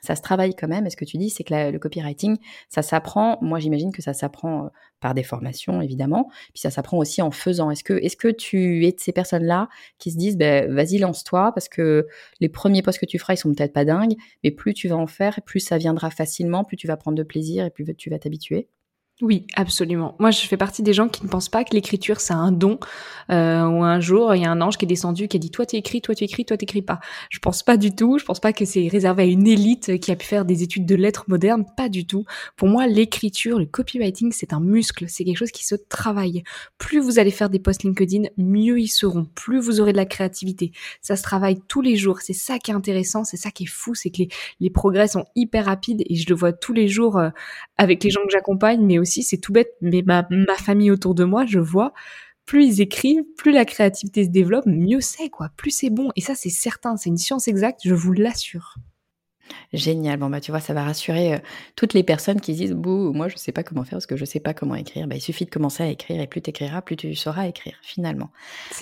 ça 0.03 0.15
se 0.15 0.23
travaille 0.23 0.55
quand 0.55 0.69
même. 0.69 0.87
Et 0.87 0.91
ce 0.91 0.97
que 0.97 1.05
tu 1.05 1.17
dis, 1.17 1.31
c'est 1.31 1.45
que 1.45 1.71
le 1.71 1.79
copywriting, 1.79 2.37
ça 2.69 2.83
s'apprend. 2.83 3.39
Moi, 3.41 3.59
j'imagine 3.59 3.93
que 3.93 4.03
ça 4.03 4.13
s'apprend 4.13 4.67
euh, 4.67 4.69
par 5.01 5.15
des 5.15 5.23
formations, 5.23 5.81
évidemment. 5.81 6.29
Puis 6.53 6.61
ça 6.61 6.71
s'apprend 6.71 6.99
aussi 6.99 7.23
en 7.23 7.31
faisant. 7.31 7.71
Est-ce 7.71 7.85
que, 7.85 7.95
est-ce 7.95 8.17
que 8.17 8.29
tu 8.29 8.87
es 8.87 8.93
de 8.93 9.01
ces 9.01 9.13
personnes-là 9.13 9.69
qui 9.99 10.11
se 10.11 10.17
disent, 10.17 10.37
ben, 10.37 10.73
vas-y, 10.73 10.99
lance-toi, 10.99 11.53
parce 11.53 11.69
que 11.69 12.07
les 12.41 12.49
premiers 12.49 12.83
posts 12.83 13.01
que 13.01 13.07
tu 13.07 13.19
feras, 13.19 13.35
ils 13.35 13.39
sont 13.39 13.53
peut-être 13.53 13.73
pas 13.73 13.85
dingues, 13.85 14.15
mais 14.45 14.51
plus 14.51 14.75
tu 14.75 14.89
vas 14.89 14.97
en 14.97 15.07
faire, 15.07 15.41
plus 15.45 15.61
ça 15.61 15.79
viendra 15.79 16.11
facilement, 16.11 16.65
plus 16.65 16.77
tu 16.77 16.87
vas 16.87 16.97
prendre 16.97 17.17
de 17.17 17.23
plaisir 17.23 17.65
et 17.65 17.71
plus 17.71 17.85
tu 17.97 18.11
vas 18.11 18.19
t'habituer? 18.19 18.69
Oui, 19.23 19.47
absolument. 19.55 20.15
Moi, 20.19 20.31
je 20.31 20.47
fais 20.47 20.59
partie 20.59 20.83
des 20.83 20.93
gens 20.93 21.09
qui 21.09 21.25
ne 21.25 21.31
pensent 21.31 21.49
pas 21.49 21.65
que 21.65 21.73
l'écriture, 21.73 22.21
c'est 22.21 22.35
un 22.35 22.53
don, 22.53 22.79
euh, 23.31 23.65
ou 23.65 23.83
un 23.83 23.99
jour, 23.99 24.35
il 24.35 24.43
y 24.43 24.45
a 24.45 24.51
un 24.51 24.61
ange 24.61 24.77
qui 24.77 24.85
est 24.85 24.89
descendu, 24.89 25.27
qui 25.27 25.39
a 25.39 25.41
dit, 25.41 25.51
toi, 25.51 25.65
tu 25.65 25.77
écris, 25.77 26.03
toi, 26.03 26.15
tu 26.15 26.25
écris, 26.25 26.45
toi, 26.45 26.59
t'écris 26.59 26.83
pas. 26.83 27.01
Je 27.31 27.39
pense 27.39 27.63
pas 27.63 27.79
du 27.79 27.95
tout. 27.95 28.19
Je 28.19 28.27
pense 28.27 28.41
pas 28.41 28.53
que 28.53 28.67
c'est 28.67 28.89
réservé 28.89 29.23
à 29.23 29.27
une 29.27 29.47
élite 29.47 29.99
qui 30.01 30.13
a 30.13 30.17
pu 30.17 30.27
faire 30.27 30.45
des 30.45 30.63
études 30.63 30.85
de 30.85 30.95
lettres 30.95 31.25
modernes. 31.29 31.65
Pas 31.79 31.89
du 31.89 32.07
tout. 32.07 32.27
Pour 32.57 32.69
moi, 32.69 32.87
l'écriture, 32.87 33.59
le 33.59 33.65
copywriting, 33.65 34.33
c'est 34.33 34.53
un 34.53 34.61
muscle. 34.61 35.07
C'est 35.09 35.25
quelque 35.25 35.39
chose 35.39 35.51
qui 35.51 35.65
se 35.65 35.77
travaille. 35.77 36.43
Plus 36.77 37.01
vous 37.01 37.19
allez 37.19 37.31
faire 37.31 37.49
des 37.49 37.59
posts 37.59 37.85
LinkedIn, 37.85 38.25
mieux 38.37 38.79
ils 38.79 38.89
seront. 38.89 39.27
Plus 39.35 39.61
vous 39.61 39.81
aurez 39.81 39.93
de 39.93 39.97
la 39.97 40.05
créativité. 40.05 40.73
Ça 41.01 41.17
se 41.17 41.23
travaille 41.23 41.59
tous 41.69 41.81
les 41.81 41.97
jours. 41.97 42.21
C'est 42.21 42.35
ça 42.35 42.59
qui 42.59 42.71
est 42.71 42.75
intéressant. 42.75 43.25
C'est 43.25 43.39
ça 43.39 43.51
qui 43.51 43.63
est 43.63 43.67
fou. 43.67 43.95
C'est 43.95 44.11
que 44.11 44.25
les, 44.61 44.69
progrès 44.69 45.09
sont 45.09 45.25
hyper 45.35 45.65
rapides 45.65 46.03
et 46.07 46.17
je 46.17 46.29
le 46.29 46.35
vois 46.35 46.53
tous 46.53 46.75
les 46.75 46.87
jours 46.87 47.17
euh, 47.17 47.31
avec 47.79 48.05
les 48.05 48.11
gens 48.11 48.23
que 48.25 48.31
j'accompagne, 48.31 48.85
mais 48.85 48.99
aussi 48.99 49.06
c'est 49.07 49.39
tout 49.39 49.53
bête, 49.53 49.73
mais 49.81 50.03
ma, 50.05 50.27
ma 50.31 50.55
famille 50.57 50.91
autour 50.91 51.15
de 51.15 51.25
moi, 51.25 51.47
je 51.47 51.59
vois, 51.59 51.93
plus 52.45 52.67
ils 52.67 52.81
écrivent, 52.81 53.25
plus 53.37 53.53
la 53.53 53.65
créativité 53.65 54.25
se 54.25 54.31
développe, 54.31 54.67
mieux 54.67 55.01
c'est 55.01 55.31
quoi, 55.31 55.51
plus 55.57 55.71
c'est 55.71 55.91
bon. 55.91 56.11
Et 56.17 56.21
ça 56.21 56.35
c'est 56.35 56.51
certain, 56.51 56.97
c'est 56.97 57.11
une 57.11 57.17
science 57.17 57.49
exacte, 57.49 57.81
je 57.85 57.95
vous 57.95 58.13
l'assure. 58.13 58.77
Génial. 59.73 60.19
Bon, 60.19 60.31
bah, 60.31 60.41
tu 60.41 60.51
vois, 60.51 60.61
ça 60.61 60.75
va 60.75 60.85
rassurer 60.85 61.35
euh, 61.35 61.39
toutes 61.77 61.95
les 61.95 62.03
personnes 62.03 62.41
qui 62.41 62.55
disent 62.55 62.73
Bouh, 62.73 63.13
moi, 63.13 63.29
je 63.29 63.37
sais 63.37 63.53
pas 63.53 63.63
comment 63.63 63.85
faire 63.85 63.93
parce 63.93 64.07
que 64.07 64.17
je 64.17 64.25
sais 64.25 64.41
pas 64.41 64.55
comment 64.55 64.75
écrire. 64.75 65.07
Bah, 65.07 65.17
il 65.17 65.21
suffit 65.21 65.45
de 65.45 65.51
commencer 65.51 65.83
à 65.83 65.89
écrire 65.89 66.21
et 66.21 66.27
plus 66.27 66.43
tu 66.43 66.51
écriras, 66.51 66.83
plus 66.83 66.97
tu 66.97 67.15
sauras 67.15 67.47
écrire, 67.47 67.77
finalement. 67.83 68.31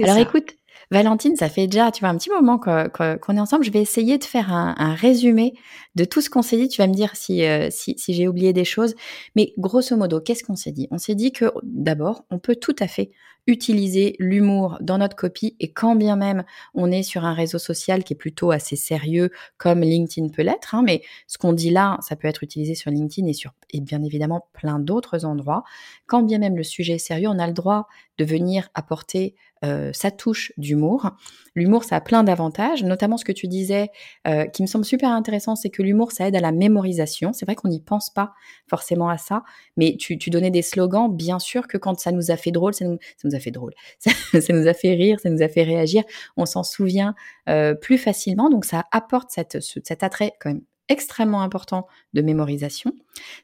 Alors, 0.02 0.18
écoute, 0.18 0.56
Valentine, 0.90 1.36
ça 1.36 1.48
fait 1.48 1.66
déjà, 1.66 1.90
tu 1.90 2.00
vois, 2.00 2.10
un 2.10 2.16
petit 2.16 2.30
moment 2.30 2.58
qu'on 2.58 3.36
est 3.36 3.40
ensemble. 3.40 3.64
Je 3.64 3.70
vais 3.70 3.80
essayer 3.80 4.18
de 4.18 4.24
faire 4.24 4.52
un, 4.52 4.94
résumé 4.94 5.54
de 5.94 6.04
tout 6.04 6.20
ce 6.20 6.30
qu'on 6.30 6.42
s'est 6.42 6.56
dit. 6.56 6.68
Tu 6.68 6.80
vas 6.80 6.86
me 6.86 6.94
dire 6.94 7.12
euh, 7.30 7.68
si, 7.70 7.94
si, 7.98 8.14
j'ai 8.14 8.28
oublié 8.28 8.52
des 8.52 8.64
choses. 8.64 8.94
Mais 9.36 9.52
grosso 9.58 9.96
modo, 9.96 10.20
qu'est-ce 10.20 10.44
qu'on 10.44 10.56
s'est 10.56 10.72
dit? 10.72 10.88
On 10.90 10.98
s'est 10.98 11.14
dit 11.14 11.32
que 11.32 11.46
d'abord, 11.62 12.24
on 12.30 12.38
peut 12.38 12.56
tout 12.56 12.76
à 12.78 12.88
fait 12.88 13.10
utiliser 13.46 14.16
l'humour 14.18 14.78
dans 14.80 14.98
notre 14.98 15.16
copie 15.16 15.56
et 15.60 15.72
quand 15.72 15.96
bien 15.96 16.16
même 16.16 16.44
on 16.74 16.90
est 16.90 17.02
sur 17.02 17.24
un 17.24 17.34
réseau 17.34 17.58
social 17.58 18.02
qui 18.02 18.14
est 18.14 18.16
plutôt 18.16 18.50
assez 18.50 18.76
sérieux 18.76 19.30
comme 19.58 19.80
LinkedIn 19.80 20.28
peut 20.28 20.42
l'être, 20.42 20.74
hein, 20.74 20.82
mais 20.82 21.02
ce 21.26 21.36
qu'on 21.36 21.52
dit 21.52 21.70
là, 21.70 21.98
ça 22.00 22.16
peut 22.16 22.28
être 22.28 22.42
utilisé 22.42 22.74
sur 22.74 22.90
LinkedIn 22.90 23.28
et 23.28 23.34
sur 23.34 23.52
et 23.70 23.80
bien 23.80 24.02
évidemment 24.02 24.48
plein 24.52 24.78
d'autres 24.78 25.24
endroits. 25.24 25.64
Quand 26.06 26.22
bien 26.22 26.38
même 26.38 26.56
le 26.56 26.62
sujet 26.62 26.94
est 26.94 26.98
sérieux, 26.98 27.28
on 27.28 27.38
a 27.38 27.46
le 27.46 27.52
droit 27.52 27.86
de 28.18 28.24
venir 28.24 28.68
apporter 28.74 29.34
euh, 29.64 29.90
sa 29.92 30.10
touche 30.10 30.52
d'humour. 30.58 31.10
L'humour, 31.54 31.84
ça 31.84 31.96
a 31.96 32.00
plein 32.00 32.24
d'avantages, 32.24 32.84
notamment 32.84 33.16
ce 33.16 33.24
que 33.24 33.32
tu 33.32 33.46
disais, 33.46 33.88
euh, 34.26 34.44
qui 34.46 34.62
me 34.62 34.66
semble 34.66 34.84
super 34.84 35.10
intéressant, 35.10 35.56
c'est 35.56 35.70
que 35.70 35.82
l'humour, 35.82 36.12
ça 36.12 36.28
aide 36.28 36.36
à 36.36 36.40
la 36.40 36.52
mémorisation. 36.52 37.32
C'est 37.32 37.46
vrai 37.46 37.54
qu'on 37.54 37.68
n'y 37.68 37.80
pense 37.80 38.10
pas 38.10 38.32
forcément 38.68 39.08
à 39.08 39.16
ça, 39.16 39.42
mais 39.76 39.96
tu, 39.96 40.16
donnais 40.30 40.50
des 40.50 40.62
slogans, 40.62 41.08
bien 41.08 41.38
sûr 41.38 41.66
que 41.66 41.78
quand 41.78 41.98
ça 41.98 42.12
nous 42.12 42.30
a 42.30 42.36
fait 42.36 42.50
drôle, 42.50 42.74
ça 42.74 42.84
nous, 42.84 43.34
a 43.34 43.38
fait 43.38 43.50
drôle, 43.50 43.72
ça, 43.98 44.52
nous 44.52 44.66
a 44.66 44.74
fait 44.74 44.94
rire, 44.94 45.20
ça 45.20 45.30
nous 45.30 45.42
a 45.42 45.48
fait 45.48 45.62
réagir, 45.62 46.02
on 46.36 46.46
s'en 46.46 46.62
souvient 46.62 47.14
euh, 47.48 47.74
plus 47.74 47.98
facilement, 47.98 48.50
donc 48.50 48.64
ça 48.64 48.84
apporte 48.90 49.30
cette, 49.30 49.60
cet 49.60 50.02
attrait 50.02 50.32
quand 50.40 50.50
même 50.50 50.62
extrêmement 50.88 51.42
important 51.42 51.86
de 52.12 52.22
mémorisation. 52.22 52.92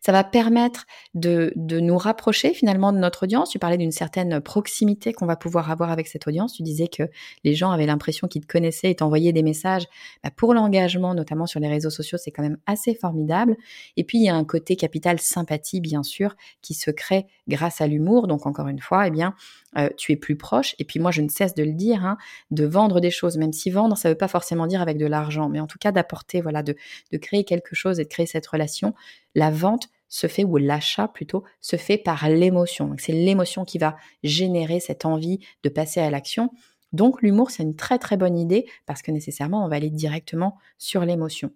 Ça 0.00 0.12
va 0.12 0.24
permettre 0.24 0.87
de, 1.14 1.53
de, 1.57 1.81
nous 1.81 1.96
rapprocher 1.96 2.53
finalement 2.55 2.92
de 2.92 2.98
notre 2.98 3.22
audience. 3.22 3.50
Tu 3.50 3.59
parlais 3.59 3.79
d'une 3.79 3.92
certaine 3.92 4.40
proximité 4.40 5.12
qu'on 5.12 5.26
va 5.26 5.37
pouvoir 5.37 5.70
avoir 5.70 5.90
avec 5.90 6.09
cette 6.09 6.26
audience. 6.26 6.55
Tu 6.55 6.62
disais 6.62 6.88
que 6.88 7.05
les 7.44 7.55
gens 7.55 7.70
avaient 7.70 7.87
l'impression 7.87 8.29
qu'ils 8.29 8.42
te 8.42 8.46
connaissaient 8.46 8.90
et 8.90 8.96
t'envoyaient 8.96 9.33
des 9.33 9.42
messages. 9.42 9.87
Bah, 10.22 10.31
pour 10.35 10.55
l'engagement, 10.55 11.14
notamment 11.14 11.46
sur 11.46 11.61
les 11.61 11.68
réseaux 11.68 11.90
sociaux, 11.90 12.18
c'est 12.18 12.31
quand 12.31 12.42
même 12.42 12.59
assez 12.66 12.94
formidable. 12.94 13.57
Et 13.96 14.05
puis, 14.05 14.18
il 14.18 14.24
y 14.24 14.29
a 14.29 14.35
un 14.35 14.44
côté 14.44 14.76
capital 14.76 15.18
sympathie, 15.18 15.81
bien 15.81 16.03
sûr, 16.03 16.35
qui 16.62 16.74
se 16.74 16.90
crée 16.90 17.26
grâce 17.48 17.81
à 17.81 17.87
l'humour. 17.87 18.26
Donc, 18.26 18.46
encore 18.46 18.68
une 18.68 18.81
fois, 18.81 19.07
eh 19.07 19.11
bien, 19.11 19.35
euh, 19.79 19.89
tu 19.97 20.13
es 20.13 20.17
plus 20.17 20.37
proche. 20.37 20.75
Et 20.79 20.85
puis 20.85 21.01
moi, 21.01 21.11
je 21.11 21.23
ne 21.23 21.29
cesse 21.29 21.55
de 21.55 21.63
le 21.63 21.73
dire, 21.73 22.05
hein, 22.05 22.17
de 22.51 22.65
vendre 22.65 23.01
des 23.01 23.11
choses, 23.11 23.37
même 23.37 23.53
si 23.53 23.71
vendre, 23.71 23.97
ça 23.97 24.09
ne 24.09 24.15
veut 24.15 24.19
pas 24.19 24.29
forcément 24.29 24.67
dire 24.67 24.81
avec 24.81 24.99
de 24.99 25.07
l'argent, 25.07 25.49
mais 25.49 25.61
en 25.61 25.67
tout 25.67 25.79
cas 25.79 25.93
d'apporter, 25.93 26.41
voilà, 26.41 26.63
de, 26.63 26.75
de 27.13 27.19
créer 27.19 27.45
quelque 27.45 27.75
chose 27.75 28.01
et 28.01 28.05
de 28.05 28.09
créer 28.09 28.27
cette 28.27 28.47
relation. 28.47 28.95
La 29.35 29.51
vente 29.51 29.89
se 30.09 30.27
fait, 30.27 30.45
ou 30.45 30.57
l'achat 30.57 31.09
plutôt, 31.09 31.45
se 31.61 31.77
fait 31.77 31.99
par 31.99 32.29
l'émotion. 32.29 32.95
C'est 32.99 33.13
l'émotion 33.13 33.65
qui 33.65 33.79
va 33.79 33.97
générer 34.25 34.81
cette 34.81 35.05
envie 35.05 35.39
de 35.63 35.69
passer 35.69 36.01
à 36.01 36.11
l'action. 36.11 36.51
Donc 36.93 37.23
l'humour, 37.23 37.51
c'est 37.51 37.63
une 37.63 37.77
très 37.77 37.99
très 37.99 38.17
bonne 38.17 38.37
idée 38.37 38.67
parce 38.87 39.03
que 39.03 39.13
nécessairement, 39.13 39.65
on 39.65 39.69
va 39.69 39.77
aller 39.77 39.91
directement 39.91 40.59
sur 40.79 41.05
l'émotion. 41.05 41.53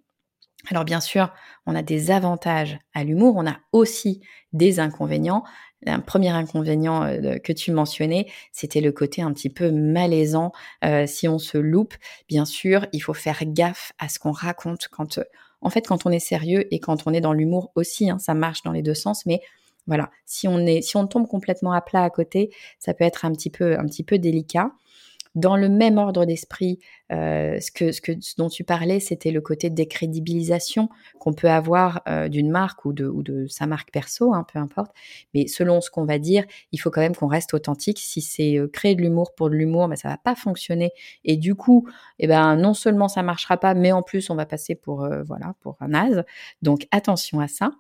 Alors 0.70 0.84
bien 0.84 1.00
sûr, 1.00 1.32
on 1.66 1.74
a 1.74 1.82
des 1.82 2.10
avantages 2.10 2.78
à 2.94 3.04
l'humour, 3.04 3.34
on 3.36 3.46
a 3.46 3.58
aussi 3.72 4.22
des 4.52 4.80
inconvénients. 4.80 5.44
Un 5.86 6.00
premier 6.00 6.30
inconvénient 6.30 7.02
euh, 7.04 7.38
que 7.38 7.52
tu 7.52 7.72
mentionnais, 7.72 8.26
c'était 8.52 8.80
le 8.80 8.92
côté 8.92 9.22
un 9.22 9.32
petit 9.32 9.50
peu 9.50 9.70
malaisant 9.70 10.52
euh, 10.84 11.06
si 11.06 11.28
on 11.28 11.38
se 11.38 11.58
loupe. 11.58 11.94
Bien 12.28 12.44
sûr, 12.44 12.86
il 12.92 13.00
faut 13.00 13.14
faire 13.14 13.40
gaffe 13.44 13.92
à 13.98 14.08
ce 14.08 14.18
qu'on 14.18 14.32
raconte 14.32 14.88
quand, 14.88 15.20
en 15.60 15.70
fait, 15.70 15.86
quand 15.86 16.06
on 16.06 16.10
est 16.10 16.18
sérieux 16.18 16.66
et 16.72 16.80
quand 16.80 17.06
on 17.06 17.12
est 17.12 17.20
dans 17.20 17.32
l'humour 17.32 17.72
aussi. 17.74 18.10
Hein, 18.10 18.18
ça 18.18 18.34
marche 18.34 18.62
dans 18.62 18.72
les 18.72 18.82
deux 18.82 18.94
sens, 18.94 19.26
mais 19.26 19.40
voilà, 19.86 20.10
si 20.24 20.48
on 20.48 20.58
est, 20.60 20.82
si 20.82 20.96
on 20.96 21.06
tombe 21.06 21.28
complètement 21.28 21.72
à 21.72 21.80
plat 21.80 22.02
à 22.02 22.10
côté, 22.10 22.50
ça 22.78 22.94
peut 22.94 23.04
être 23.04 23.24
un 23.24 23.32
petit 23.32 23.50
peu, 23.50 23.78
un 23.78 23.84
petit 23.84 24.02
peu 24.02 24.18
délicat. 24.18 24.72
Dans 25.34 25.56
le 25.56 25.68
même 25.68 25.98
ordre 25.98 26.24
d'esprit, 26.26 26.78
euh, 27.14 27.60
ce, 27.60 27.70
que, 27.70 27.92
ce, 27.92 28.00
que, 28.00 28.12
dont 28.36 28.48
tu 28.48 28.64
parlais, 28.64 29.00
c'était 29.00 29.30
le 29.30 29.40
côté 29.40 29.70
décrédibilisation 29.70 30.88
qu'on 31.18 31.32
peut 31.32 31.48
avoir 31.48 32.02
euh, 32.08 32.28
d'une 32.28 32.50
marque 32.50 32.84
ou 32.84 32.92
de, 32.92 33.06
ou 33.06 33.22
de 33.22 33.46
sa 33.46 33.66
marque 33.66 33.90
perso, 33.92 34.34
hein, 34.34 34.44
peu 34.52 34.58
importe. 34.58 34.92
Mais 35.32 35.46
selon 35.46 35.80
ce 35.80 35.90
qu'on 35.90 36.04
va 36.04 36.18
dire, 36.18 36.44
il 36.72 36.78
faut 36.78 36.90
quand 36.90 37.00
même 37.00 37.14
qu'on 37.14 37.28
reste 37.28 37.54
authentique. 37.54 37.98
Si 37.98 38.20
c'est 38.20 38.58
euh, 38.58 38.68
créer 38.68 38.94
de 38.94 39.02
l'humour 39.02 39.34
pour 39.34 39.48
de 39.50 39.54
l'humour, 39.54 39.88
ben, 39.88 39.96
ça 39.96 40.08
va 40.08 40.18
pas 40.18 40.34
fonctionner. 40.34 40.90
Et 41.24 41.36
du 41.36 41.54
coup, 41.54 41.88
eh 42.18 42.26
ben 42.26 42.56
non 42.56 42.74
seulement 42.74 43.08
ça 43.08 43.22
marchera 43.22 43.56
pas, 43.56 43.74
mais 43.74 43.92
en 43.92 44.02
plus 44.02 44.30
on 44.30 44.34
va 44.34 44.46
passer 44.46 44.74
pour 44.74 45.08
voilà 45.26 45.54
pour 45.60 45.76
un 45.80 45.88
naze. 45.88 46.24
Donc 46.62 46.86
attention 46.90 47.40
à 47.40 47.48
ça. 47.48 47.70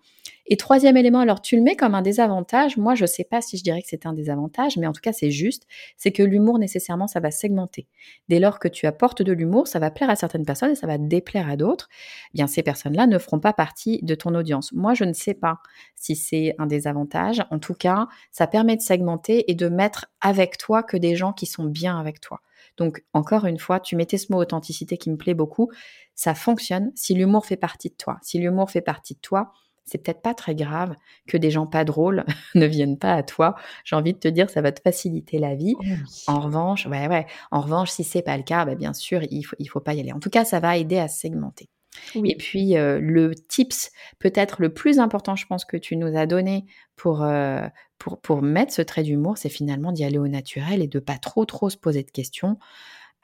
Et 0.46 0.56
troisième 0.58 0.96
élément, 0.98 1.20
alors 1.20 1.40
tu 1.40 1.56
le 1.56 1.62
mets 1.62 1.74
comme 1.74 1.94
un 1.94 2.02
désavantage. 2.02 2.76
Moi, 2.76 2.94
je 2.94 3.06
sais 3.06 3.24
pas 3.24 3.40
si 3.40 3.56
je 3.56 3.62
dirais 3.62 3.80
que 3.80 3.88
c'est 3.88 4.04
un 4.04 4.12
désavantage, 4.12 4.76
mais 4.76 4.86
en 4.86 4.92
tout 4.92 5.00
cas, 5.00 5.12
c'est 5.12 5.30
juste. 5.30 5.66
C'est 5.96 6.12
que 6.12 6.22
l'humour, 6.22 6.58
nécessairement, 6.58 7.06
ça 7.06 7.18
va 7.20 7.30
segmenter. 7.30 7.86
Dès 8.28 8.40
lors 8.40 8.58
que 8.58 8.68
tu 8.68 8.86
apportes 8.86 9.22
de 9.24 9.32
l'humour, 9.32 9.66
ça 9.66 9.78
va 9.78 9.90
plaire 9.90 10.10
à 10.10 10.16
certaines 10.16 10.44
personnes 10.44 10.70
et 10.70 10.74
ça 10.74 10.86
va 10.86 10.98
déplaire 10.98 11.48
à 11.48 11.56
d'autres. 11.56 11.88
Eh 12.32 12.36
bien, 12.36 12.46
ces 12.46 12.62
personnes-là 12.62 13.06
ne 13.06 13.18
feront 13.18 13.40
pas 13.40 13.52
partie 13.52 14.00
de 14.02 14.14
ton 14.14 14.34
audience. 14.34 14.72
Moi, 14.72 14.94
je 14.94 15.04
ne 15.04 15.12
sais 15.12 15.34
pas 15.34 15.58
si 15.96 16.14
c'est 16.14 16.54
un 16.58 16.66
désavantage. 16.66 17.42
En 17.50 17.58
tout 17.58 17.74
cas, 17.74 18.06
ça 18.30 18.46
permet 18.46 18.76
de 18.76 18.82
segmenter 18.82 19.50
et 19.50 19.54
de 19.54 19.68
mettre 19.68 20.06
avec 20.20 20.58
toi 20.58 20.82
que 20.82 20.96
des 20.96 21.16
gens 21.16 21.32
qui 21.32 21.46
sont 21.46 21.64
bien 21.64 21.98
avec 21.98 22.20
toi. 22.20 22.40
Donc, 22.76 23.04
encore 23.12 23.46
une 23.46 23.58
fois, 23.58 23.80
tu 23.80 23.96
mettais 23.96 24.18
ce 24.18 24.32
mot 24.32 24.38
authenticité 24.38 24.96
qui 24.96 25.10
me 25.10 25.16
plaît 25.16 25.34
beaucoup. 25.34 25.70
Ça 26.14 26.34
fonctionne 26.34 26.92
si 26.94 27.14
l'humour 27.14 27.46
fait 27.46 27.56
partie 27.56 27.90
de 27.90 27.94
toi. 27.94 28.18
Si 28.22 28.38
l'humour 28.38 28.70
fait 28.70 28.80
partie 28.80 29.14
de 29.14 29.20
toi, 29.20 29.52
c'est 29.84 29.98
peut-être 29.98 30.22
pas 30.22 30.34
très 30.34 30.54
grave 30.54 30.94
que 31.26 31.36
des 31.36 31.50
gens 31.50 31.66
pas 31.66 31.84
drôles 31.84 32.24
ne 32.54 32.66
viennent 32.66 32.98
pas 32.98 33.14
à 33.14 33.22
toi. 33.22 33.54
J'ai 33.84 33.96
envie 33.96 34.14
de 34.14 34.18
te 34.18 34.28
dire, 34.28 34.50
ça 34.50 34.62
va 34.62 34.72
te 34.72 34.80
faciliter 34.80 35.38
la 35.38 35.54
vie. 35.54 35.74
Oh 35.78 35.84
en 36.26 36.40
revanche, 36.40 36.86
ouais, 36.86 37.08
ouais. 37.08 37.26
En 37.50 37.60
revanche, 37.60 37.90
si 37.90 38.04
c'est 38.04 38.22
pas 38.22 38.36
le 38.36 38.42
cas, 38.42 38.64
bah, 38.64 38.74
bien 38.74 38.92
sûr, 38.92 39.22
il 39.30 39.42
faut, 39.42 39.56
il 39.58 39.66
faut 39.66 39.80
pas 39.80 39.94
y 39.94 40.00
aller. 40.00 40.12
En 40.12 40.20
tout 40.20 40.30
cas, 40.30 40.44
ça 40.44 40.60
va 40.60 40.76
aider 40.76 40.98
à 40.98 41.08
segmenter. 41.08 41.68
Et 42.14 42.36
puis 42.36 42.76
euh, 42.76 42.98
le 43.00 43.34
tips 43.34 43.90
peut-être 44.18 44.60
le 44.60 44.72
plus 44.72 44.98
important, 44.98 45.36
je 45.36 45.46
pense 45.46 45.64
que 45.64 45.76
tu 45.76 45.96
nous 45.96 46.16
as 46.16 46.26
donné 46.26 46.66
pour 46.96 47.22
euh, 47.22 47.66
pour 47.98 48.20
pour 48.20 48.42
mettre 48.42 48.72
ce 48.72 48.82
trait 48.82 49.02
d'humour, 49.02 49.38
c'est 49.38 49.48
finalement 49.48 49.92
d'y 49.92 50.04
aller 50.04 50.18
au 50.18 50.28
naturel 50.28 50.82
et 50.82 50.88
de 50.88 50.98
pas 50.98 51.18
trop 51.18 51.44
trop 51.44 51.70
se 51.70 51.76
poser 51.76 52.02
de 52.02 52.10
questions 52.10 52.58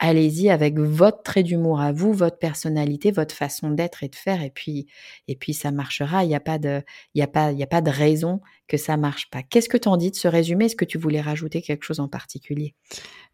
allez-y 0.01 0.49
avec 0.49 0.79
votre 0.79 1.21
trait 1.21 1.43
d'humour 1.43 1.79
à 1.79 1.93
vous, 1.93 2.11
votre 2.11 2.39
personnalité, 2.39 3.11
votre 3.11 3.35
façon 3.35 3.69
d'être 3.69 4.03
et 4.03 4.09
de 4.09 4.15
faire, 4.15 4.41
et 4.41 4.49
puis 4.49 4.87
et 5.27 5.35
puis 5.35 5.53
ça 5.53 5.71
marchera. 5.71 6.25
Il 6.25 6.27
n'y 6.27 6.35
a 6.35 6.39
pas 6.39 6.57
de 6.57 6.81
y 7.13 7.21
a 7.21 7.27
pas 7.27 7.51
y 7.51 7.63
a 7.63 7.67
pas 7.67 7.81
de 7.81 7.91
raison 7.91 8.41
que 8.67 8.77
ça 8.77 8.97
marche 8.97 9.29
pas. 9.29 9.43
Qu'est-ce 9.43 9.69
que 9.69 9.77
tu 9.77 9.87
en 9.87 9.97
dis 9.97 10.09
de 10.09 10.15
ce 10.15 10.27
résumé? 10.27 10.65
Est-ce 10.65 10.75
que 10.75 10.85
tu 10.85 10.97
voulais 10.97 11.21
rajouter 11.21 11.61
quelque 11.61 11.83
chose 11.83 11.99
en 11.99 12.07
particulier? 12.07 12.73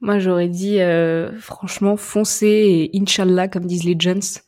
Moi, 0.02 0.20
j'aurais 0.20 0.50
dit 0.50 0.82
euh, 0.82 1.32
franchement 1.40 1.96
foncez 1.96 2.92
et 2.94 3.00
inshallah 3.00 3.48
comme 3.48 3.66
disent 3.66 3.86
les 3.86 3.96
gens. 3.98 4.42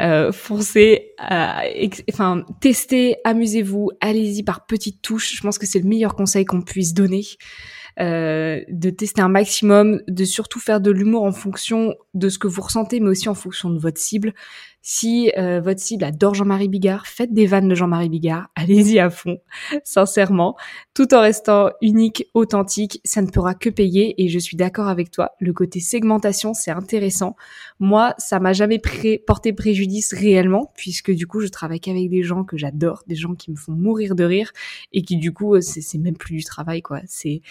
Euh, 0.00 0.32
foncez, 0.32 1.12
euh, 1.30 1.88
enfin 2.10 2.46
testez, 2.62 3.16
amusez-vous, 3.24 3.90
allez-y 4.00 4.42
par 4.42 4.64
petites 4.64 5.02
touches. 5.02 5.36
Je 5.36 5.42
pense 5.42 5.58
que 5.58 5.66
c'est 5.66 5.78
le 5.78 5.86
meilleur 5.86 6.14
conseil 6.14 6.46
qu'on 6.46 6.62
puisse 6.62 6.94
donner. 6.94 7.22
Euh, 7.98 8.60
de 8.68 8.90
tester 8.90 9.20
un 9.20 9.28
maximum, 9.28 10.00
de 10.06 10.24
surtout 10.24 10.60
faire 10.60 10.80
de 10.80 10.90
l'humour 10.90 11.24
en 11.24 11.32
fonction 11.32 11.96
de 12.14 12.28
ce 12.28 12.38
que 12.38 12.46
vous 12.46 12.62
ressentez, 12.62 13.00
mais 13.00 13.10
aussi 13.10 13.28
en 13.28 13.34
fonction 13.34 13.70
de 13.70 13.78
votre 13.78 13.98
cible. 13.98 14.34
Si 14.82 15.30
euh, 15.36 15.60
votre 15.60 15.80
cible 15.80 16.04
adore 16.04 16.34
Jean-Marie 16.34 16.68
Bigard, 16.68 17.06
faites 17.06 17.34
des 17.34 17.46
vannes 17.46 17.68
de 17.68 17.74
Jean-Marie 17.74 18.08
Bigard, 18.08 18.48
allez-y 18.56 18.98
à 18.98 19.10
fond, 19.10 19.38
sincèrement, 19.84 20.56
tout 20.94 21.12
en 21.14 21.20
restant 21.20 21.70
unique, 21.82 22.26
authentique, 22.32 23.00
ça 23.04 23.20
ne 23.20 23.26
pourra 23.26 23.54
que 23.54 23.68
payer 23.68 24.22
et 24.22 24.28
je 24.28 24.38
suis 24.38 24.56
d'accord 24.56 24.88
avec 24.88 25.10
toi, 25.10 25.32
le 25.38 25.52
côté 25.52 25.80
segmentation, 25.80 26.54
c'est 26.54 26.70
intéressant. 26.70 27.36
Moi, 27.78 28.14
ça 28.16 28.40
m'a 28.40 28.54
jamais 28.54 28.80
porté 29.26 29.52
préjudice 29.52 30.14
réellement 30.14 30.72
puisque 30.76 31.10
du 31.10 31.26
coup, 31.26 31.40
je 31.40 31.48
travaille 31.48 31.80
qu'avec 31.80 32.08
des 32.08 32.22
gens 32.22 32.44
que 32.44 32.56
j'adore, 32.56 33.02
des 33.06 33.16
gens 33.16 33.34
qui 33.34 33.50
me 33.50 33.56
font 33.56 33.72
mourir 33.72 34.14
de 34.14 34.24
rire 34.24 34.52
et 34.92 35.02
qui 35.02 35.16
du 35.16 35.32
coup, 35.32 35.60
c'est 35.60 35.98
même 35.98 36.16
plus 36.16 36.36
du 36.36 36.44
travail 36.44 36.82
quoi, 36.82 37.00
c'est 37.06 37.42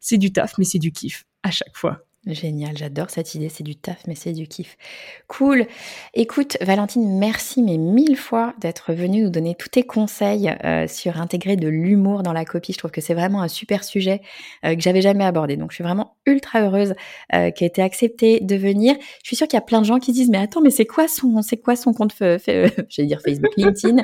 c'est 0.00 0.18
du 0.18 0.32
taf 0.32 0.58
mais 0.58 0.64
c'est 0.64 0.78
du 0.78 0.90
kiff 0.90 1.26
à 1.42 1.50
chaque 1.50 1.76
fois. 1.76 2.04
Génial, 2.24 2.78
j'adore 2.78 3.10
cette 3.10 3.34
idée, 3.34 3.48
c'est 3.48 3.64
du 3.64 3.74
taf, 3.74 4.06
mais 4.06 4.14
c'est 4.14 4.32
du 4.32 4.46
kiff. 4.46 4.78
Cool. 5.26 5.66
Écoute, 6.14 6.56
Valentine, 6.60 7.18
merci 7.18 7.62
mais 7.64 7.78
mille 7.78 8.16
fois 8.16 8.54
d'être 8.60 8.92
venue 8.92 9.22
nous 9.22 9.30
donner 9.30 9.56
tous 9.56 9.70
tes 9.70 9.82
conseils 9.82 10.48
euh, 10.64 10.86
sur 10.86 11.20
intégrer 11.20 11.56
de 11.56 11.66
l'humour 11.66 12.22
dans 12.22 12.32
la 12.32 12.44
copie. 12.44 12.74
Je 12.74 12.78
trouve 12.78 12.92
que 12.92 13.00
c'est 13.00 13.14
vraiment 13.14 13.42
un 13.42 13.48
super 13.48 13.82
sujet 13.82 14.20
euh, 14.64 14.76
que 14.76 14.80
j'avais 14.80 15.02
jamais 15.02 15.24
abordé. 15.24 15.56
Donc 15.56 15.72
je 15.72 15.74
suis 15.74 15.84
vraiment 15.84 16.16
ultra 16.24 16.62
heureuse 16.62 16.94
euh, 17.34 17.50
qu'elle 17.50 17.66
ait 17.66 17.72
été 17.72 17.82
acceptée 17.82 18.38
de 18.38 18.54
venir. 18.54 18.94
Je 19.24 19.26
suis 19.26 19.34
sûre 19.34 19.48
qu'il 19.48 19.56
y 19.56 19.58
a 19.58 19.64
plein 19.64 19.80
de 19.80 19.86
gens 19.86 19.98
qui 19.98 20.12
disent 20.12 20.30
mais 20.30 20.38
attends, 20.38 20.60
mais 20.60 20.70
c'est 20.70 20.86
quoi 20.86 21.08
son, 21.08 21.42
c'est 21.42 21.56
quoi 21.56 21.74
son 21.74 21.92
compte, 21.92 22.14
j'allais 22.20 22.72
dire 22.98 23.20
Facebook, 23.20 23.50
LinkedIn? 23.56 23.96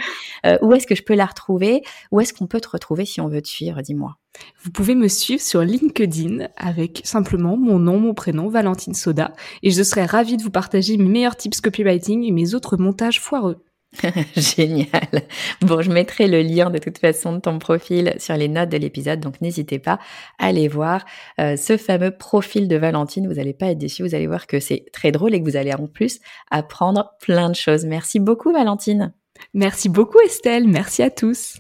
où 0.62 0.73
est-ce 0.73 0.89
que 0.89 0.97
je 0.97 1.05
peux 1.05 1.14
la 1.14 1.27
retrouver? 1.27 1.83
Où 2.11 2.21
est-ce 2.21 2.33
qu'on 2.33 2.49
peut 2.49 2.61
te 2.61 2.69
retrouver 2.69 3.05
si 3.05 3.21
on 3.21 3.29
veut 3.29 3.43
te 3.43 3.49
suivre? 3.49 3.81
Dis-moi. 3.81 4.16
Vous 4.62 4.70
pouvez 4.70 4.95
me 4.95 5.09
suivre 5.09 5.41
sur 5.41 5.62
LinkedIn 5.62 6.49
avec 6.57 7.01
simplement 7.05 7.57
mon 7.57 7.79
nom, 7.79 7.99
mon 7.99 8.14
prénom, 8.14 8.49
Valentine 8.49 8.95
Soda, 8.95 9.33
et 9.62 9.70
je 9.70 9.83
serai 9.83 10.05
ravie 10.05 10.37
de 10.37 10.43
vous 10.43 10.51
partager 10.51 10.97
mes 10.97 11.09
meilleurs 11.09 11.37
tips 11.37 11.61
copywriting 11.61 12.24
et 12.24 12.33
mes 12.33 12.55
autres 12.55 12.76
montages 12.76 13.20
foireux. 13.20 13.64
Génial. 14.37 15.22
Bon, 15.62 15.81
je 15.81 15.91
mettrai 15.91 16.29
le 16.29 16.43
lien 16.43 16.70
de 16.70 16.79
toute 16.79 16.99
façon 16.99 17.33
de 17.33 17.41
ton 17.41 17.59
profil 17.59 18.14
sur 18.18 18.37
les 18.37 18.49
notes 18.49 18.68
de 18.68 18.76
l'épisode, 18.76 19.20
donc 19.20 19.41
n'hésitez 19.41 19.79
pas 19.79 19.99
à 20.39 20.47
aller 20.47 20.68
voir 20.68 21.05
euh, 21.41 21.57
ce 21.57 21.76
fameux 21.76 22.11
profil 22.11 22.68
de 22.68 22.76
Valentine. 22.76 23.26
Vous 23.26 23.35
n'allez 23.35 23.55
pas 23.55 23.66
être 23.66 23.79
déçus, 23.79 24.03
vous 24.03 24.14
allez 24.14 24.26
voir 24.26 24.47
que 24.47 24.61
c'est 24.61 24.87
très 24.93 25.11
drôle 25.11 25.35
et 25.35 25.41
que 25.41 25.49
vous 25.49 25.57
allez 25.57 25.72
en 25.72 25.87
plus 25.87 26.20
apprendre 26.51 27.12
plein 27.20 27.49
de 27.49 27.57
choses. 27.57 27.87
Merci 27.87 28.20
beaucoup 28.20 28.53
Valentine. 28.53 29.14
Merci 29.55 29.89
beaucoup 29.89 30.20
Estelle, 30.20 30.68
merci 30.68 31.03
à 31.03 31.11
tous. 31.11 31.59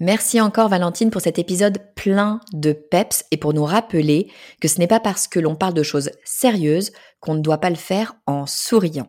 Merci 0.00 0.40
encore 0.40 0.68
Valentine 0.68 1.10
pour 1.10 1.20
cet 1.20 1.38
épisode 1.38 1.78
plein 1.94 2.40
de 2.52 2.72
peps 2.72 3.24
et 3.30 3.36
pour 3.36 3.54
nous 3.54 3.64
rappeler 3.64 4.30
que 4.60 4.66
ce 4.66 4.78
n'est 4.78 4.88
pas 4.88 4.98
parce 4.98 5.28
que 5.28 5.38
l'on 5.38 5.54
parle 5.54 5.74
de 5.74 5.84
choses 5.84 6.10
sérieuses 6.24 6.92
qu'on 7.20 7.34
ne 7.34 7.42
doit 7.42 7.58
pas 7.58 7.70
le 7.70 7.76
faire 7.76 8.16
en 8.26 8.44
souriant. 8.44 9.08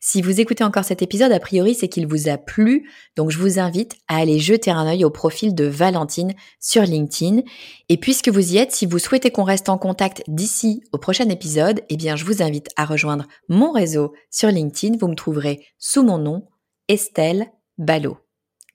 Si 0.00 0.22
vous 0.22 0.40
écoutez 0.40 0.64
encore 0.64 0.84
cet 0.84 1.02
épisode, 1.02 1.32
a 1.32 1.40
priori 1.40 1.74
c'est 1.74 1.88
qu'il 1.88 2.06
vous 2.06 2.28
a 2.28 2.38
plu, 2.38 2.88
donc 3.16 3.30
je 3.30 3.38
vous 3.38 3.58
invite 3.58 3.96
à 4.08 4.16
aller 4.16 4.38
jeter 4.38 4.70
un 4.70 4.86
œil 4.86 5.04
au 5.04 5.10
profil 5.10 5.54
de 5.54 5.64
Valentine 5.64 6.32
sur 6.60 6.82
LinkedIn. 6.82 7.42
Et 7.88 7.98
puisque 7.98 8.28
vous 8.28 8.54
y 8.54 8.56
êtes, 8.56 8.72
si 8.72 8.86
vous 8.86 8.98
souhaitez 8.98 9.30
qu'on 9.30 9.44
reste 9.44 9.68
en 9.68 9.76
contact 9.76 10.22
d'ici 10.28 10.82
au 10.92 10.98
prochain 10.98 11.28
épisode, 11.28 11.82
eh 11.90 11.96
bien 11.96 12.16
je 12.16 12.24
vous 12.24 12.42
invite 12.42 12.68
à 12.76 12.86
rejoindre 12.86 13.26
mon 13.48 13.72
réseau 13.72 14.14
sur 14.30 14.48
LinkedIn. 14.48 14.96
Vous 14.98 15.08
me 15.08 15.16
trouverez 15.16 15.66
sous 15.78 16.02
mon 16.02 16.18
nom, 16.18 16.46
Estelle 16.88 17.46
Ballot. 17.76 18.16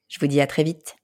Je 0.09 0.19
vous 0.19 0.27
dis 0.27 0.41
à 0.41 0.47
très 0.47 0.63
vite. 0.63 0.98